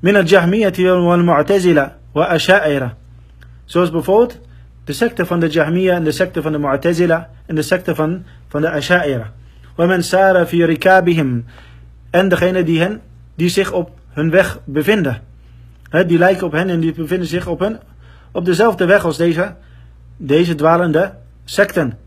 Min 0.00 0.16
al-Jahmiyyati 0.16 0.84
wal-Mu'tazila 0.84 1.96
wa 2.12 2.26
Asha'ira. 2.26 2.94
Zoals 3.64 3.90
bijvoorbeeld 3.90 4.38
de 4.84 4.92
secte 4.92 5.26
van 5.26 5.40
de 5.40 5.48
Jahmiya 5.48 5.94
en 5.94 6.04
de 6.04 6.12
secte 6.12 6.42
van 6.42 6.52
de 6.52 6.58
Mu'tazila 6.58 7.30
en 7.46 7.54
de 7.54 7.62
secte 7.62 7.94
van, 7.94 8.24
van 8.48 8.60
de 8.60 8.70
Asha'ira. 8.70 9.32
Wa 9.74 9.86
man 9.86 10.02
sara 10.02 10.46
fi 10.46 10.64
rikabihim. 10.64 11.44
En 12.10 12.28
degene 12.28 12.62
die, 12.64 12.80
hen, 12.80 13.00
die 13.34 13.48
zich 13.48 13.72
op 13.72 13.90
hun 14.08 14.30
weg 14.30 14.58
bevinden. 14.64 15.22
He, 15.88 16.06
die 16.06 16.18
lijken 16.18 16.46
op 16.46 16.52
hen 16.52 16.68
en 16.68 16.80
die 16.80 16.92
bevinden 16.92 17.28
zich 17.28 17.46
op, 17.46 17.60
hen, 17.60 17.80
op 18.32 18.44
dezelfde 18.44 18.84
weg 18.84 19.04
als 19.04 19.16
deze, 19.16 19.54
deze 20.16 20.54
dwalende 20.54 21.14
secten. 21.44 21.98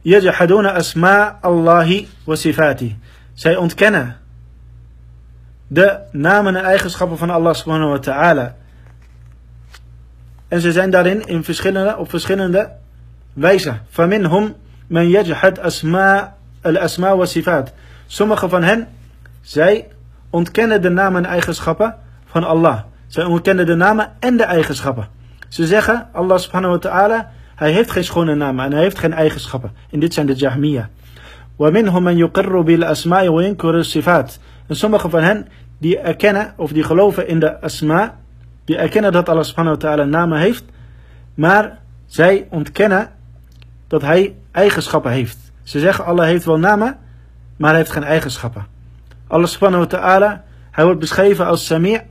Yajhaduna 0.00 0.72
asma 0.72 1.38
Allahi 1.40 2.08
wa 2.24 2.34
sifati. 2.34 2.98
Zij 3.32 3.56
ontkennen 3.56 4.16
de 5.66 5.98
namen 6.12 6.56
en 6.56 6.64
eigenschappen 6.64 7.18
van 7.18 7.30
Allah 7.30 7.54
subhanahu 7.54 7.90
wa 7.90 7.98
ta'ala. 7.98 8.54
En 10.48 10.60
ze 10.60 10.72
zijn 10.72 10.90
daarin 10.90 11.26
in 11.26 11.44
verschillende, 11.44 11.96
op 11.96 12.10
verschillende 12.10 12.70
wijzen. 13.32 13.80
Faminhum 13.90 14.54
man 14.86 15.08
yajhad 15.08 15.58
asma 15.58 16.34
al-asma 16.62 17.16
wa 17.16 17.24
sifat. 17.24 17.72
Sommige 18.06 18.48
van 18.48 18.62
hen, 18.62 18.88
zij 19.40 19.88
ontkennen 20.30 20.82
de 20.82 20.88
namen 20.88 21.24
en 21.24 21.30
eigenschappen 21.30 21.96
van 22.26 22.44
Allah. 22.44 22.82
Zij 23.13 23.23
ontkennen 23.23 23.65
de 23.65 23.75
namen 23.75 24.11
en 24.19 24.37
de 24.37 24.43
eigenschappen. 24.43 25.07
Ze 25.47 25.65
zeggen, 25.65 26.07
Allah 26.11 26.37
subhanahu 26.37 26.73
wa 26.73 26.79
ta'ala, 26.79 27.31
hij 27.55 27.71
heeft 27.71 27.91
geen 27.91 28.03
schone 28.03 28.35
namen 28.35 28.65
en 28.65 28.71
hij 28.71 28.81
heeft 28.81 28.99
geen 28.99 29.13
eigenschappen. 29.13 29.71
En 29.91 29.99
dit 29.99 30.13
zijn 30.13 30.25
de 30.25 30.33
Jahmiya. 30.33 30.89
ومنهم 31.59 32.03
من 32.03 32.17
يقر 32.17 32.61
بالأسماء 32.61 33.27
وينكر 33.27 33.79
الصفات. 33.79 34.39
En 34.67 34.75
sommige 34.75 35.09
van 35.09 35.21
hen 35.21 35.47
die 35.77 35.99
erkennen 35.99 36.53
of 36.55 36.71
die 36.71 36.83
geloven 36.83 37.27
in 37.27 37.39
de 37.39 37.61
asma, 37.61 38.15
die 38.65 38.77
erkennen 38.77 39.11
dat 39.11 39.29
Allah 39.29 39.43
subhanahu 39.43 39.75
wa 39.75 39.81
ta'ala 39.81 40.03
namen 40.03 40.39
heeft, 40.39 40.63
maar 41.33 41.77
zij 42.05 42.47
ontkennen 42.49 43.09
dat 43.87 44.01
hij 44.01 44.35
eigenschappen 44.51 45.11
heeft. 45.11 45.37
Ze 45.63 45.79
zeggen 45.79 46.05
Allah 46.05 46.25
heeft 46.25 46.45
wel 46.45 46.59
namen, 46.59 46.97
maar 47.57 47.69
hij 47.69 47.79
heeft 47.79 47.91
geen 47.91 48.03
eigenschappen. 48.03 48.65
Allah 49.27 49.47
subhanahu 49.47 49.79
wa 49.79 49.89
ta'ala, 49.97 50.43
hij 50.71 50.83
wordt 50.83 50.99
beschreven 50.99 51.45
als 51.45 51.65
Sami' 51.65 52.01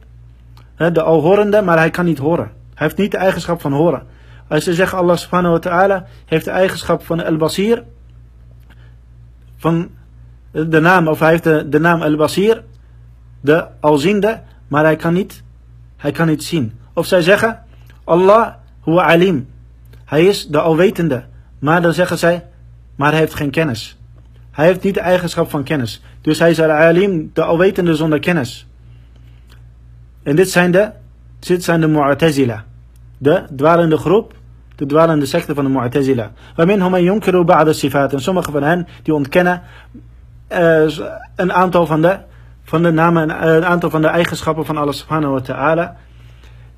de 0.76 1.02
alhorende, 1.02 1.62
maar 1.62 1.78
hij 1.78 1.90
kan 1.90 2.06
niet 2.06 2.18
horen. 2.18 2.52
Hij 2.74 2.88
heeft 2.88 2.98
niet 2.98 3.12
de 3.12 3.18
eigenschap 3.18 3.62
van 3.62 3.74
horen. 3.74 4.04
Als 4.48 4.64
ze 4.64 4.74
zeggen 4.74 4.98
Allah 4.98 5.18
subhanahu 5.18 5.54
wa 5.54 5.60
ta'ala 5.60 6.06
heeft 6.26 6.46
de 6.46 6.52
eigenschap 6.52 7.06
van 7.06 7.26
al-basir, 7.26 7.84
van 9.58 9.90
de 10.52 10.80
naam, 10.80 11.08
of 11.08 11.20
hij 11.20 11.30
heeft 11.30 11.44
de, 11.44 11.70
de 11.70 11.80
naam 11.80 12.02
al-basir, 12.02 12.64
de 13.42 13.68
alziende, 13.80 14.42
maar 14.68 14.84
hij 14.84 14.96
kan 14.96 15.14
niet, 15.14 15.44
hij 15.98 16.12
kan 16.12 16.28
niet 16.28 16.44
zien. 16.44 16.74
Of 16.94 17.06
zij 17.06 17.22
zeggen, 17.22 17.64
Allah 18.04 18.54
huwa 18.84 19.04
alim. 19.04 19.48
Hij 20.06 20.26
is 20.26 20.48
de 20.48 20.60
alwetende. 20.60 21.24
Maar 21.60 21.82
dan 21.82 21.94
zeggen 21.94 22.18
zij, 22.18 22.46
maar 22.96 23.12
hij 23.12 23.20
heeft 23.20 23.34
geen 23.34 23.50
kennis. 23.50 23.98
Hij 24.52 24.66
heeft 24.66 24.84
niet 24.84 24.94
de 24.94 25.00
eigenschap 25.00 25.50
van 25.50 25.64
kennis. 25.64 26.02
Dus 26.22 26.40
hij 26.40 26.50
is 26.50 26.62
al-alim, 26.62 27.32
de 27.34 27.44
alwetende 27.44 27.96
zonder 27.96 28.20
kennis. 28.20 28.68
En 30.24 30.36
dit 30.36 30.50
zijn 30.50 30.72
de, 30.72 30.92
dit 31.40 31.64
zijn 31.64 31.82
de 31.82 31.88
Mu'tazila. 31.88 32.64
De 33.18 33.44
dwalende 33.56 33.98
groep, 33.98 34.34
de 34.76 34.86
dwalende 34.86 35.26
secte 35.26 35.54
van 35.54 35.64
de 35.64 35.70
Mu'tazila. 35.70 36.32
Waarmin 36.56 36.82
hum 36.82 36.96
yunkiru 36.96 37.44
ba'da 37.44 37.74
sifat. 37.74 38.14
En 38.14 38.22
sommige 38.22 38.52
van 38.52 38.64
hen 38.64 38.88
die 39.04 39.14
ontkennen 39.14 39.62
uh, 40.52 40.98
een 41.36 41.54
aantal 41.54 41.86
van 41.86 42.02
de, 42.02 42.18
van 42.64 42.84
de 42.84 42.92
namen, 42.92 43.30
uh, 43.30 43.36
een 43.42 43.66
aantal 43.66 43.90
van 43.90 44.02
de 44.02 44.08
eigenschappen 44.08 44.66
van 44.66 44.78
Allah 44.78 44.94
subhanahu 44.94 45.34
wa 45.34 45.42
ta'ala. 45.42 45.96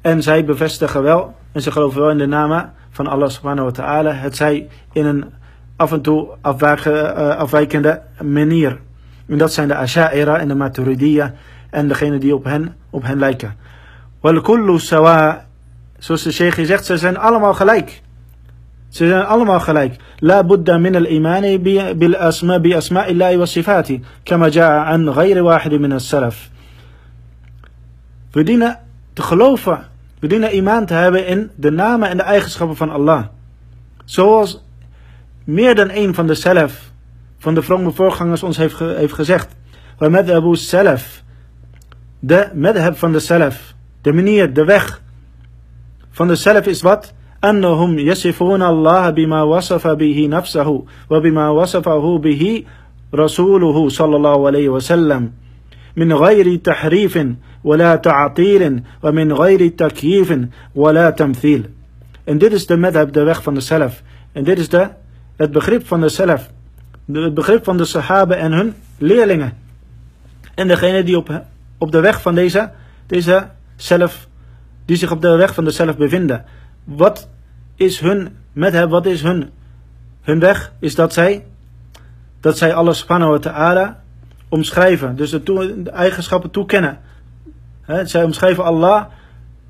En 0.01 0.23
zij 0.23 0.45
bevestigen 0.45 1.03
wel, 1.03 1.35
en 1.51 1.61
ze 1.61 1.71
geloven 1.71 2.01
wel 2.01 2.09
in 2.09 2.17
de 2.17 2.25
namen 2.25 2.73
van 2.89 3.07
Allah 3.07 3.29
subhanahu 3.29 3.65
wa 3.65 3.71
ta'ala. 3.71 4.11
Het 4.11 4.35
zij 4.35 4.67
in 4.91 5.05
een 5.05 5.25
af 5.75 5.91
en 5.91 6.01
toe 6.01 6.27
uh, 6.43 7.37
afwijkende 7.37 8.01
manier. 8.21 8.79
En 9.27 9.37
dat 9.37 9.53
zijn 9.53 9.67
de 9.67 9.75
Asha'ira 9.75 10.37
en 10.37 10.47
de 10.47 10.55
Maturidiyya 10.55 11.33
en 11.75 11.87
degene 11.87 12.17
die 12.17 12.35
op 12.35 12.43
hen, 12.43 12.75
op 12.89 13.03
hen 13.03 13.19
lijken. 13.19 13.55
Sawa, 14.77 15.45
zoals 15.97 16.23
de 16.23 16.31
sheikh 16.31 16.65
zegt, 16.65 16.85
ze 16.85 16.97
zijn 16.97 17.17
allemaal 17.17 17.53
gelijk. 17.53 18.01
Ze 18.89 19.07
zijn 19.07 19.25
allemaal 19.25 19.59
gelijk. 19.59 19.95
La 20.19 20.43
buddha 20.43 20.77
min 20.77 20.95
al-imani 20.95 21.59
bil 21.95 22.15
asma 22.15 22.59
bi 22.59 22.73
asma'illahi 22.73 23.37
wa 23.37 23.45
sifati, 23.45 24.03
kama 24.23 24.49
ja'a 24.49 24.85
an 24.85 25.11
ghayri 25.11 25.41
wahid 25.41 25.79
min 25.79 25.91
as-salaf. 25.91 26.49
We 28.31 28.43
dienen 28.43 28.79
te 29.13 29.21
geloven, 29.21 29.87
we 30.19 30.27
dienen 30.27 30.55
iman 30.55 30.85
te 30.85 30.93
hebben 30.93 31.27
in 31.27 31.51
de 31.55 31.71
namen 31.71 32.09
en 32.09 32.17
de 32.17 32.23
eigenschappen 32.23 32.77
van 32.77 32.89
Allah. 32.89 33.23
Zoals 34.05 34.63
meer 35.43 35.75
dan 35.75 35.89
één 35.89 36.13
van 36.13 36.27
de 36.27 36.35
salaf, 36.35 36.91
van 37.37 37.53
de 37.53 37.61
vrome 37.61 37.91
voorgangers 37.91 38.43
ons 38.43 38.57
heeft, 38.57 38.79
heeft 38.79 39.13
gezegd. 39.13 39.55
Wa 39.97 40.09
madhabu 40.09 40.55
salaf 40.55 41.23
de 42.25 42.49
madhab 42.53 42.97
van 42.97 43.11
de 43.11 43.19
salaf, 43.19 43.73
de 44.01 44.13
manier, 44.13 44.53
de 44.53 44.63
weg 44.65 45.01
van 46.11 46.27
de 46.27 46.35
salaf 46.35 46.65
is 46.65 46.81
wat? 46.81 47.13
أنهم 47.43 47.99
يصفون 47.99 48.61
الله 48.61 49.09
بما 49.09 49.41
وصف 49.41 49.87
به 49.87 50.27
نفسه 50.29 50.83
وبما 51.09 51.49
وصفه 51.49 52.17
به 52.17 52.63
رسوله 53.13 53.89
صلى 53.89 54.15
الله 54.15 54.47
عليه 54.47 54.69
وسلم 54.69 55.31
من 55.95 56.13
غير 56.13 56.55
تحريف 56.55 57.19
ولا 57.63 57.95
تعطيل 57.95 58.81
ومن 59.03 59.33
غير 59.33 59.67
تكييف 59.67 60.39
ولا 60.75 61.09
تمثيل 61.09 61.69
En 62.27 62.37
dit 62.37 62.53
is 62.53 62.65
de 62.65 62.77
madhab, 62.77 63.13
de 63.13 63.23
weg 63.23 63.43
van 63.43 63.53
de 63.53 63.61
salaf. 63.61 64.01
En 64.31 64.43
dit 64.43 64.59
is 64.59 64.69
de, 64.69 64.89
het 65.35 65.51
begrip 65.51 65.87
van 65.87 66.01
de 66.01 66.09
salaf. 66.09 66.49
Het 67.11 67.33
begrip 67.33 67.63
van 67.63 67.77
de 67.77 67.85
sahaba 67.85 68.35
en 68.35 68.51
hun 68.51 68.73
leerlingen. 68.97 69.53
En 70.55 70.67
degene 70.67 71.03
die 71.03 71.17
op 71.17 71.29
op 71.77 71.91
de 71.91 71.99
weg 71.99 72.21
van 72.21 72.35
deze, 72.35 72.71
deze 73.07 73.49
zelf, 73.75 74.27
die 74.85 74.97
zich 74.97 75.11
op 75.11 75.21
de 75.21 75.35
weg 75.35 75.53
van 75.53 75.63
de 75.63 75.71
zelf 75.71 75.97
bevinden. 75.97 76.45
Wat 76.83 77.29
is 77.75 77.99
hun 77.99 78.37
met 78.51 78.73
hem, 78.73 78.89
wat 78.89 79.05
is 79.05 79.21
hun, 79.21 79.49
hun 80.21 80.39
weg? 80.39 80.71
Is 80.79 80.95
dat 80.95 81.13
zij, 81.13 81.45
dat 82.39 82.57
zij 82.57 82.73
ta'ala 83.39 84.03
omschrijven. 84.49 85.15
Dus 85.15 85.29
de, 85.29 85.83
eigenschappen 85.93 86.51
toekennen. 86.51 86.99
He, 87.81 88.05
zij 88.05 88.23
omschrijven 88.23 88.63
Allah 88.63 89.05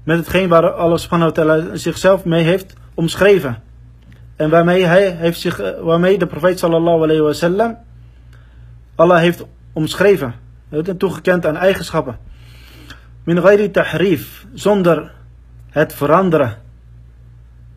met 0.03 0.17
hetgeen 0.17 0.49
waar 0.49 0.71
Allah 0.71 1.31
ta'ala 1.31 1.75
zichzelf 1.75 2.25
mee 2.25 2.43
heeft 2.43 2.73
omschreven. 2.93 3.63
En 4.35 4.49
waarmee 4.49 4.85
hij 4.85 5.11
heeft 5.11 5.39
zich, 5.39 5.61
waarmee 5.81 6.17
de 6.17 6.27
profeet 6.27 6.59
sallallahu 6.59 7.03
alayhi 7.03 7.21
wa 7.21 7.33
sallam 7.33 7.77
Allah 8.95 9.19
heeft 9.19 9.45
omschreven. 9.73 10.33
Het 10.69 10.99
toegekend 10.99 11.45
aan 11.45 11.57
eigenschappen. 11.57 12.17
Min 13.23 13.37
ghairi 13.37 13.71
tahrif, 13.71 14.45
zonder 14.53 15.11
het 15.69 15.93
veranderen 15.93 16.57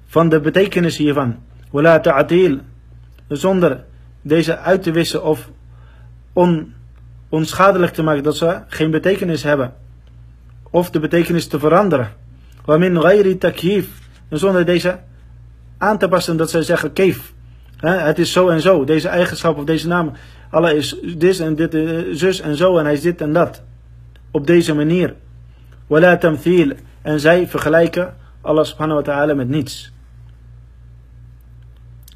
van 0.06 0.28
de 0.28 0.40
betekenis 0.40 0.96
hiervan. 0.96 1.36
Wala 1.70 2.00
ta'atil, 2.00 2.58
zonder 3.28 3.84
deze 4.22 4.58
uit 4.58 4.82
te 4.82 4.90
wissen 4.90 5.24
of 5.24 5.50
on, 6.32 6.74
onschadelijk 7.28 7.92
te 7.92 8.02
maken, 8.02 8.22
dat 8.22 8.36
ze 8.36 8.60
geen 8.66 8.90
betekenis 8.90 9.42
hebben. 9.42 9.74
Of 10.70 10.90
de 10.90 11.00
betekenis 11.00 11.46
te 11.46 11.58
veranderen. 11.58 12.12
Wa 12.64 12.76
min 12.76 13.00
ghairi 13.00 13.38
zonder 14.30 14.64
deze 14.64 14.98
aan 15.78 15.98
te 15.98 16.08
passen 16.08 16.36
dat 16.36 16.50
zij 16.50 16.62
zeggen 16.62 16.92
keef. 16.92 17.32
Het 17.76 18.18
is 18.18 18.32
zo 18.32 18.48
en 18.48 18.60
zo, 18.60 18.84
deze 18.84 19.08
eigenschap 19.08 19.58
of 19.58 19.64
deze 19.64 19.88
naam. 19.88 20.12
Allah 20.49 20.71
is 20.71 20.95
dit 21.15 21.39
en 21.39 21.55
dit, 21.55 21.73
eh, 21.73 21.99
zus 22.11 22.41
en 22.41 22.55
zo 22.55 22.77
en 22.77 22.85
hij 22.85 22.93
is 22.93 23.01
dit 23.01 23.21
en 23.21 23.33
dat. 23.33 23.61
Op 24.31 24.47
deze 24.47 24.73
manier. 24.73 25.13
Wala 25.87 26.17
tamthil. 26.17 26.71
En 27.01 27.19
zij 27.19 27.47
vergelijken 27.47 28.13
Allah 28.41 28.65
subhanahu 28.65 28.97
wa 28.97 29.03
ta'ala 29.03 29.33
met 29.33 29.49
niets. 29.49 29.91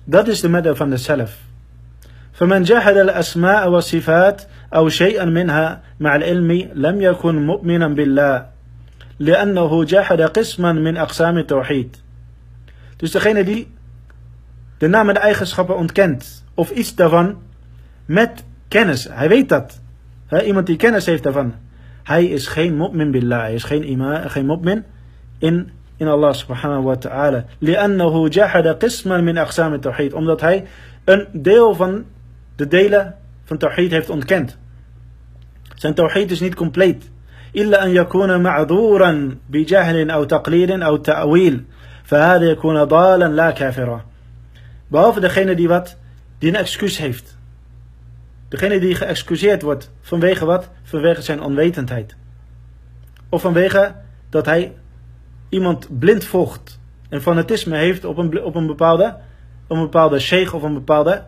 Dat 0.03 0.27
is 0.27 0.41
de 0.41 0.49
midden 0.49 0.77
van 0.77 0.89
de 0.89 0.97
zelf. 0.97 1.45
فمن 2.37 2.63
جحد 2.63 2.97
الأسماء 2.97 3.69
والصفات 3.69 4.41
أو 4.75 4.89
شيئا 4.89 5.25
منها 5.25 5.81
مع 5.99 6.15
العلم 6.15 6.69
لم 6.73 7.01
يكن 7.01 7.45
مؤمنا 7.45 7.87
بالله 7.87 8.45
لأنه 9.19 9.83
جحد 9.83 10.21
قسما 10.21 10.71
من 10.71 10.97
أقسام 10.97 11.37
التوحيد 11.37 11.97
Dus 12.97 13.11
degene 13.11 13.43
die 13.43 13.67
de 14.77 14.87
naam 14.87 15.07
en 15.07 15.13
de 15.13 15.19
eigenschappen 15.19 15.77
ontkent 15.77 16.43
of 16.53 16.71
iets 16.71 16.95
daarvan 16.95 17.37
met 18.11 18.43
kennis. 18.67 19.07
Hij 19.11 19.29
weet 19.29 19.49
dat. 19.49 19.81
iemand 20.45 20.65
die 20.65 20.75
kennis 20.75 21.05
heeft 21.05 21.23
daarvan. 21.23 21.53
Hij 22.03 22.25
is 22.25 22.47
geen 22.47 22.77
mu'min 22.77 23.11
billah. 23.11 23.41
Hij 23.41 23.53
is 23.53 23.63
geen, 23.63 23.89
ima, 23.89 24.27
geen 24.27 24.45
mu'min 24.45 24.83
in, 25.37 25.69
in 25.97 26.07
Allah 26.07 26.33
subhanahu 26.33 26.83
wa 26.83 26.95
ta'ala. 26.95 27.45
لأنه 27.59 28.29
جحد 28.29 28.67
قسما 28.67 29.21
من 29.21 29.37
أقسام 29.37 29.73
التوحيد. 29.73 30.13
Omdat 30.13 30.41
hij 30.41 30.65
een 31.03 31.27
deel 31.31 31.75
van 31.75 32.05
de 32.55 32.67
delen 32.67 33.15
van 33.43 33.57
tawhid 33.57 33.91
heeft 33.91 34.09
ontkend. 34.09 34.57
Zijn 35.75 35.93
tawhid 35.93 36.31
is 36.31 36.39
niet 36.39 36.55
compleet. 36.55 37.09
إلا 37.55 37.83
أن 37.83 37.95
يكون 37.95 38.41
معذورا 38.41 39.37
بجهل 39.49 40.11
أو 40.11 40.23
تقليد 40.23 40.71
أو 40.71 40.97
تأويل 40.97 41.63
فهذا 42.03 42.45
يكون 42.45 42.83
ضالا 42.83 43.25
لا 43.25 43.51
كافرا 43.51 44.05
behalve 44.87 45.19
degene 45.19 45.55
die 45.55 45.67
wat 45.67 45.97
die 46.39 46.49
een 46.49 46.55
excuus 46.55 46.97
heeft 46.97 47.37
degene 48.52 48.80
die 48.80 48.94
geëxcuseerd 48.94 49.62
wordt 49.62 49.90
vanwege 50.00 50.44
wat 50.44 50.70
vanwege 50.82 51.22
zijn 51.22 51.42
onwetendheid 51.42 52.16
of 53.28 53.40
vanwege 53.40 53.94
dat 54.28 54.46
hij 54.46 54.72
iemand 55.48 55.98
blind 55.98 56.24
volgt 56.24 56.80
en 57.08 57.22
fanatisme 57.22 57.76
heeft 57.76 58.04
op 58.04 58.16
een, 58.16 58.42
op 58.42 58.54
een 58.54 58.66
bepaalde 58.66 59.16
een 59.68 59.80
bepaalde 59.80 60.18
sheikh 60.18 60.54
of 60.54 60.62
een 60.62 60.74
bepaalde 60.74 61.24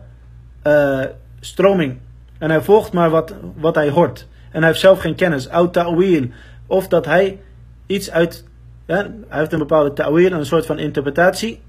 uh, 0.63 1.03
stroming 1.39 1.97
en 2.37 2.49
hij 2.49 2.61
volgt 2.61 2.93
maar 2.93 3.09
wat, 3.09 3.35
wat 3.55 3.75
hij 3.75 3.89
hoort 3.89 4.27
en 4.55 4.61
hij 4.61 4.69
heeft 4.69 4.79
zelf 4.79 4.99
geen 4.99 5.15
kennis. 5.15 5.49
Oud 5.49 5.73
ta'wil. 5.73 6.27
Of 6.67 6.87
dat 6.87 7.05
hij 7.05 7.39
iets 7.85 8.11
uit. 8.11 8.43
Hij 8.85 9.11
heeft 9.27 9.53
een 9.53 9.59
bepaalde 9.59 9.93
ta'wil, 9.93 10.31
een 10.31 10.45
soort 10.45 10.65
van 10.65 10.79
interpretatie. 10.79 11.61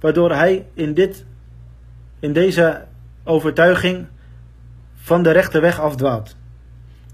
Waardoor 0.00 0.34
hij 0.34 0.66
in, 0.74 0.94
dit, 0.94 1.24
in 2.20 2.32
deze 2.32 2.84
overtuiging 3.24 4.06
van 5.00 5.22
de 5.22 5.30
rechte 5.30 5.60
weg 5.60 5.80
afdwaalt. 5.80 6.36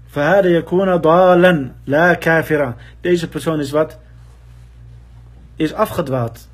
Fahada 0.07 0.47
yakuna 0.47 0.97
dalan 0.97 1.73
la 1.83 2.15
kafira. 2.15 2.75
Deze 3.01 3.27
persoon 3.27 3.59
is 3.59 3.71
wat? 3.71 3.99
Is 5.55 5.73
afgedwaald. 5.73 6.49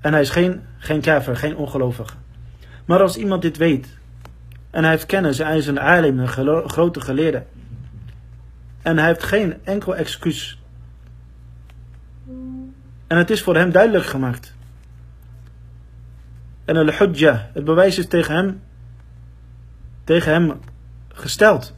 En 0.00 0.12
hij 0.12 0.22
is 0.22 0.30
geen, 0.30 0.62
geen 0.78 1.00
kafir, 1.00 1.36
geen 1.36 1.56
ongelovige. 1.56 2.14
Maar 2.84 3.00
als 3.00 3.16
iemand 3.16 3.42
dit 3.42 3.56
weet. 3.56 3.88
En 4.70 4.82
hij 4.82 4.90
heeft 4.90 5.06
kennis, 5.06 5.38
hij 5.38 5.56
is 5.56 5.66
een 5.66 6.18
een 6.18 6.28
grote 6.68 7.00
geleerde. 7.00 7.42
En 8.82 8.98
hij 8.98 9.06
heeft 9.06 9.22
geen 9.22 9.54
enkel 9.64 9.96
excuus. 9.96 10.62
En 13.06 13.16
het 13.16 13.30
is 13.30 13.42
voor 13.42 13.56
hem 13.56 13.72
duidelijk 13.72 14.04
gemaakt. 14.04 14.54
En 16.64 16.76
al-hujja, 16.76 17.50
het 17.52 17.64
bewijs 17.64 17.98
is 17.98 18.06
tegen 18.06 18.34
hem, 18.34 18.62
tegen 20.04 20.32
hem 20.32 20.52
gesteld. 21.08 21.74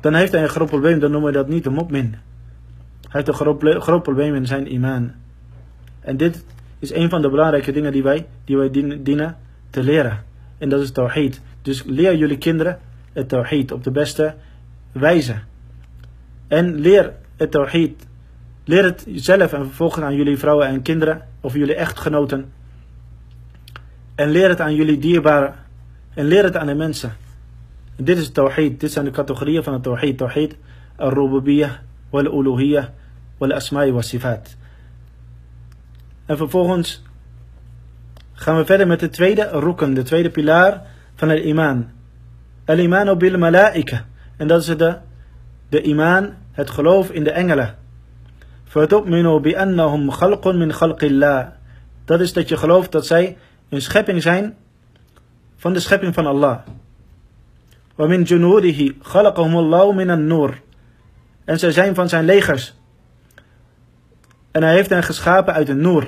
Dan 0.00 0.14
heeft 0.14 0.32
hij 0.32 0.42
een 0.42 0.48
groot 0.48 0.68
probleem, 0.68 0.98
dan 0.98 1.10
noemen 1.10 1.32
we 1.32 1.36
dat 1.36 1.48
niet 1.48 1.66
een 1.66 1.72
mopmin. 1.72 2.14
Hij 3.00 3.10
heeft 3.10 3.28
een 3.28 3.34
groot, 3.34 3.82
groot 3.82 4.02
probleem 4.02 4.34
in 4.34 4.46
zijn 4.46 4.72
imaan. 4.72 5.14
En 6.00 6.16
dit 6.16 6.44
is 6.78 6.92
een 6.92 7.10
van 7.10 7.22
de 7.22 7.30
belangrijke 7.30 7.72
dingen 7.72 7.92
die 7.92 8.02
wij, 8.02 8.26
die 8.44 8.56
wij 8.56 8.70
dienen 9.02 9.36
te 9.70 9.82
leren. 9.82 10.24
En 10.58 10.68
dat 10.68 10.80
is 10.80 10.90
tawhid. 10.90 11.40
Dus 11.62 11.82
leer 11.84 12.16
jullie 12.16 12.38
kinderen 12.38 12.78
het 13.12 13.28
tawhid 13.28 13.72
op 13.72 13.84
de 13.84 13.90
beste 13.90 14.34
wijze. 14.92 15.34
En 16.48 16.74
leer 16.74 17.12
het 17.36 17.50
tawhid. 17.50 18.06
Leer 18.64 18.84
het 18.84 19.06
zelf 19.14 19.52
en 19.52 19.64
vervolgens 19.64 20.04
aan 20.04 20.14
jullie 20.14 20.38
vrouwen 20.38 20.66
en 20.66 20.82
kinderen 20.82 21.26
of 21.40 21.54
jullie 21.54 21.74
echtgenoten. 21.74 22.52
En 24.14 24.30
leer 24.30 24.48
het 24.48 24.60
aan 24.60 24.74
jullie 24.74 24.98
dierbaren. 24.98 25.54
En 26.13 26.25
leer 26.25 26.43
het 26.43 26.57
aan 26.57 26.67
de 26.67 26.75
mensen. 26.75 27.15
En 27.95 28.03
dit 28.03 28.17
is 28.17 28.25
het 28.25 28.33
tawhid. 28.33 28.79
Dit 28.79 28.91
zijn 28.91 29.05
de 29.05 29.11
categorieën 29.11 29.63
van 29.63 29.73
het 29.73 29.83
tawhid. 29.83 30.17
Tawhid 30.17 30.55
al-rububiyah, 30.95 31.71
wal-uluhiyah, 32.09 32.85
wal-asma'i 33.37 33.91
wa 33.91 34.01
sifat. 34.01 34.55
En 36.25 36.37
vervolgens 36.37 37.03
gaan 38.33 38.57
we 38.57 38.65
verder 38.65 38.87
met 38.87 38.99
de 38.99 39.09
tweede 39.09 39.49
roeken, 39.49 39.93
de 39.93 40.03
tweede 40.03 40.29
pilaar 40.29 40.81
van 41.15 41.29
het 41.29 41.43
iman. 41.43 41.87
Al-imanu 42.65 43.15
bil 43.15 43.37
malaika. 43.37 44.05
En 44.37 44.47
dat 44.47 44.61
is 44.61 44.77
de 44.77 44.97
de 45.69 45.81
iman, 45.81 46.33
het 46.51 46.69
geloof 46.69 47.11
in 47.11 47.23
de 47.23 47.31
engelen. 47.31 47.75
فَتُؤْمِنُوا 48.67 49.39
بِأَنَّهُمْ 49.39 50.11
خَلْقٌ 50.11 50.47
مِنْ 50.47 50.73
خَلْقِ 50.73 51.03
اللَّهِ 51.03 51.47
Dat 52.05 52.19
is 52.19 52.33
dat 52.33 52.49
je 52.49 52.57
gelooft 52.57 52.91
dat 52.91 53.05
zij 53.05 53.37
een 53.69 53.81
schepping 53.81 54.21
zijn 54.21 54.55
van 55.59 55.73
de 55.73 55.79
schepping 55.79 56.13
van 56.13 56.25
Allah. 56.25 56.57
وَمِنْ 57.97 58.23
جُنُودِهِ 58.23 58.95
خَلَقَهُمُ 59.01 59.55
اللَّهُ 59.57 59.91
مِنَ 59.93 60.09
النُّورِ 60.09 60.61
En 61.45 61.59
zij 61.59 61.71
zijn 61.71 61.95
van 61.95 62.09
zijn 62.09 62.25
legers. 62.25 62.73
En 64.51 64.63
hij 64.63 64.73
heeft 64.73 64.89
hen 64.89 65.03
geschapen 65.03 65.53
uit 65.53 65.69
een 65.69 65.81
noor, 65.81 66.07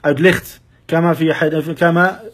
uit 0.00 0.18
licht. 0.18 0.60
Kama 0.84 1.14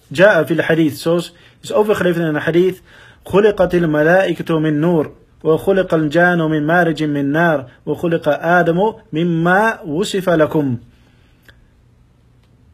ja'a 0.06 0.46
fil 0.46 0.60
hadith. 0.60 0.98
Zoals 0.98 1.34
is 1.60 1.72
overgeleverd 1.72 2.24
in 2.24 2.34
een 2.34 2.42
hadith. 2.42 2.82
خُلِقَتِ 3.22 3.74
الْمَلَائِكَةُ 3.74 4.58
مِنْ 4.58 4.80
نُورِ 4.80 5.10
وخلق 5.42 5.94
الجان 5.94 6.38
من 6.38 6.66
مارج 6.66 7.02
من 7.02 7.32
نار 7.32 7.66
وخلق 7.86 8.28
آدم 8.28 8.92
مما 9.12 9.80
وصف 9.80 10.28
لكم 10.28 10.78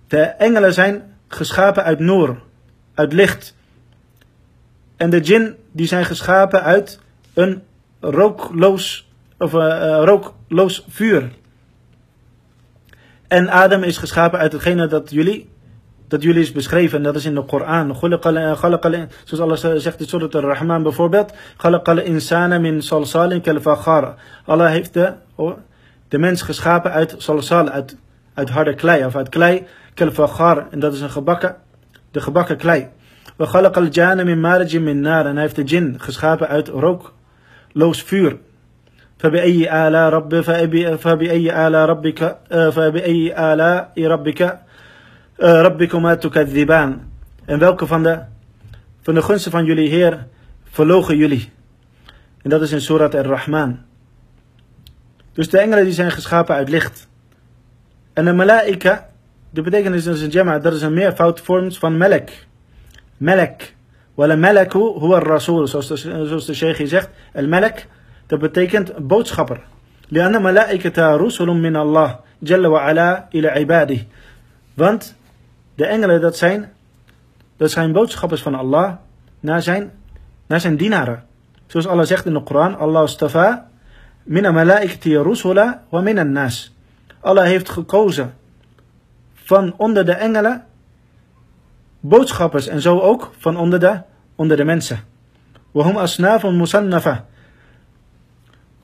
De 0.09 0.21
engelen 0.21 0.73
zijn 0.73 1.03
geschapen 1.29 1.85
uit 1.85 1.99
noor, 1.99 2.43
uit 2.95 3.13
licht. 3.13 3.55
En 5.02 5.10
de 5.10 5.20
djinn 5.20 5.56
die 5.72 5.88
zijn 5.88 6.06
geschapen 6.06 6.64
uit 6.64 7.00
een 7.34 7.64
rookloos, 8.00 9.12
of, 9.38 9.54
uh, 9.54 10.02
rookloos 10.04 10.86
vuur. 10.90 11.32
En 13.28 13.50
Adam 13.50 13.84
is 13.84 13.98
geschapen 13.98 14.40
uit 14.40 14.52
hetgene 14.52 14.88
dat 14.88 15.12
jullie 15.12 15.50
dat 16.08 16.24
jullie 16.24 16.42
is 16.42 16.52
beschreven. 16.52 16.98
En 16.98 17.04
dat 17.04 17.16
is 17.16 17.26
in 17.26 17.36
de 17.36 17.46
Koran. 17.46 17.96
Zoals 19.24 19.40
Allah 19.40 19.80
zegt 19.80 20.00
in 20.00 20.08
Surat 20.08 20.36
al-Rahman 20.36 20.84
bijvoorbeeld. 20.84 21.34
insana 22.04 22.60
min 22.60 22.82
salsalin 22.82 23.42
kalfakhar. 23.42 24.16
Allah 24.46 24.70
heeft 24.70 24.94
de, 24.94 25.14
de 26.08 26.18
mens 26.18 26.42
geschapen 26.42 26.92
uit 26.92 27.16
salsal, 27.18 27.70
uit, 27.70 27.98
uit 28.34 28.50
harde 28.50 28.76
klei. 28.76 29.06
Of 29.06 29.16
uit 29.16 29.30
klei 29.30 29.66
kalfakhar. 29.94 30.68
En 30.72 30.80
dat 30.80 30.94
is 30.94 31.02
een 31.02 31.10
gebakken, 31.10 31.56
de 32.12 32.22
gebakken 32.22 32.58
klei. 32.58 32.90
وخلق 33.41 33.79
الجان 33.79 34.25
min 34.27 34.41
مارج 34.41 34.79
min 34.79 35.01
nar. 35.01 35.27
En 35.27 35.33
hij 35.33 35.43
heeft 35.43 35.57
de 35.57 35.65
jinn 35.65 35.95
geschapen 35.99 36.49
uit 36.49 36.69
rookloos 36.69 38.03
vuur. 38.03 38.37
فبأي 39.19 39.87
آلاء 39.87 40.09
رب 40.11 40.41
فبأي 40.97 41.67
آلاء 41.67 41.87
ربك 41.89 42.39
فبأي 42.51 43.53
آلاء 43.53 43.93
ربك 43.99 44.59
uh, 45.39 45.61
rabbikuma 45.63 46.17
tukadhiban. 46.17 47.01
En 47.45 47.59
welke 47.59 47.87
van 47.87 48.03
de, 48.03 48.21
van 49.03 49.15
de 49.15 49.23
gunsten 49.23 49.51
van 49.51 49.65
jullie 49.65 49.89
Heer 49.89 50.27
verlogen 50.71 51.17
jullie? 51.17 51.53
En 52.43 52.51
dat 52.51 52.63
is 52.63 52.73
in 52.73 52.81
Surat 52.81 53.15
ar-Rahman. 53.15 53.79
Dus 55.33 55.51
de 55.51 55.59
engelen 55.59 55.85
die 55.85 55.93
zijn 55.93 56.11
geschapen 56.11 56.55
uit 56.55 56.69
licht. 56.69 57.09
En 58.13 58.25
de 58.25 58.33
malaika, 58.33 59.09
de 59.51 59.63
betekenis 59.63 60.07
is 60.07 60.23
een 60.23 60.31
jama, 60.31 60.59
dat 60.59 60.73
is 60.73 60.83
een 60.83 60.95
meervoud 60.95 61.41
vorm 61.41 61.73
van 61.73 61.97
melek. 61.97 62.47
Melek. 63.21 63.75
Wala 64.15 64.37
malaku 64.37 64.99
huwa 64.99 65.19
rasul 65.19 65.67
zoals 65.67 65.87
de, 65.87 65.97
zoals 65.97 66.47
de 66.47 66.55
sheikh 66.55 66.89
zegt. 66.89 67.09
El 67.33 67.47
melek, 67.47 67.87
dat 68.27 68.39
betekent 68.39 69.07
boodschapper. 69.07 69.61
لأن 70.09 70.43
ملائكة 70.43 71.17
رسل 71.17 71.47
من 71.47 71.77
الله 71.77 72.19
جل 72.43 72.67
وعلا 72.67 73.29
إلى 73.35 73.49
عباده. 73.49 73.99
Want 74.75 75.15
de 75.75 75.87
engelen, 75.87 76.21
dat 76.21 76.37
zijn, 76.37 76.73
dat 77.57 77.71
zijn 77.71 77.93
boodschappers 77.93 78.43
van 78.43 78.55
Allah 78.55 78.93
naar 79.41 79.63
zijn, 79.63 79.93
naar 80.47 80.61
zijn 80.61 80.77
dienaren. 80.77 81.25
Zoals 81.67 81.87
Allah 81.87 82.05
zegt 82.05 82.27
in 82.27 82.33
de 82.33 82.43
Koran, 82.43 82.79
Allah 82.79 83.07
stafa 83.07 83.69
min 84.23 84.55
malaikati 84.55 85.17
rusula 85.17 85.83
wa 85.89 86.01
min 86.01 86.33
nas. 86.33 86.75
Allah 87.21 87.45
heeft 87.45 87.69
gekozen 87.69 88.35
van 89.35 89.75
onder 89.77 90.05
de 90.05 90.13
engelen 90.13 90.65
boodschappers 92.01 92.67
en 92.67 92.81
zo 92.81 93.01
ook 93.01 93.33
van 93.39 93.57
onder 93.57 93.81
de, 93.81 94.01
onder 94.37 94.57
de 94.57 94.65
mensen. 94.65 94.99
وهم 95.77 95.99
أصناف 95.99 96.47
مصنفة 96.47 97.25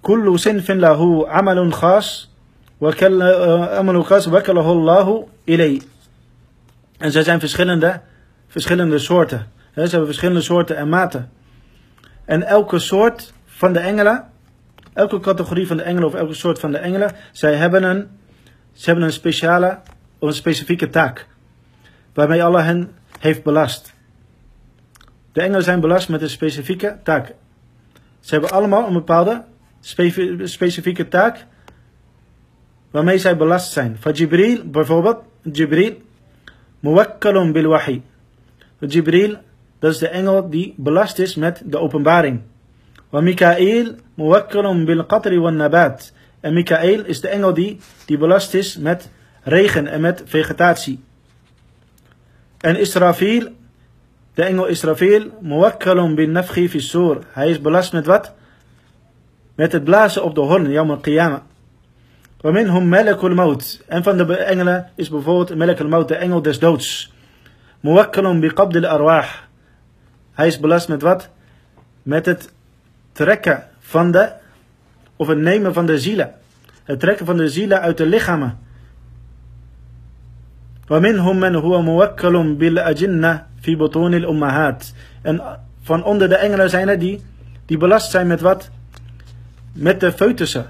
كل 0.03 0.39
صنف 0.39 0.71
له 0.71 1.29
عمل 1.29 1.73
خاص 1.73 2.31
وكل 2.81 3.23
عمل 3.79 4.05
خاص 4.05 4.29
وكله 4.29 4.73
الله 4.73 5.27
إليه 5.49 5.81
en 7.03 7.13
zij 7.13 7.23
zijn 7.23 7.41
verschillende, 7.41 8.01
verschillende 8.49 8.99
soorten. 8.99 9.47
Ze 9.75 9.81
hebben 9.81 10.07
verschillende 10.07 10.41
soorten 10.41 10.77
en 10.77 10.89
maten. 10.89 11.31
En 12.25 12.43
elke 12.43 12.79
soort 12.79 13.33
van 13.47 13.73
de 13.73 13.79
engelen, 13.79 14.25
elke 14.93 15.21
categorie 15.21 15.67
van 15.67 15.77
de 15.77 15.83
engelen 15.83 16.09
of 16.09 16.15
elke 16.15 16.35
soort 16.35 16.59
van 16.59 16.71
de 16.71 16.79
engelen, 16.79 17.11
zij 17.33 17.55
hebben 17.55 17.83
een, 17.83 18.09
ze 18.73 18.85
hebben 18.85 19.05
een 19.05 19.13
speciale 19.13 19.79
of 20.19 20.29
een 20.29 20.35
specifieke 20.35 20.91
taak. 20.91 21.27
Waarmee 22.15 22.45
Allah 22.45 22.65
hen 22.65 22.91
heeft 23.20 23.44
belast. 23.44 23.94
De 25.32 25.42
engelen 25.42 25.64
zijn 25.64 25.80
belast 25.80 26.10
met 26.10 26.22
een 26.22 26.30
specifieke 26.30 26.98
taak. 27.04 27.34
Ze 28.20 28.34
hebben 28.34 28.52
allemaal 28.52 28.88
een 28.88 28.94
bepaalde 28.94 29.44
specifieke 30.44 31.08
taak 31.08 31.46
waarmee 32.92 33.18
zij 33.18 33.38
belast 33.38 33.72
zijn. 33.72 33.98
Van 34.00 34.12
Jibril, 34.12 34.66
bijvoorbeeld, 34.66 35.18
Jibril, 35.42 35.94
muwakkalun 36.80 37.52
bil 37.52 37.70
wahi. 37.70 38.02
Jibril, 38.80 39.38
dat 39.80 39.92
is 39.92 39.98
de 39.98 40.08
engel 40.08 40.50
die 40.50 40.74
belast 40.78 41.20
is 41.20 41.36
met 41.36 41.62
de 41.66 41.78
openbaring. 41.78 42.42
Wa 43.10 43.22
Mikael, 43.22 43.96
muwakkalun 44.14 44.86
bil 44.86 45.06
qatri 45.06 45.40
nabat. 45.40 46.14
En 46.40 46.54
Mikael 46.54 47.06
is 47.06 47.22
de 47.22 47.28
engel 47.28 47.54
die, 47.54 47.80
die 48.06 48.18
belast 48.18 48.54
is 48.54 48.78
met 48.78 49.10
regen 49.44 49.88
en 49.88 50.02
met 50.02 50.24
vegetatie. 50.26 51.04
En 52.58 52.80
Israfil, 52.80 53.52
de 54.34 54.44
engel 54.44 54.66
Israfil, 54.66 55.32
muwakkalum 55.42 56.16
bin 56.16 56.32
nafchi 56.32 56.70
fi 56.70 56.80
sur. 56.80 57.24
Hij 57.28 57.50
is 57.50 57.62
belast 57.62 57.94
met 57.94 58.06
wat? 58.06 58.34
Met 59.56 59.72
het 59.72 59.84
blazen 59.84 60.24
op 60.24 60.36
de 60.36 60.42
hoorn, 60.42 60.70
yawm 60.70 60.92
al-qiyamah. 60.92 61.42
Waminhum 62.42 62.90
melekul 62.90 63.34
maut. 63.34 63.84
En 63.88 64.04
van 64.04 64.18
de 64.18 64.36
engelen 64.36 64.92
is 64.96 65.10
bijvoorbeeld 65.10 65.58
melekul 65.58 65.88
maut, 65.88 66.08
de 66.08 66.16
engel 66.16 66.42
des 66.42 66.60
doods. 66.60 67.14
Muwakkalum 67.80 68.40
bi 68.40 68.48
qabd 68.48 68.76
al-arwah. 68.76 69.28
Hij 70.34 70.48
is 70.48 70.60
belast 70.60 70.88
met 70.88 71.02
wat? 71.02 71.30
Met 72.04 72.26
het 72.26 72.54
trekken 73.12 73.68
van 73.80 74.12
de, 74.12 74.32
of 75.16 75.28
het 75.28 75.38
nemen 75.38 75.74
van 75.74 75.86
de 75.86 76.00
zielen. 76.00 76.34
Het 76.84 77.00
trekken 77.00 77.26
van 77.26 77.38
de 77.38 77.50
zielen 77.50 77.82
uit 77.82 77.98
de 77.98 78.06
lichamen. 78.06 78.67
ومنهم 80.91 81.41
من 81.41 81.55
هو 81.55 81.83
موكل 81.83 82.55
بالأجنة 82.55 83.47
في 83.61 83.75
بطون 83.75 84.15
الأمهات. 84.15 84.85
En 85.23 85.41
van 85.83 86.05
onder 86.05 86.29
de 86.29 86.37
engelen 86.37 86.71
zijn 86.71 86.89
er 86.89 86.99
die, 86.99 87.23
die 87.67 87.77
belast 87.77 88.11
zijn 88.11 88.27
met 88.27 88.41
wat? 88.41 88.71
Met 89.73 90.01
de 90.01 90.13
foetussen 90.13 90.67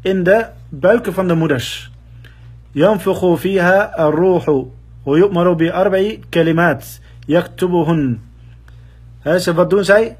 in 0.00 0.22
de 0.22 0.46
buiken 0.68 1.12
van 1.12 1.28
de 1.28 1.34
moeders. 1.34 1.90
ينفخ 2.74 3.34
فيها 3.34 4.08
الروح 4.08 4.64
ويؤمر 5.06 5.52
بأربع 5.52 6.16
كلمات 6.34 6.84
يكتبهن. 7.28 8.18
Ze, 9.38 9.54
wat 9.54 9.70
doen 9.70 9.84
zij? 9.84 10.16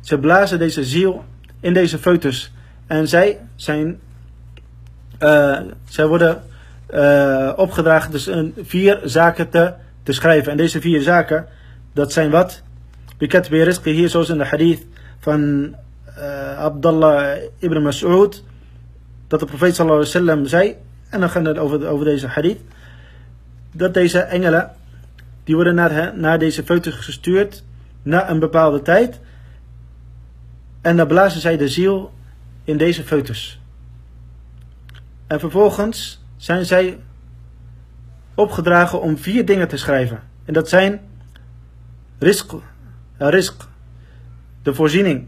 Ze 0.00 0.18
blazen 0.18 0.58
deze 0.58 0.84
ziel 0.84 1.24
in 1.60 1.72
deze 1.74 1.98
foetus. 1.98 2.52
En 2.86 3.08
zij 3.08 3.38
zijn, 3.56 4.00
uh, 5.20 5.60
zij 5.84 6.06
worden 6.06 6.42
uh, 6.93 7.53
opgedragen 7.55 8.11
dus 8.11 8.27
een, 8.27 8.53
vier 8.63 8.99
zaken 9.03 9.49
te, 9.49 9.73
te 10.03 10.11
schrijven. 10.11 10.51
En 10.51 10.57
deze 10.57 10.81
vier 10.81 11.01
zaken, 11.01 11.47
dat 11.93 12.11
zijn 12.11 12.29
wat? 12.29 12.61
Bikat 13.17 13.49
bi 13.49 13.63
rizqi 13.63 13.91
hier 13.91 14.09
zoals 14.09 14.29
in 14.29 14.37
de 14.37 14.45
hadith 14.45 14.85
van 15.19 15.75
uh, 16.17 16.57
Abdullah 16.57 17.37
ibn 17.57 17.81
Mas'ud. 17.81 18.43
Dat 19.27 19.39
de 19.39 19.45
profeet 19.45 19.75
sallallahu 19.75 20.05
alaihi 20.05 20.19
wasallam 20.19 20.45
zei. 20.45 20.75
En 21.09 21.19
dan 21.19 21.29
gaan 21.29 21.43
we 21.43 21.59
over, 21.59 21.87
over 21.87 22.05
deze 22.05 22.27
hadith. 22.27 22.59
Dat 23.71 23.93
deze 23.93 24.19
engelen, 24.19 24.71
die 25.43 25.55
worden 25.55 25.75
naar, 25.75 26.17
naar 26.17 26.39
deze 26.39 26.63
foetus 26.63 26.95
gestuurd. 26.95 27.63
Na 28.01 28.29
een 28.29 28.39
bepaalde 28.39 28.81
tijd. 28.81 29.19
En 30.81 30.97
dan 30.97 31.07
blazen 31.07 31.41
zij 31.41 31.57
de 31.57 31.67
ziel 31.67 32.11
in 32.63 32.77
deze 32.77 33.03
foetus. 33.03 33.59
En 35.27 35.39
vervolgens 35.39 36.22
zijn 36.43 36.65
zij 36.65 36.99
opgedragen 38.35 39.01
om 39.01 39.17
vier 39.17 39.45
dingen 39.45 39.67
te 39.67 39.77
schrijven. 39.77 40.19
En 40.45 40.53
dat 40.53 40.69
zijn 40.69 41.01
risk, 42.19 42.53
risk 43.17 43.67
de 44.63 44.73
voorziening, 44.73 45.27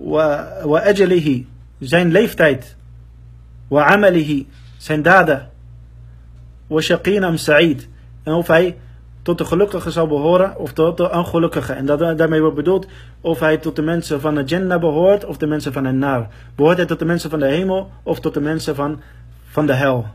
wa, 0.00 0.52
wa 0.64 0.82
ajalihi, 0.82 1.46
zijn 1.78 2.10
leeftijd, 2.10 2.76
wa 3.68 3.84
amalihi, 3.84 4.48
zijn 4.76 5.02
daden, 5.02 5.50
wa 6.66 6.80
shaqinam 6.80 7.36
sa'id, 7.36 7.88
en 8.22 8.32
of 8.32 8.46
hij 8.46 8.76
tot 9.22 9.38
de 9.38 9.44
gelukkigen 9.44 9.92
zal 9.92 10.06
behoren 10.06 10.58
of 10.58 10.72
tot 10.72 10.96
de 10.96 11.10
ongelukkigen. 11.10 11.76
En 11.76 11.86
dat, 11.86 12.18
daarmee 12.18 12.40
wordt 12.40 12.56
bedoeld 12.56 12.86
of 13.20 13.40
hij 13.40 13.56
tot 13.56 13.76
de 13.76 13.82
mensen 13.82 14.20
van 14.20 14.34
de 14.34 14.44
Jannah 14.44 14.80
behoort 14.80 15.24
of 15.24 15.36
de 15.36 15.46
mensen 15.46 15.72
van 15.72 15.82
de 15.82 15.92
Naar. 15.92 16.28
Behoort 16.54 16.76
hij 16.76 16.86
tot 16.86 16.98
de 16.98 17.04
mensen 17.04 17.30
van 17.30 17.38
de 17.38 17.46
hemel 17.46 17.90
of 18.02 18.20
tot 18.20 18.34
de 18.34 18.40
mensen 18.40 18.74
van 18.74 19.00
van 19.47 19.65
de 19.65 19.73
hel. 19.73 20.05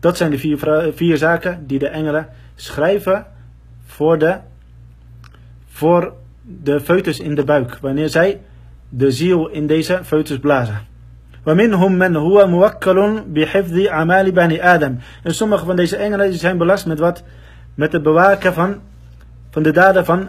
Dat 0.00 0.16
zijn 0.16 0.30
de 0.30 0.38
vier, 0.38 0.58
vier 0.94 1.16
zaken 1.16 1.66
die 1.66 1.78
de 1.78 1.88
engelen 1.88 2.28
schrijven 2.54 3.26
voor 3.86 4.18
de, 4.18 4.38
voor 5.68 6.12
de 6.42 6.80
foetus 6.80 7.20
in 7.20 7.34
de 7.34 7.44
buik. 7.44 7.78
Wanneer 7.80 8.08
zij 8.08 8.40
de 8.88 9.10
ziel 9.10 9.48
in 9.48 9.66
deze 9.66 10.00
foetus 10.04 10.38
blazen. 10.38 10.92
ومنهم 11.46 11.92
من 11.98 12.16
هو 12.16 12.46
موكل 12.46 13.22
بحفظ 13.32 13.86
أعمال 13.86 14.32
بني 14.32 14.60
Adam. 14.62 14.98
En 15.22 15.34
sommige 15.34 15.64
van 15.64 15.76
deze 15.76 15.96
engelen 15.96 16.32
zijn 16.32 16.58
belast 16.58 16.86
met 16.86 16.98
wat? 16.98 17.22
Met 17.74 17.92
het 17.92 18.02
bewaken 18.02 18.54
van, 18.54 18.80
van 19.50 19.62
de 19.62 19.72
daden 19.72 20.04
van, 20.04 20.28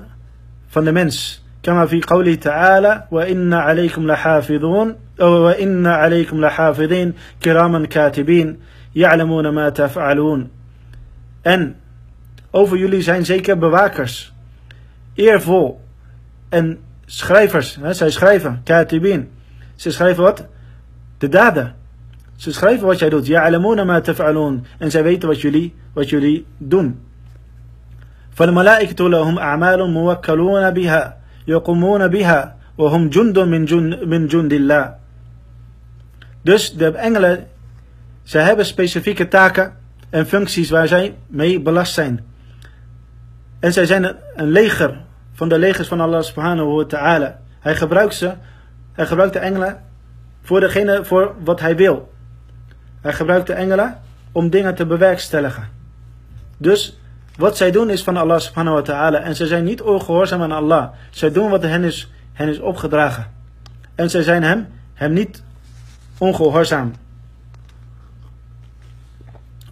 van 0.68 0.84
de 0.84 0.92
mens. 0.92 1.44
كما 1.64 1.86
في 1.86 2.02
قوله 2.02 2.36
تعالى 2.36 3.04
وإن 3.12 3.54
عليكم 3.54 4.08
لحافظون 4.08 4.96
وإن 5.21 5.87
عليكم 5.87 6.41
لحافظين 6.41 7.15
كراما 7.43 7.87
كاتبين 7.87 8.59
يعلمون 8.95 9.49
ما 9.49 9.69
تفعلون 9.69 10.49
En 11.43 11.77
over 12.51 12.77
jullie 12.77 13.03
zijn 13.03 13.25
zeker 13.25 13.59
bewakers, 13.59 14.33
eervol 15.15 15.81
en 16.49 16.79
schrijvers. 17.07 17.79
Hè, 17.81 17.93
zij 17.93 18.11
schrijven, 18.11 18.61
katibin. 18.65 19.31
Ze 19.75 19.91
schrijven 19.91 20.23
wat? 20.23 20.47
De 21.19 21.29
daden. 21.29 21.75
Ze 22.37 22.53
schrijven 22.53 22.87
wat 22.87 22.99
jij 22.99 23.09
doet. 23.09 23.27
Ya'lamuna 23.27 23.85
ma 23.85 24.01
taf'alun. 24.01 24.65
En 24.79 24.91
zij 24.91 25.03
weten 25.03 25.29
wat 25.29 25.41
jullie, 25.41 25.75
wat 25.93 26.09
jullie 26.09 26.47
doen. 26.59 27.01
فالملائكة 28.31 29.09
لهم 29.09 29.39
أعمال 29.39 29.91
موكلون 29.91 30.71
بها 30.71 31.17
يقومون 31.47 32.09
بها 32.09 32.57
وهم 32.79 33.09
جند 33.09 33.39
من 33.39 33.65
جند, 33.65 34.05
من 34.05 34.27
جند 34.27 34.53
الله. 34.53 35.00
Dus 36.43 36.73
de 36.73 36.91
engelen, 36.91 37.47
ze 38.23 38.39
hebben 38.39 38.67
specifieke 38.67 39.29
taken 39.29 39.73
en 40.11 40.27
functies 40.27 40.71
waar 40.71 40.89
zij 40.89 41.17
mee 41.27 41.61
belast 41.61 41.95
zijn. 41.95 42.25
En 43.59 43.73
zij 43.73 43.87
zijn 43.87 44.17
een 44.35 44.49
leger 44.49 45.01
van 45.33 45.49
de 45.49 45.59
legers 45.59 45.89
van 45.89 46.01
Allah 46.01 46.23
subhanahu 46.23 46.69
wa 46.69 46.85
ta'ala. 46.85 47.39
Hij 47.61 47.77
gebruikt 47.77 48.15
ze, 48.15 48.33
hij 48.93 49.07
gebruikt 49.07 49.33
de 49.33 49.39
engelen 49.39 49.83
voor 50.43 50.61
degene, 50.61 51.05
voor 51.05 51.35
wat 51.45 51.61
hij 51.61 51.77
wil. 51.77 52.13
Hij 53.01 53.13
gebruikt 53.13 53.47
de 53.47 53.53
engelen 53.53 53.99
om 54.33 54.51
dingen 54.51 54.75
te 54.75 54.87
bewerkstelligen. 54.87 55.69
Dus 56.57 56.99
wat 57.37 57.57
zij 57.57 57.71
doen 57.71 57.91
is 57.91 58.03
van 58.03 58.17
Allah 58.17 58.39
subhanahu 58.39 58.77
wa 58.77 58.83
ta'ala. 58.83 59.19
En 59.19 59.37
zij 59.37 59.47
zijn 59.47 59.65
niet 59.65 59.83
ongehoorzaam 59.83 60.43
aan 60.43 60.53
Allah. 60.53 60.89
Zij 61.11 61.33
doen 61.33 61.51
wat 61.51 61.63
hen 61.63 61.85
is, 61.85 62.11
hen 62.33 62.49
is 62.49 62.59
opgedragen. 62.59 63.27
En 63.95 64.11
zij 64.11 64.23
zijn 64.23 64.43
hem, 64.43 64.69
hem 64.95 65.13
niet 65.13 65.43
ongehoorzaam. 66.21 66.93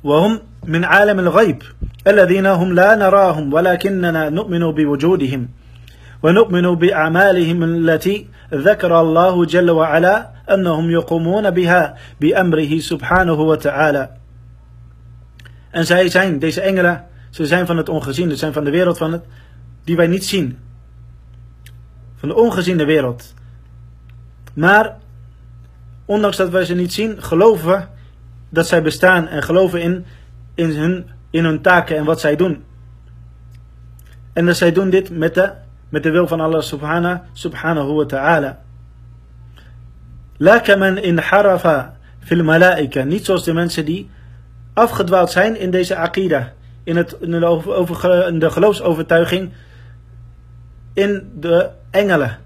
وهم 0.04 0.40
من 0.66 0.84
عالم 0.84 1.18
الغيب 1.18 1.62
الذين 2.06 2.46
هم 2.46 2.72
لا 2.74 2.94
نراهم 2.94 3.52
ولكننا 3.52 4.28
نؤمن 4.28 4.70
بوجودهم 4.72 5.48
ونؤمن 6.22 6.74
بأعمالهم 6.74 7.62
التي 7.62 8.26
ذكر 8.54 9.00
الله 9.00 9.44
جل 9.44 9.70
وعلا 9.70 10.28
أنهم 10.50 10.90
يقومون 10.90 11.50
بها 11.50 11.94
بأمره 12.20 12.78
سبحانه 12.78 13.40
وتعالى 13.40 14.08
En 15.70 15.86
zij 15.86 16.08
zijn, 16.08 16.38
deze 16.38 16.60
engelen, 16.60 17.04
ze 17.30 17.46
zijn 17.46 17.66
van 17.66 17.76
het 17.76 17.88
ongezien, 17.88 18.30
ze 18.30 18.36
zijn 18.36 18.52
van 18.52 18.64
de 18.64 18.70
wereld 18.70 18.98
van 18.98 19.12
het, 19.12 19.24
die 19.84 19.96
wij 19.96 20.06
niet 20.06 20.24
zien. 20.24 20.58
Van 22.16 22.28
de 22.28 22.34
ongeziene 22.34 22.84
wereld. 22.84 23.34
Maar 24.54 24.96
ondanks 26.08 26.36
dat 26.36 26.50
wij 26.50 26.64
ze 26.64 26.74
niet 26.74 26.92
zien, 26.92 27.22
geloven 27.22 27.88
dat 28.48 28.66
zij 28.66 28.82
bestaan 28.82 29.26
en 29.26 29.42
geloven 29.42 29.80
in, 29.82 30.04
in, 30.54 30.70
hun, 30.70 31.10
in 31.30 31.44
hun 31.44 31.60
taken 31.60 31.96
en 31.96 32.04
wat 32.04 32.20
zij 32.20 32.36
doen. 32.36 32.64
En 34.32 34.46
dat 34.46 34.56
zij 34.56 34.72
doen 34.72 34.90
dit 34.90 35.10
met 35.10 35.34
de, 35.34 35.52
met 35.88 36.02
de 36.02 36.10
wil 36.10 36.26
van 36.26 36.40
Allah 36.40 36.60
subhanahu, 36.60 37.20
subhanahu 37.32 37.92
wa 37.92 38.04
ta'ala. 38.04 38.58
La 40.36 40.58
kaman 40.58 40.98
in 40.98 41.18
harafa 41.18 41.96
fil 42.20 42.44
malaika. 42.44 43.02
Niet 43.02 43.24
zoals 43.24 43.44
de 43.44 43.52
mensen 43.52 43.84
die 43.84 44.10
afgedwaald 44.72 45.30
zijn 45.30 45.58
in 45.58 45.70
deze 45.70 45.96
akida. 45.96 46.52
In, 46.84 46.96
het, 46.96 47.16
in, 47.20 47.30
de, 47.30 47.44
over, 47.44 48.26
in 48.26 48.38
de 48.38 48.50
geloofsovertuiging 48.50 49.52
in 50.92 51.32
de 51.34 51.70
engelen. 51.90 52.38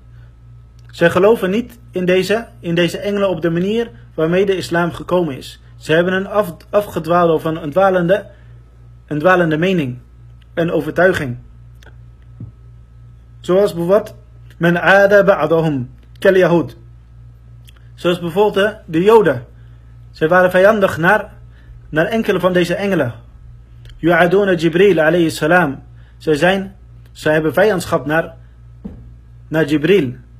Zij 0.92 1.10
geloven 1.10 1.50
niet 1.50 1.78
in 1.90 2.04
deze, 2.04 2.46
in 2.60 2.74
deze 2.74 2.98
engelen 2.98 3.28
op 3.28 3.42
de 3.42 3.50
manier 3.50 3.90
waarmee 4.14 4.46
de 4.46 4.56
islam 4.56 4.92
gekomen 4.92 5.36
is. 5.36 5.60
Ze 5.76 5.92
hebben 5.92 6.12
een 6.12 6.26
af, 6.26 6.56
afgedwaalde 6.70 7.32
of 7.32 7.44
een, 7.44 7.70
dwalende, 7.70 8.26
een 9.06 9.18
dwalende 9.18 9.56
mening. 9.58 9.98
Een 10.54 10.70
overtuiging. 10.70 11.36
Zoals 13.40 13.74
bijvoorbeeld, 13.74 14.14
men 14.56 14.82
aada 14.82 15.24
ba'dahum, 15.24 15.90
kal 16.18 16.34
yahud. 16.34 16.76
Zoals 17.94 18.20
bijvoorbeeld 18.20 18.54
de, 18.54 18.76
de 18.98 19.02
joden. 19.02 19.44
Zij 20.10 20.28
waren 20.28 20.50
vijandig 20.50 20.98
naar, 20.98 21.32
naar 21.88 22.06
enkele 22.06 22.40
van 22.40 22.52
deze 22.52 22.74
engelen. 22.74 23.14
Yu'aduna 23.96 24.54
Jibril 24.54 25.00
alayhi 25.00 25.30
salam. 25.30 25.82
Zij 26.18 26.34
zijn, 26.34 26.76
zij 27.12 27.32
hebben 27.32 27.52
vijandschap 27.52 28.06
naar, 28.06 28.34
naar 29.48 29.64
Jibril, 29.64 30.12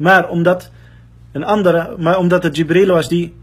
maar 0.00 0.28
omdat 0.28 0.70
een 1.32 1.44
andere, 1.44 1.94
maar 1.98 2.18
omdat 2.18 2.42
het 2.42 2.56
Jibril 2.56 2.86
was 2.86 3.08
die 3.08 3.34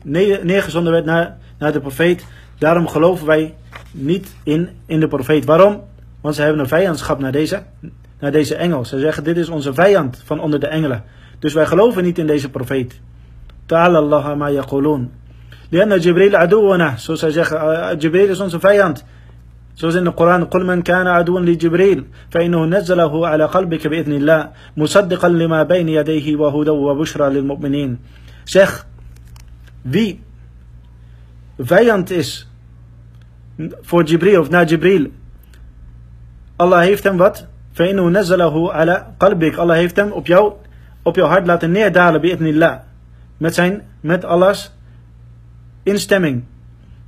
neergezonden 0.44 0.92
werd 0.92 1.06
naar, 1.06 1.38
naar 1.60 1.72
de 1.72 1.80
profeet, 1.80 2.26
daarom 2.58 2.88
geloven 2.88 3.26
wij 3.26 3.54
niet 3.92 4.36
in, 4.44 4.70
in 4.86 5.00
de 5.00 5.08
profeet. 5.08 5.46
Waarom? 5.46 5.84
Want 6.22 6.36
ze 6.36 6.42
hebben 6.42 6.60
een 6.62 6.68
vijandschap 6.68 7.20
naar 7.20 7.32
deze, 7.32 7.64
naar 8.20 8.32
deze 8.32 8.56
engel. 8.56 8.86
Ze 8.86 9.00
zeggen, 9.00 9.24
dit 9.24 9.38
is 9.38 9.50
onze 9.50 9.74
vijand 9.74 10.22
van 10.26 10.40
onder 10.40 10.60
de 10.60 10.68
engelen. 10.68 11.04
Dus 11.40 11.54
wij 11.54 11.66
geloven 11.66 12.04
niet 12.04 12.18
in 12.18 12.28
deze 12.28 12.50
profeet. 12.50 13.00
Ta'ala 13.66 13.98
Allah 13.98 14.38
ma 14.38 14.50
yaqulun. 14.50 15.12
Lianna 15.70 15.98
Jibril 15.98 16.36
aduwana. 16.36 16.98
Zoals 16.98 17.20
zij 17.20 17.32
zeggen, 17.32 17.58
uh, 17.58 17.90
Jibril 17.98 18.30
is 18.30 18.40
onze 18.40 18.60
vijand. 18.60 19.06
In 19.78 20.04
de 20.04 20.14
Koran, 20.14 20.46
قل 20.46 20.66
من 20.66 20.82
كان 20.82 21.08
عدوا 21.08 21.40
لجبريل 21.40 22.06
فإنه 22.32 22.66
نزله 22.66 23.28
على 23.28 23.46
قلبك 23.46 23.88
بإذن 23.88 24.14
الله 24.14 24.52
مصدقا 24.78 25.30
لما 25.30 25.64
بين 25.64 25.90
يديه 25.90 26.36
وهدى 26.36 26.70
وبشرى 26.70 27.30
للمؤمنين. 27.30 27.98
Zeg, 28.46 28.86
wie 29.82 30.20
vijand 31.58 32.10
is 32.10 32.48
voor 33.82 34.04
Jibril 34.04 34.40
of 34.40 34.50
naar 34.50 34.66
Jibril, 34.66 35.12
Allah 36.56 36.80
heeft 36.82 37.04
hem 37.04 37.18
wat? 37.18 37.46
فإنه 37.74 38.10
نزله 38.10 38.74
على 38.74 39.06
قلبك. 39.20 39.58
Allah 39.60 39.76
heeft 39.76 39.96
hem 39.96 40.12
op 40.12 40.28
jou, 40.28 40.54
op 41.04 41.16
jouw 41.16 41.28
hart 41.28 41.48
laten 41.48 41.72
neerdalen 41.72 42.22
الله. 42.24 42.82
Met 43.38 43.54
zijn, 43.54 43.82
met 44.02 44.26
Allahs 44.26 44.72
instemming. 45.84 46.44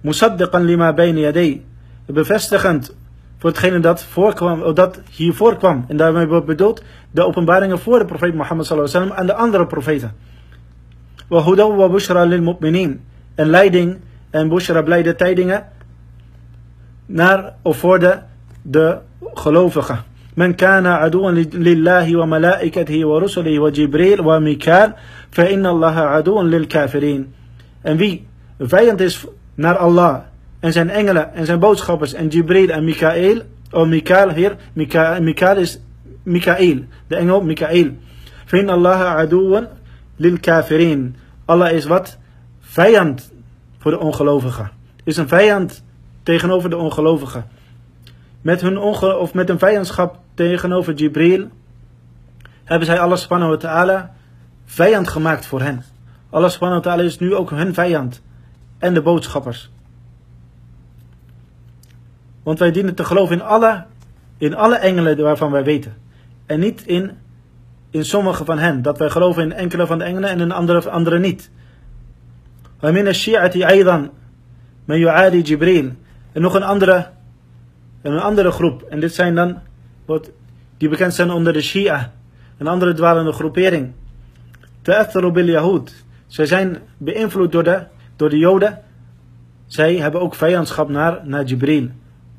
مصدقا 0.04 0.60
لما 0.60 0.92
بين 0.92 1.18
يديه 1.18 1.69
bevestigend 2.09 2.95
voor 3.39 3.51
hetgene 3.51 3.81
dat, 3.81 4.05
voorkwam, 4.05 4.75
dat 4.75 5.01
hier 5.11 5.35
voorkwam. 5.35 5.85
En 5.89 5.97
daarmee 5.97 6.27
wordt 6.27 6.47
bedoeld 6.47 6.83
de 7.11 7.25
openbaringen 7.25 7.79
voor 7.79 7.99
de 7.99 8.05
profeet 8.05 8.35
Mohammed 8.35 8.67
sallallahu 8.67 8.95
alaihi 8.95 9.09
wasallam 9.09 9.29
en 9.29 9.37
de 9.37 9.43
andere 9.43 9.67
profeten. 9.67 10.15
Wa 11.29 11.45
hudaw 11.45 11.77
wa 11.77 11.89
bushra 11.89 12.25
lil 12.25 12.43
mu'minin. 12.43 13.01
En 13.35 13.47
leiding 13.47 13.97
en 14.31 14.49
bushra 14.49 14.83
blijde 14.83 15.15
tijdingen 15.15 15.67
naar 17.07 17.55
of 17.63 17.77
voor 17.77 17.99
de, 17.99 18.19
de 18.63 18.99
gelovigen. 19.35 19.99
من 20.37 20.53
كان 20.53 20.87
عدوا 20.87 21.31
لله 21.55 22.17
وملائكته 22.17 23.07
ورسله 23.07 23.59
وجبريل 23.59 24.21
وميكال 24.21 24.93
فإن 25.31 25.67
الله 25.67 25.97
عدو 26.01 26.43
للكافرين. 26.43 27.33
En 27.83 27.97
wie 27.97 28.27
vijand 28.59 29.01
is 29.01 29.27
naar 29.55 29.77
Allah 29.77 30.21
en 30.60 30.74
zijn 30.74 30.90
engelen 30.90 31.34
en 31.34 31.46
zijn 31.46 31.60
boodschappers 31.60 32.14
en 32.14 32.28
Jibril 32.28 32.70
en 32.70 32.84
Mikael. 32.84 33.42
Oh, 33.72 33.88
Mikael 33.88 34.30
hier. 34.30 34.56
Mikael, 34.74 35.58
is 35.58 35.80
Mikael. 36.24 36.80
De 37.08 37.16
engel 37.16 37.42
Mikael. 37.42 37.90
Fin 38.46 38.70
Allah 38.70 39.16
aduwan 39.16 39.68
lil 40.16 40.38
kafirin. 40.40 41.16
Allah 41.46 41.72
is 41.72 41.86
wat? 41.86 42.18
Vijand 42.60 43.32
voor 43.78 43.92
de 43.92 44.00
ongelovigen. 44.00 44.72
Is 45.04 45.18
een 45.18 45.28
vijand 45.28 45.84
tegenover 46.24 46.70
de 46.70 46.78
ongelovigen. 46.78 47.48
Met, 48.42 48.62
hun 48.62 48.78
onge 48.78 49.18
of 49.18 49.34
met 49.34 49.50
een 49.50 49.60
vijandschap 49.60 50.20
tegenover 50.34 50.94
Jibril 50.94 51.48
hebben 52.64 52.88
zij 52.88 53.00
Allah 53.00 53.18
subhanahu 53.18 53.52
wa 53.52 53.58
ta'ala 53.58 54.14
vijand 54.66 55.08
gemaakt 55.08 55.46
voor 55.46 55.62
hen. 55.62 55.84
Allah 56.30 56.50
subhanahu 56.50 56.82
wa 56.82 56.90
ta'ala 56.90 57.04
is 57.04 57.20
nu 57.20 57.36
ook 57.36 57.50
hun 57.50 57.74
vijand. 57.74 58.22
En 58.78 58.94
de 58.94 59.02
boodschappers. 59.02 59.70
Want 62.49 62.59
wij 62.59 62.73
dienen 62.73 62.95
te 62.95 63.05
geloven 63.05 63.37
in 63.37 63.43
alle, 63.43 63.85
in 64.39 64.55
alle 64.55 64.77
engelen 64.77 65.23
waarvan 65.23 65.51
wij 65.51 65.65
weten. 65.65 65.95
En 66.47 66.61
niet 66.61 66.87
in, 66.87 67.11
in 67.91 68.05
sommige 68.05 68.45
van 68.45 68.59
hen. 68.59 68.83
Dat 68.83 68.99
wij 68.99 69.11
geloven 69.11 69.43
in 69.43 69.53
enkele 69.53 69.87
van 69.87 69.99
de 69.99 70.05
engelen 70.05 70.31
en 70.31 70.41
in 70.41 70.53
andere, 70.53 70.91
andere 70.91 71.19
niet. 71.19 71.51
ومن 72.83 73.09
الشيعة 73.09 73.53
أيضا 73.57 74.09
من 74.89 74.97
يعادي 74.97 75.43
Jibril. 75.43 75.93
En 76.33 76.43
nog 76.43 76.55
een 76.55 76.63
andere, 76.63 77.07
een 78.03 78.19
andere 78.19 78.51
groep. 78.51 78.83
En 78.83 79.01
dit 79.01 79.15
zijn 79.15 79.35
dan, 79.35 79.59
wat, 80.05 80.31
die 80.77 80.89
bekend 80.89 81.15
zijn 81.15 81.31
onder 81.31 81.53
de 81.53 81.61
Shia. 81.61 82.13
Een 82.59 82.67
andere 82.67 82.95
dwalende 82.95 83.33
groepering. 83.33 83.93
Ta'atharu 84.83 85.31
bil 85.31 85.45
Yahud. 85.45 86.05
Zij 86.27 86.47
zijn 86.47 86.79
beïnvloed 86.97 87.53
door 87.53 87.65
de, 87.65 87.83
door 88.17 88.31
de 88.31 88.39
Joden. 88.39 88.79
Zij 89.67 89.97
hebben 89.97 90.21
ook 90.21 90.35
vijandschap 90.35 90.89
naar, 90.89 91.21
naar 91.25 91.45
Jibril. 91.45 91.89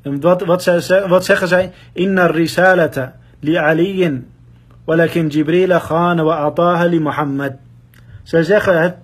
En 0.01 0.21
wat, 0.21 0.41
wat, 0.41 0.65
wat 1.07 1.25
zeggen 1.25 1.47
zij? 1.47 1.73
Inna 1.93 2.25
risalata 2.25 3.15
li 3.39 3.55
aliyin. 3.55 4.27
Walakin 4.85 5.29
khana 5.67 6.23
wa 6.23 6.35
ataha 6.35 6.85
li 6.85 6.99
Muhammad. 6.99 7.53
Zij 8.23 8.43
zeggen 8.43 8.81
het, 8.81 8.95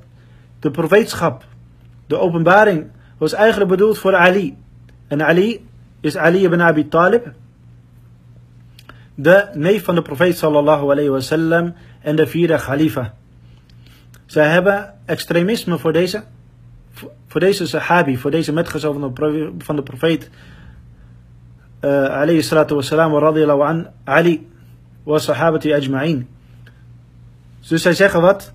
de 0.59 0.71
profeetschap, 0.71 1.43
de 2.07 2.17
openbaring, 2.17 2.87
was 3.17 3.33
eigenlijk 3.33 3.69
bedoeld 3.69 3.97
voor 3.97 4.15
Ali. 4.15 4.57
En 5.07 5.21
Ali 5.21 5.65
is 5.99 6.17
Ali 6.17 6.43
ibn 6.43 6.61
Abi 6.61 6.87
Talib. 6.87 7.31
De 9.15 9.49
neef 9.53 9.83
van 9.83 9.95
de 9.95 10.01
profeet 10.01 10.37
sallallahu 10.37 10.91
alayhi 10.91 11.09
wa 11.09 11.19
sallam 11.19 11.73
en 12.01 12.15
de 12.15 12.27
vierde 12.27 12.57
khalifa. 12.57 13.13
Zij 14.25 14.47
hebben 14.49 14.93
extremisme 15.05 15.77
voor 15.77 15.93
deze, 15.93 16.23
voor 17.27 17.39
deze 17.39 17.67
sahabi, 17.67 18.17
voor 18.17 18.31
deze 18.31 18.53
metgezel 18.53 18.93
van 18.93 19.13
de, 19.13 19.51
van 19.57 19.75
de 19.75 19.83
profeet 19.83 20.29
عليه 21.84 22.38
الصلاة 22.38 22.66
والسلام 22.70 23.12
ورضي 23.12 23.42
الله 23.42 23.64
عن 23.64 23.86
Ali 24.06 24.46
wa 25.04 25.18
sahabati 25.18 25.72
ajma'in. 25.72 26.28
Dus 27.68 27.82
zij 27.82 27.94
zeggen 27.94 28.20
wat? 28.20 28.52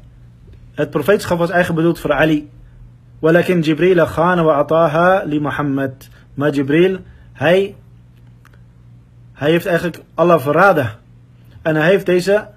Het 0.73 0.89
profeetschap 0.89 1.37
was 1.37 1.49
eigenlijk 1.49 1.79
bedoeld 1.79 1.99
voor 1.99 2.13
Ali. 2.13 2.49
Walakin 3.19 3.61
Jibril 3.61 4.05
khana 4.05 4.43
wa 4.43 4.53
ataha 4.53 5.23
li 5.25 5.39
Muhammad. 5.39 6.07
Maar 6.33 6.51
Jibril, 6.51 6.99
hij, 7.33 7.75
hij 9.33 9.51
heeft 9.51 9.65
eigenlijk 9.65 10.01
Allah 10.13 10.39
verraden. 10.39 10.91
En 11.61 11.75
hij 11.75 11.89
heeft 11.89 12.05
deze, 12.05 12.47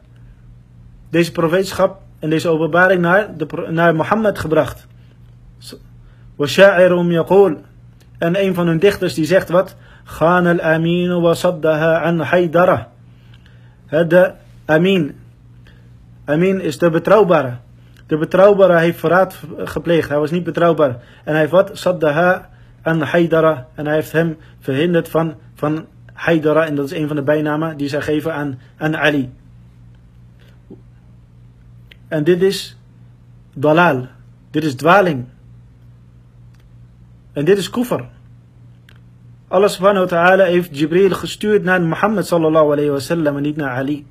deze 1.10 1.32
profeetschap 1.32 2.00
en 2.18 2.30
deze 2.30 2.48
openbaring 2.48 3.00
naar, 3.00 3.36
de, 3.36 3.66
naar 3.70 3.94
Mohammed 3.94 4.38
gebracht. 4.38 4.86
Wa 6.36 6.46
sha'irum 6.46 7.10
yaqul. 7.10 7.56
En 8.18 8.44
een 8.44 8.54
van 8.54 8.66
hun 8.66 8.78
dichters 8.78 9.14
die 9.14 9.24
zegt 9.24 9.48
wat? 9.48 9.76
خان 10.04 10.46
الأمين 10.46 11.12
وصدها 11.12 11.98
عن 11.98 12.24
حيدرة 12.24 12.86
هذا 13.88 14.36
Amin. 14.70 15.18
Amin 16.24 16.60
is 16.60 16.78
de 16.78 16.90
betrouwbare. 16.90 17.58
De 18.06 18.16
betrouwbare 18.16 18.78
heeft 18.78 18.98
verraad 18.98 19.40
gepleegd. 19.58 20.08
Hij 20.08 20.18
was 20.18 20.30
niet 20.30 20.44
betrouwbaar. 20.44 20.90
En 21.24 21.32
hij 21.32 21.38
heeft 21.38 21.50
wat? 21.50 21.70
Saddaha 21.72 22.48
aan 22.82 23.00
Haidara. 23.00 23.66
En 23.74 23.86
hij 23.86 23.94
heeft 23.94 24.12
hem 24.12 24.36
verhinderd 24.60 25.08
van, 25.08 25.34
van 25.54 25.86
Haidara. 26.12 26.66
En 26.66 26.74
dat 26.74 26.84
is 26.84 26.98
een 26.98 27.06
van 27.06 27.16
de 27.16 27.22
bijnamen 27.22 27.76
die 27.76 27.88
zij 27.88 28.00
geven 28.00 28.34
aan, 28.34 28.58
aan 28.76 28.96
Ali. 28.96 29.32
En 32.08 32.24
dit 32.24 32.42
is 32.42 32.76
dalal. 33.54 34.06
Dit 34.50 34.64
is 34.64 34.74
dwaling. 34.74 35.26
En 37.32 37.44
dit 37.44 37.58
is 37.58 37.70
kufr. 37.70 38.02
Allah 39.55 39.69
subhanahu 39.69 40.03
wa 40.03 40.11
ta'ala 40.11 40.43
heeft 40.43 40.77
Jibril 40.77 41.15
gestuurd 41.15 41.63
naar 41.63 41.81
Mohammed 41.81 42.27
sallallahu 42.27 42.71
alayhi 42.71 42.89
wa 42.89 42.99
sallam 42.99 43.37
en 43.37 43.41
niet 43.41 43.55
naar 43.55 43.69
Ali. 43.69 44.05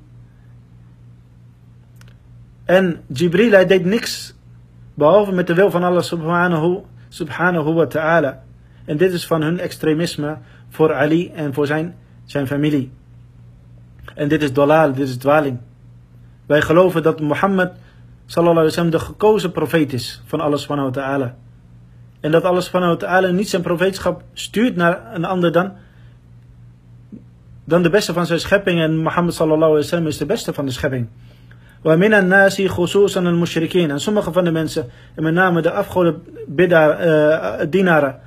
En 2.65 3.01
Jibril 3.07 3.51
hij 3.51 3.65
deed 3.65 3.85
niks 3.85 4.35
behalve 4.93 5.31
met 5.31 5.47
de 5.47 5.53
wil 5.53 5.71
van 5.71 5.83
Allah 5.83 6.01
subhanahu, 6.01 6.81
subhanahu 7.09 7.73
wa 7.73 7.85
ta'ala. 7.85 8.43
En 8.85 8.97
dit 8.97 9.13
is 9.13 9.27
van 9.27 9.41
hun 9.41 9.59
extremisme 9.59 10.37
voor 10.69 10.93
Ali 10.93 11.31
en 11.31 11.53
voor 11.53 11.67
zijn, 11.67 11.95
zijn 12.23 12.47
familie. 12.47 12.91
En 14.15 14.27
dit 14.27 14.41
is 14.41 14.53
dalal, 14.53 14.93
dit 14.93 15.07
is 15.07 15.17
dwaling. 15.17 15.57
Wij 16.45 16.61
geloven 16.61 17.03
dat 17.03 17.19
Mohammed 17.19 17.71
sallallahu 18.25 18.59
alayhi 18.59 18.83
wa 18.83 18.89
de 18.89 18.99
gekozen 18.99 19.51
profeet 19.51 19.93
is 19.93 20.21
van 20.25 20.39
Allah 20.39 20.57
subhanahu 20.57 20.91
wa 20.91 21.01
ta'ala. 21.01 21.35
En 22.25 22.31
dat 22.31 22.43
Allah 22.43 22.61
subhanahu 22.61 22.97
wa 22.99 23.19
niet 23.19 23.49
zijn 23.49 23.61
profeetschap 23.61 24.21
stuurt 24.33 24.75
naar 24.75 24.99
een 25.13 25.25
ander 25.25 25.51
dan, 25.51 25.71
dan 27.65 27.83
de 27.83 27.89
beste 27.89 28.13
van 28.13 28.25
zijn 28.25 28.39
schepping. 28.39 28.79
En 28.79 28.97
Mohammed 28.97 29.33
sallallahu 29.33 29.63
alaihi 29.63 29.81
wasallam 29.81 30.07
is 30.07 30.17
de 30.17 30.25
beste 30.25 30.53
van 30.53 30.65
de 30.65 30.71
schepping. 30.71 31.07
Wa. 31.81 31.97
En 31.97 33.99
sommige 33.99 34.31
van 34.31 34.43
de 34.43 34.51
mensen, 34.51 34.89
en 35.15 35.23
met 35.23 35.33
name 35.33 35.61
de 35.61 35.71
afgoden 35.71 36.23
bidda, 36.47 37.05
uh, 37.05 37.65
dienaren. 37.69 38.19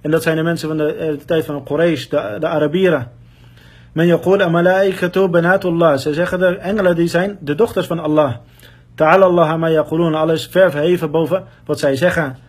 En 0.00 0.10
dat 0.10 0.22
zijn 0.22 0.36
de 0.36 0.42
mensen 0.42 0.68
van 0.68 0.76
de, 0.76 0.94
eh, 0.94 1.12
tijd 1.12 1.44
van 1.44 1.64
Quraysh, 1.64 2.06
de, 2.06 2.36
de 2.40 2.46
Arabieren. 2.46 3.10
Men 3.92 4.06
yaqul 4.06 4.50
malaikatu 4.50 5.28
banatullah. 5.28 5.98
Ze 5.98 6.14
zeggen 6.14 6.38
de 6.38 6.56
engelen 6.56 6.96
die 6.96 7.08
zijn 7.08 7.38
de 7.40 7.54
dochters 7.54 7.86
van 7.86 7.98
Allah. 7.98 8.34
Ta'ala 8.94 9.24
Allah 9.24 9.72
yaqulun. 9.72 10.14
Alles 10.14 10.46
ver 10.46 10.70
verheven 10.70 11.10
boven 11.10 11.44
wat 11.64 11.78
zij 11.78 11.96
zeggen. 11.96 12.45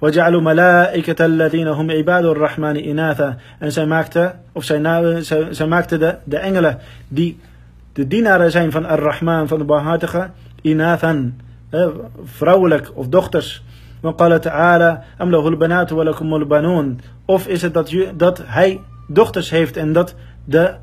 وجعلوا 0.00 0.40
ملائكة 0.40 1.24
الذين 1.24 1.68
هم 1.68 1.90
عباد 1.90 2.24
الرحمن 2.24 2.76
إناثا 2.76 3.36
en 3.58 3.72
zij 3.72 3.86
maakten 3.86 4.40
of 4.52 4.64
zij, 4.64 5.22
zij, 5.22 5.46
zij 5.50 5.66
maakten 5.66 5.98
de, 5.98 6.14
de 6.24 6.38
engelen 6.38 6.78
die 7.08 7.38
de 7.92 8.06
dienaren 8.06 8.50
zijn 8.50 8.72
van 8.72 8.86
Ar-Rahman 8.86 9.48
van 9.48 9.58
de 9.58 9.64
Barmhartige 9.64 10.30
Inathan 10.62 11.34
eh, 11.70 11.86
vrouwelijk 12.24 12.90
of 12.94 13.08
dochters 13.08 13.64
وقال 14.02 14.40
تعالى 14.40 15.02
أم 15.22 15.30
له 15.30 15.48
البنات 15.48 15.92
ولكم 15.92 16.34
البنون 16.34 17.00
of 17.24 17.46
is 17.46 17.62
het 17.62 17.74
dat, 17.74 17.94
dat 18.14 18.42
hij 18.44 18.80
dochters 19.08 19.50
heeft 19.50 19.76
en 19.76 19.92
dat 19.92 20.14
de 20.44 20.74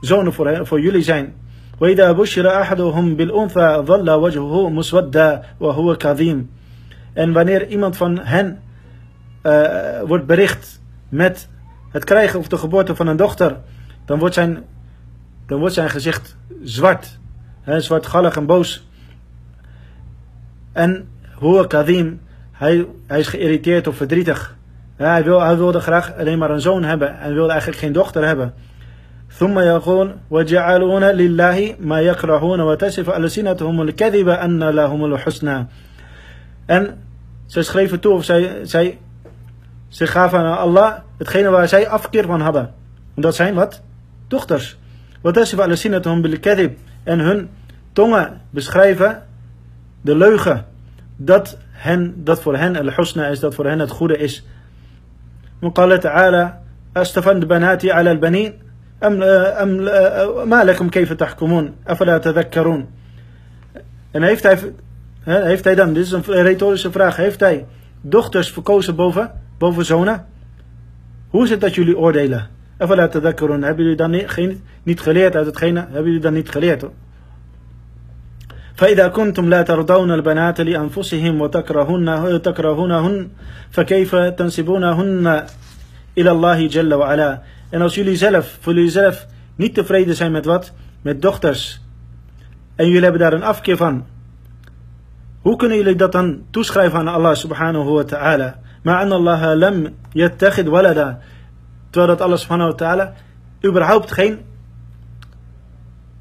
zonen 0.00 0.32
voor, 0.32 0.66
voor 0.66 0.80
jullie 0.80 1.02
zijn 1.02 1.34
وإذا 1.80 2.12
بشر 2.12 2.60
أحدهم 2.60 3.16
بالأنثى 3.16 3.82
ظل 3.86 4.10
وجهه 4.10 4.68
مسودا 4.68 5.42
وهو 5.60 5.96
كظيم 5.96 6.48
En 7.13 7.33
wanneer 7.33 7.67
iemand 7.67 7.97
van 7.97 8.19
hen 8.19 8.59
uh, 9.43 10.01
wordt 10.01 10.25
bericht 10.25 10.81
met 11.09 11.49
het 11.91 12.03
krijgen 12.03 12.39
of 12.39 12.47
de 12.47 12.57
geboorte 12.57 12.95
van 12.95 13.07
een 13.07 13.17
dochter, 13.17 13.57
dan 14.05 14.19
wordt 14.19 14.33
zijn, 14.33 14.63
dan 15.45 15.59
wordt 15.59 15.73
zijn 15.73 15.89
gezicht 15.89 16.37
zwart. 16.63 17.19
Hè, 17.61 17.79
zwartgallig 17.79 18.35
en 18.35 18.45
boos. 18.45 18.87
En 20.71 21.07
hoe 21.33 21.67
Kadim, 21.67 22.21
hij, 22.51 22.85
hij 23.07 23.19
is 23.19 23.27
geïrriteerd 23.27 23.87
of 23.87 23.95
verdrietig. 23.95 24.55
Ja, 24.97 25.11
hij, 25.11 25.23
wil, 25.23 25.41
hij 25.41 25.57
wilde 25.57 25.79
graag 25.79 26.17
alleen 26.17 26.37
maar 26.37 26.51
een 26.51 26.61
zoon 26.61 26.83
hebben 26.83 27.19
en 27.19 27.33
wilde 27.33 27.51
eigenlijk 27.51 27.79
geen 27.79 27.93
dochter 27.93 28.25
hebben. 28.25 28.53
ثم 29.39 29.59
يقول 29.59 30.15
وجعلون 30.29 31.03
لله 31.03 31.75
ما 31.79 32.01
يكرهون 32.01 32.61
وتصف 32.61 33.09
ألسنتهم 33.09 33.81
الكذب 33.81 34.29
أن 34.29 34.63
لهم 34.63 35.05
الحسنى 35.05 35.67
en 36.65 37.03
zij 37.45 37.63
schreven 37.63 37.99
toe, 37.99 38.13
of 38.13 38.23
zij, 38.23 38.59
zij, 38.63 38.97
zij 39.87 40.07
gaven 40.07 40.39
aan 40.39 40.57
Allah 40.57 40.93
hetgene 41.17 41.49
waar 41.49 41.67
zij 41.67 41.87
afkeer 41.87 42.25
van 42.25 42.41
hadden. 42.41 42.73
En 43.15 43.21
dat 43.21 43.35
zijn 43.35 43.53
wat? 43.53 43.81
Dochters. 44.27 44.77
Wat 45.21 45.37
is 45.37 45.57
al 45.59 46.21
bil 46.21 46.39
kadib 46.39 46.77
En 47.03 47.19
hun 47.19 47.49
tongen 47.93 48.41
beschrijven 48.49 49.23
de 50.01 50.15
leugen. 50.15 50.65
Dat, 51.15 51.57
hen, 51.71 52.23
dat 52.23 52.41
voor 52.41 52.57
hen 52.57 52.75
al-husna 52.75 53.27
is, 53.27 53.39
dat 53.39 53.55
voor 53.55 53.65
hen 53.65 53.79
het 53.79 53.91
goede 53.91 54.17
is. 54.17 54.45
وقال 55.61 55.99
تعالى 55.99 56.59
أستفن 56.97 57.39
بناتي 57.39 57.91
على 57.91 58.11
البنين 58.11 58.53
أم, 59.03 59.23
أم 59.23 59.69
ما 60.49 60.63
لكم 60.63 60.89
كيف 60.89 61.13
تحكمون 61.13 61.75
أفلا 61.87 62.17
تذكرون 62.17 62.87
En 64.11 64.23
heeft 64.23 64.43
hij 64.43 64.73
heeft 65.23 65.63
hij 65.63 65.75
dan, 65.75 65.93
dit 65.93 66.05
is 66.05 66.11
een 66.11 66.23
retorische 66.23 66.91
vraag, 66.91 67.15
heeft 67.15 67.39
hij 67.39 67.65
dochters 68.01 68.51
verkozen 68.51 68.95
boven, 68.95 69.31
boven 69.57 69.85
zonen? 69.85 70.25
Hoe 71.29 71.43
is 71.43 71.49
het 71.49 71.61
dat 71.61 71.75
jullie 71.75 71.97
oordelen? 71.97 72.47
Afala 72.77 73.07
tadakkarun, 73.07 73.63
hebben 73.63 73.83
jullie 73.83 73.97
dan 73.97 74.11
niet, 74.11 74.29
geen, 74.29 74.61
niet 74.83 74.99
geleerd 74.99 75.35
uit 75.35 75.45
hetgene, 75.45 75.79
hebben 75.79 76.05
jullie 76.05 76.19
dan 76.19 76.33
niet 76.33 76.49
geleerd? 76.49 76.85
فإذا 78.77 79.07
كنتم 79.07 79.49
لا 79.49 79.61
ترضون 79.61 80.11
البنات 80.11 80.61
لأنفسهم 80.61 81.41
وتكرهونهن 81.41 83.27
فكيف 83.71 84.15
تنسبونهن 84.15 85.45
إلى 86.17 86.31
الله 86.31 86.67
جل 86.67 86.93
وعلا 86.93 87.41
En 87.69 87.81
als 87.81 87.95
jullie 87.95 88.15
zelf, 88.15 88.57
voor 88.59 88.73
jullie 88.73 88.89
zelf 88.89 89.25
niet 89.55 89.73
tevreden 89.73 90.15
zijn 90.15 90.31
met 90.31 90.45
wat? 90.45 90.71
Met 91.01 91.21
dochters. 91.21 91.81
En 92.75 92.85
jullie 92.85 93.01
hebben 93.01 93.21
daar 93.21 93.33
een 93.33 93.43
afkeer 93.43 93.77
van. 93.77 94.05
Hoe 95.42 95.56
kunnen 95.56 95.76
jullie 95.76 95.96
dat 95.96 96.12
dan 96.12 96.42
toeschrijven 96.50 96.98
aan 96.98 97.08
Allah 97.08 97.34
subhanahu 97.34 97.90
wa 97.90 98.04
ta'ala? 98.04 98.58
Maar 98.82 99.00
an 99.00 99.12
Allah 99.12 99.58
lam 99.58 99.88
yattakhid 100.12 100.66
walada. 100.66 101.18
Terwijl 101.90 102.16
dat 102.16 102.20
Allah 102.20 102.38
subhanahu 102.38 102.70
wa 102.70 102.76
ta'ala 102.76 103.12
überhaupt 103.64 104.12
geen, 104.12 104.40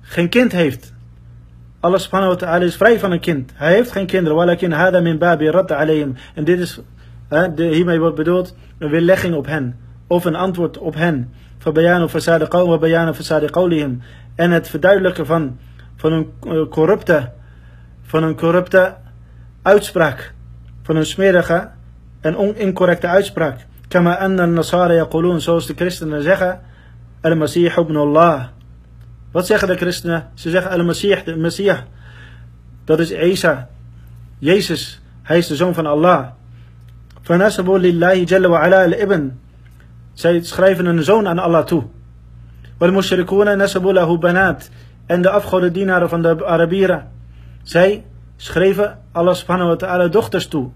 geen 0.02 0.30
kind 0.30 0.52
heeft. 0.52 0.94
Allah 1.80 2.00
subhanahu 2.00 2.32
wa 2.32 2.38
ta'ala 2.38 2.66
is 2.66 2.76
vrij 2.76 3.00
van 3.00 3.12
een 3.12 3.20
kind. 3.20 3.52
Hij 3.54 3.74
heeft 3.74 3.92
geen 3.92 4.06
kinderen. 4.06 4.38
Walakin 4.38 4.72
hada 4.72 5.00
min 5.00 5.18
babi 5.18 5.50
alayhim. 5.50 6.16
En 6.36 6.44
dit 6.44 6.60
is, 6.60 6.80
de, 7.30 7.64
hiermee 7.64 8.00
wordt 8.00 8.16
bedoeld 8.16 8.56
een 8.78 8.90
weerlegging 8.90 9.36
op 9.36 9.46
hen. 9.46 9.80
Of 10.08 10.26
een 10.26 10.36
antwoord 10.36 10.78
op 10.78 10.96
hen. 10.96 11.34
Fabayanu 11.58 12.08
bayanu 12.80 13.12
qawlihim. 13.50 14.02
En 14.36 14.52
het 14.52 14.70
verduidelijken 14.70 15.26
van, 15.26 15.58
van 15.96 16.12
een 16.12 16.32
eh, 16.44 16.68
corrupte, 16.70 17.32
van 18.02 18.24
een 18.24 18.36
corrupte 18.36 18.96
uitspraak 19.62 20.34
van 20.84 20.96
een 20.96 21.06
smerige 21.06 21.70
en 22.22 22.56
incorrecte 22.58 23.08
uitspraak. 23.08 23.66
Kama 23.88 24.18
anna 24.18 24.46
nasara 24.46 24.94
yaqulun, 24.94 25.42
zoals 25.42 25.66
de 25.66 25.74
christenen 25.74 26.22
zeggen, 26.22 26.62
al-Masih 27.22 27.78
ibn 27.78 27.96
Allah. 27.96 28.48
Wat 29.32 29.46
zeggen 29.46 29.68
de 29.68 29.76
christenen? 29.76 30.30
Ze 30.34 30.50
zeggen 30.50 30.72
al-Masih, 30.72 31.24
de 31.24 31.36
Messiah. 31.36 31.80
Dat 32.86 33.00
is 33.00 33.12
Isa, 33.12 33.70
Jezus. 34.40 35.02
Hij 35.24 35.38
is 35.38 35.48
de 35.48 35.56
zoon 35.56 35.74
van 35.74 35.86
Allah. 35.86 36.28
Fanasabu 37.22 37.80
lillahi 37.80 38.24
jalla 38.24 38.48
wa 38.48 38.60
ala 38.60 38.84
al-ibn. 38.84 39.40
Zij 40.14 40.44
schrijven 40.44 40.86
een 40.86 41.04
zoon 41.04 41.28
aan 41.28 41.40
Allah 41.40 41.66
toe. 41.66 41.84
Wal 42.78 42.92
mushrikuna 42.92 43.56
nasabu 43.56 43.94
lahu 43.94 44.18
banat. 44.18 44.70
En 45.06 45.22
de 45.22 45.30
afgodendienaren 45.30 46.10
van 46.10 46.22
de 46.22 46.46
Arabieren. 46.46 47.12
Zij 47.64 48.04
schreven 48.41 48.99
Allah 49.13 49.35
subhanahu 49.35 49.69
wa 49.69 49.77
ta'ala 49.77 50.09
dochters 50.09 50.49
toe. 50.49 50.71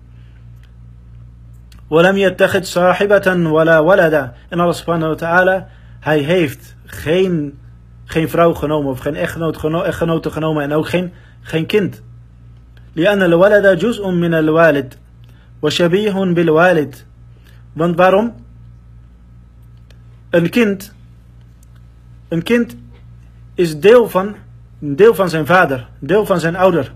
ولم 1.91 2.17
يتخذ 2.17 2.63
صاحبة 2.63 3.51
ولا 3.51 3.79
ولدا. 3.79 4.35
En 4.51 4.61
Allah 4.61 4.75
subhanahu 4.75 5.09
wa 5.09 5.15
ta'ala, 5.15 5.69
hij 6.01 6.19
heeft 6.19 6.77
geen, 6.85 7.59
geen 8.05 8.29
vrouw 8.29 8.55
genomen 8.55 8.91
of 8.91 8.99
geen 8.99 9.15
echtgenoot, 9.15 9.85
echtgenote 9.85 10.31
genomen 10.31 10.63
en 10.63 10.73
ook 10.73 10.89
geen, 10.89 11.13
geen 11.41 11.67
kind. 11.67 12.03
لأن 12.97 13.23
الولد 13.23 13.79
جزء 13.79 14.11
من 14.11 14.35
الوالد 14.35 14.95
وشبيه 15.63 16.35
بالوالد. 16.35 17.07
Want 17.73 17.97
waarom? 17.97 18.35
Een 20.31 20.51
kind, 20.51 20.95
een 22.29 22.43
kind 22.43 22.77
is 23.55 23.81
deel 23.81 24.09
van, 24.09 24.37
deel 24.79 25.15
van 25.15 25.29
zijn 25.29 25.47
vader, 25.47 25.89
deel 25.99 26.27
van 26.27 26.41
zijn 26.41 26.57
ouder. 26.57 26.93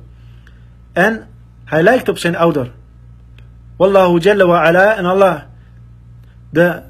En 0.94 1.28
hij 1.66 1.84
lijkt 1.84 2.10
op 2.10 2.18
zijn 2.18 2.36
ouder. 2.36 2.72
Wallahu 3.76 4.20
jalla 4.20 4.46
wa 4.46 4.64
ala 4.64 4.98
en 4.98 5.06
Allah, 5.06 5.42
de 6.50 6.82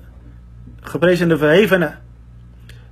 geprezen 0.82 1.38
verhevene. 1.38 1.92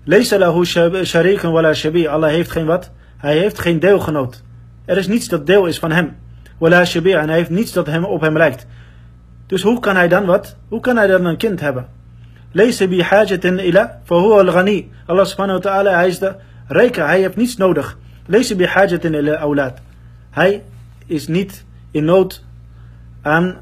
Lees 0.03 0.31
lahu 0.31 0.65
sharikun 1.03 1.51
wala 1.51 1.73
shabi. 1.73 2.07
Allah 2.07 2.29
heeft 2.29 2.51
geen 2.51 2.65
wat? 2.65 2.91
Hij 3.17 3.37
heeft 3.37 3.59
geen 3.59 3.79
deelgenoot. 3.79 4.43
Er 4.85 4.97
is 4.97 5.07
niets 5.07 5.27
dat 5.27 5.45
deel 5.45 5.65
is 5.65 5.79
van 5.79 5.91
hem. 5.91 6.15
Wala 6.57 6.85
shabi. 6.85 7.13
En 7.13 7.27
hij 7.27 7.37
heeft 7.37 7.49
niets 7.49 7.71
dat 7.71 7.87
hem 7.87 8.05
op 8.05 8.21
hem 8.21 8.37
lijkt. 8.37 8.65
Dus 9.47 9.61
hoe 9.61 9.79
kan 9.79 9.95
hij 9.95 10.07
dan 10.07 10.25
wat? 10.25 10.55
Hoe 10.67 10.79
kan 10.79 10.97
hij 10.97 11.07
dan 11.07 11.25
een 11.25 11.37
kind 11.37 11.59
hebben? 11.59 11.87
Lees 12.51 12.87
bi 12.87 13.01
hajatin 13.01 13.59
ila 13.59 13.99
fahuwa 14.03 14.39
al-ghani. 14.39 14.91
Allah 15.05 15.25
subhanahu 15.25 15.61
wa 15.61 15.69
ta'ala, 15.69 15.91
hij 15.91 16.07
is 16.07 16.19
de 16.19 16.35
rijke. 16.67 17.01
Hij 17.01 17.19
heeft 17.19 17.35
niets 17.35 17.57
nodig. 17.57 17.97
Lees 18.25 18.55
bi 18.55 18.65
hajatin 18.65 19.13
ila 19.13 19.35
awlaad. 19.35 19.79
Hij 20.29 20.63
is 21.07 21.27
niet 21.27 21.65
in 21.91 22.05
nood 22.05 22.43
aan, 23.21 23.57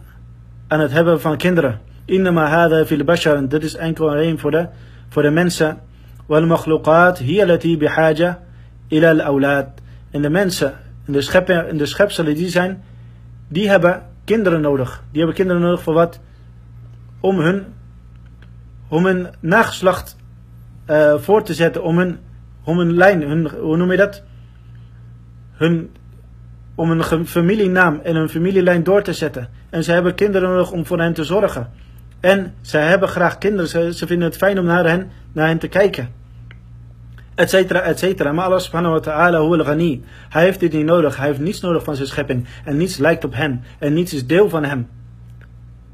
aan 0.67 0.79
het 0.79 0.91
hebben 0.91 1.21
van 1.21 1.37
kinderen. 1.37 1.79
Innama 2.05 2.47
hada 2.47 2.85
fil 2.85 3.03
bashar. 3.03 3.47
Dit 3.47 3.63
is 3.63 3.75
enkel 3.75 4.07
en 4.11 4.17
alleen 4.17 4.39
voor 4.39 4.51
de, 4.51 4.67
voor 5.09 5.21
de 5.21 5.29
mensen. 5.29 5.77
Wal 6.25 6.45
makhluqat 6.45 7.17
hiya 7.17 7.45
lati 7.45 7.77
bihaja 7.77 8.39
ila 8.87 9.09
al 9.09 9.21
awlad. 9.21 9.67
En 10.11 10.21
de 10.21 10.29
mensen, 10.29 10.73
en 11.05 11.13
de, 11.13 11.21
scheppen, 11.21 11.69
en 11.69 11.77
de 11.77 11.85
schepselen 11.85 12.35
die 12.35 12.49
zijn, 12.49 12.83
die 13.47 13.69
hebben 13.69 14.03
kinderen 14.23 14.61
nodig. 14.61 15.03
Die 15.09 15.17
hebben 15.17 15.35
kinderen 15.35 15.61
nodig 15.61 15.81
voor 15.81 15.93
wat? 15.93 16.19
Om 17.19 17.39
hun, 17.39 17.63
om 18.87 19.05
hun 19.05 19.27
nageslacht 19.39 20.15
uh, 20.89 21.17
voor 21.17 21.43
te 21.43 21.53
zetten. 21.53 21.83
Om 21.83 21.97
hun, 21.97 22.17
om 22.63 22.77
hun 22.77 22.93
lijn, 22.93 23.21
hun, 23.21 23.49
hoe 23.49 23.77
noem 23.77 23.91
je 23.91 23.97
dat? 23.97 24.23
Hun 25.51 25.89
om 26.75 26.91
een 26.91 27.27
familienaam 27.27 27.99
en 28.03 28.15
een 28.15 28.29
familielijn 28.29 28.83
door 28.83 29.01
te 29.01 29.13
zetten. 29.13 29.49
En 29.69 29.83
ze 29.83 29.91
hebben 29.91 30.15
kinderen 30.15 30.49
nodig 30.49 30.71
om 30.71 30.85
voor 30.85 30.99
hen 30.99 31.13
te 31.13 31.23
zorgen. 31.23 31.69
En 32.19 32.53
ze 32.61 32.77
hebben 32.77 33.09
graag 33.09 33.37
kinderen, 33.37 33.93
ze, 33.95 34.07
vinden 34.07 34.27
het 34.27 34.37
fijn 34.37 34.59
om 34.59 34.65
naar 34.65 34.85
hen, 34.85 35.11
naar 35.31 35.47
hen 35.47 35.57
te 35.57 35.67
kijken. 35.67 36.09
Etcetera, 37.35 37.81
etcetera. 37.81 38.31
Maar 38.31 38.45
Allah 38.45 38.59
subhanahu 38.59 38.93
wa 38.93 38.99
ta'ala, 38.99 39.41
huwal 39.41 39.63
ghani. 39.63 40.03
Hij 40.29 40.43
heeft 40.43 40.59
dit 40.59 40.73
niet 40.73 40.85
nodig. 40.85 41.17
Hij 41.17 41.27
heeft 41.27 41.39
niets 41.39 41.61
nodig 41.61 41.83
van 41.83 41.95
zijn 41.95 42.07
schepping. 42.07 42.45
En 42.65 42.77
niets 42.77 42.97
lijkt 42.97 43.23
op 43.23 43.33
hem. 43.33 43.61
En 43.79 43.93
niets 43.93 44.13
is 44.13 44.27
deel 44.27 44.49
van 44.49 44.63
hem. 44.63 44.87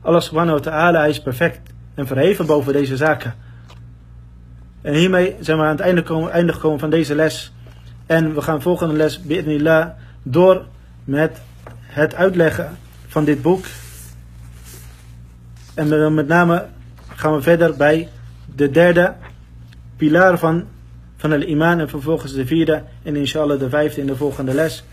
Allah 0.02 0.22
subhanahu 0.22 0.58
wa 0.58 0.64
ta'ala, 0.72 1.06
is 1.06 1.22
perfect. 1.22 1.60
En 1.96 2.08
verheven 2.08 2.46
boven 2.46 2.74
deze 2.74 2.98
zaken. 2.98 3.34
En 4.82 4.94
hiermee 4.94 5.36
zijn 5.40 5.58
we 5.58 5.64
aan 5.64 5.70
het 5.70 5.80
einde, 5.80 6.04
komen, 6.04 6.54
gekomen 6.54 6.80
van 6.80 6.90
deze 6.90 7.16
les. 7.16 7.54
En 8.06 8.34
we 8.34 8.42
gaan 8.42 8.62
volgende 8.62 8.94
les, 8.96 9.22
bi'idnillah, 9.22 9.90
door 10.24 10.66
met 11.04 11.42
het 11.82 12.16
uitleggen 12.16 12.78
van 13.08 13.26
dit 13.26 13.42
boek. 13.42 13.66
En 15.74 16.14
met 16.14 16.28
name 16.28 16.66
gaan 17.08 17.34
we 17.34 17.42
verder 17.42 17.76
bij 17.76 18.10
de 18.56 18.70
derde 18.70 19.14
pilaar 19.96 20.38
van, 20.38 20.64
van 21.18 21.32
het 21.32 21.44
iman 21.44 21.80
en 21.80 21.90
vervolgens 21.90 22.34
de 22.34 22.46
vierde 22.46 22.84
en 23.04 23.16
inshallah 23.16 23.60
de 23.60 23.70
vijfde 23.70 24.02
in 24.02 24.08
de 24.08 24.16
volgende 24.16 24.54
les. 24.54 24.84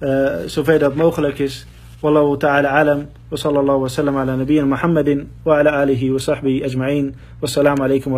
Uh, 0.00 0.36
zover 0.46 0.78
dat 0.78 0.94
mogelijk 0.94 1.38
is. 1.38 1.66
Wallahu 2.00 2.36
ta'ala. 2.36 3.06
Wa 3.28 3.36
sallallahu 3.36 3.80
wa 3.80 3.88
sallam 3.88 4.16
ala 4.16 4.36
nabiyyina 4.36 4.66
Muhammadin 4.66 5.30
wa 5.42 5.58
ala 5.58 5.70
alihi 5.70 6.10
wa 6.10 6.18
sahbihi 6.18 6.62
ajma'in. 6.62 7.14
Wassalamu 7.38 7.82
alaikum 7.82 8.12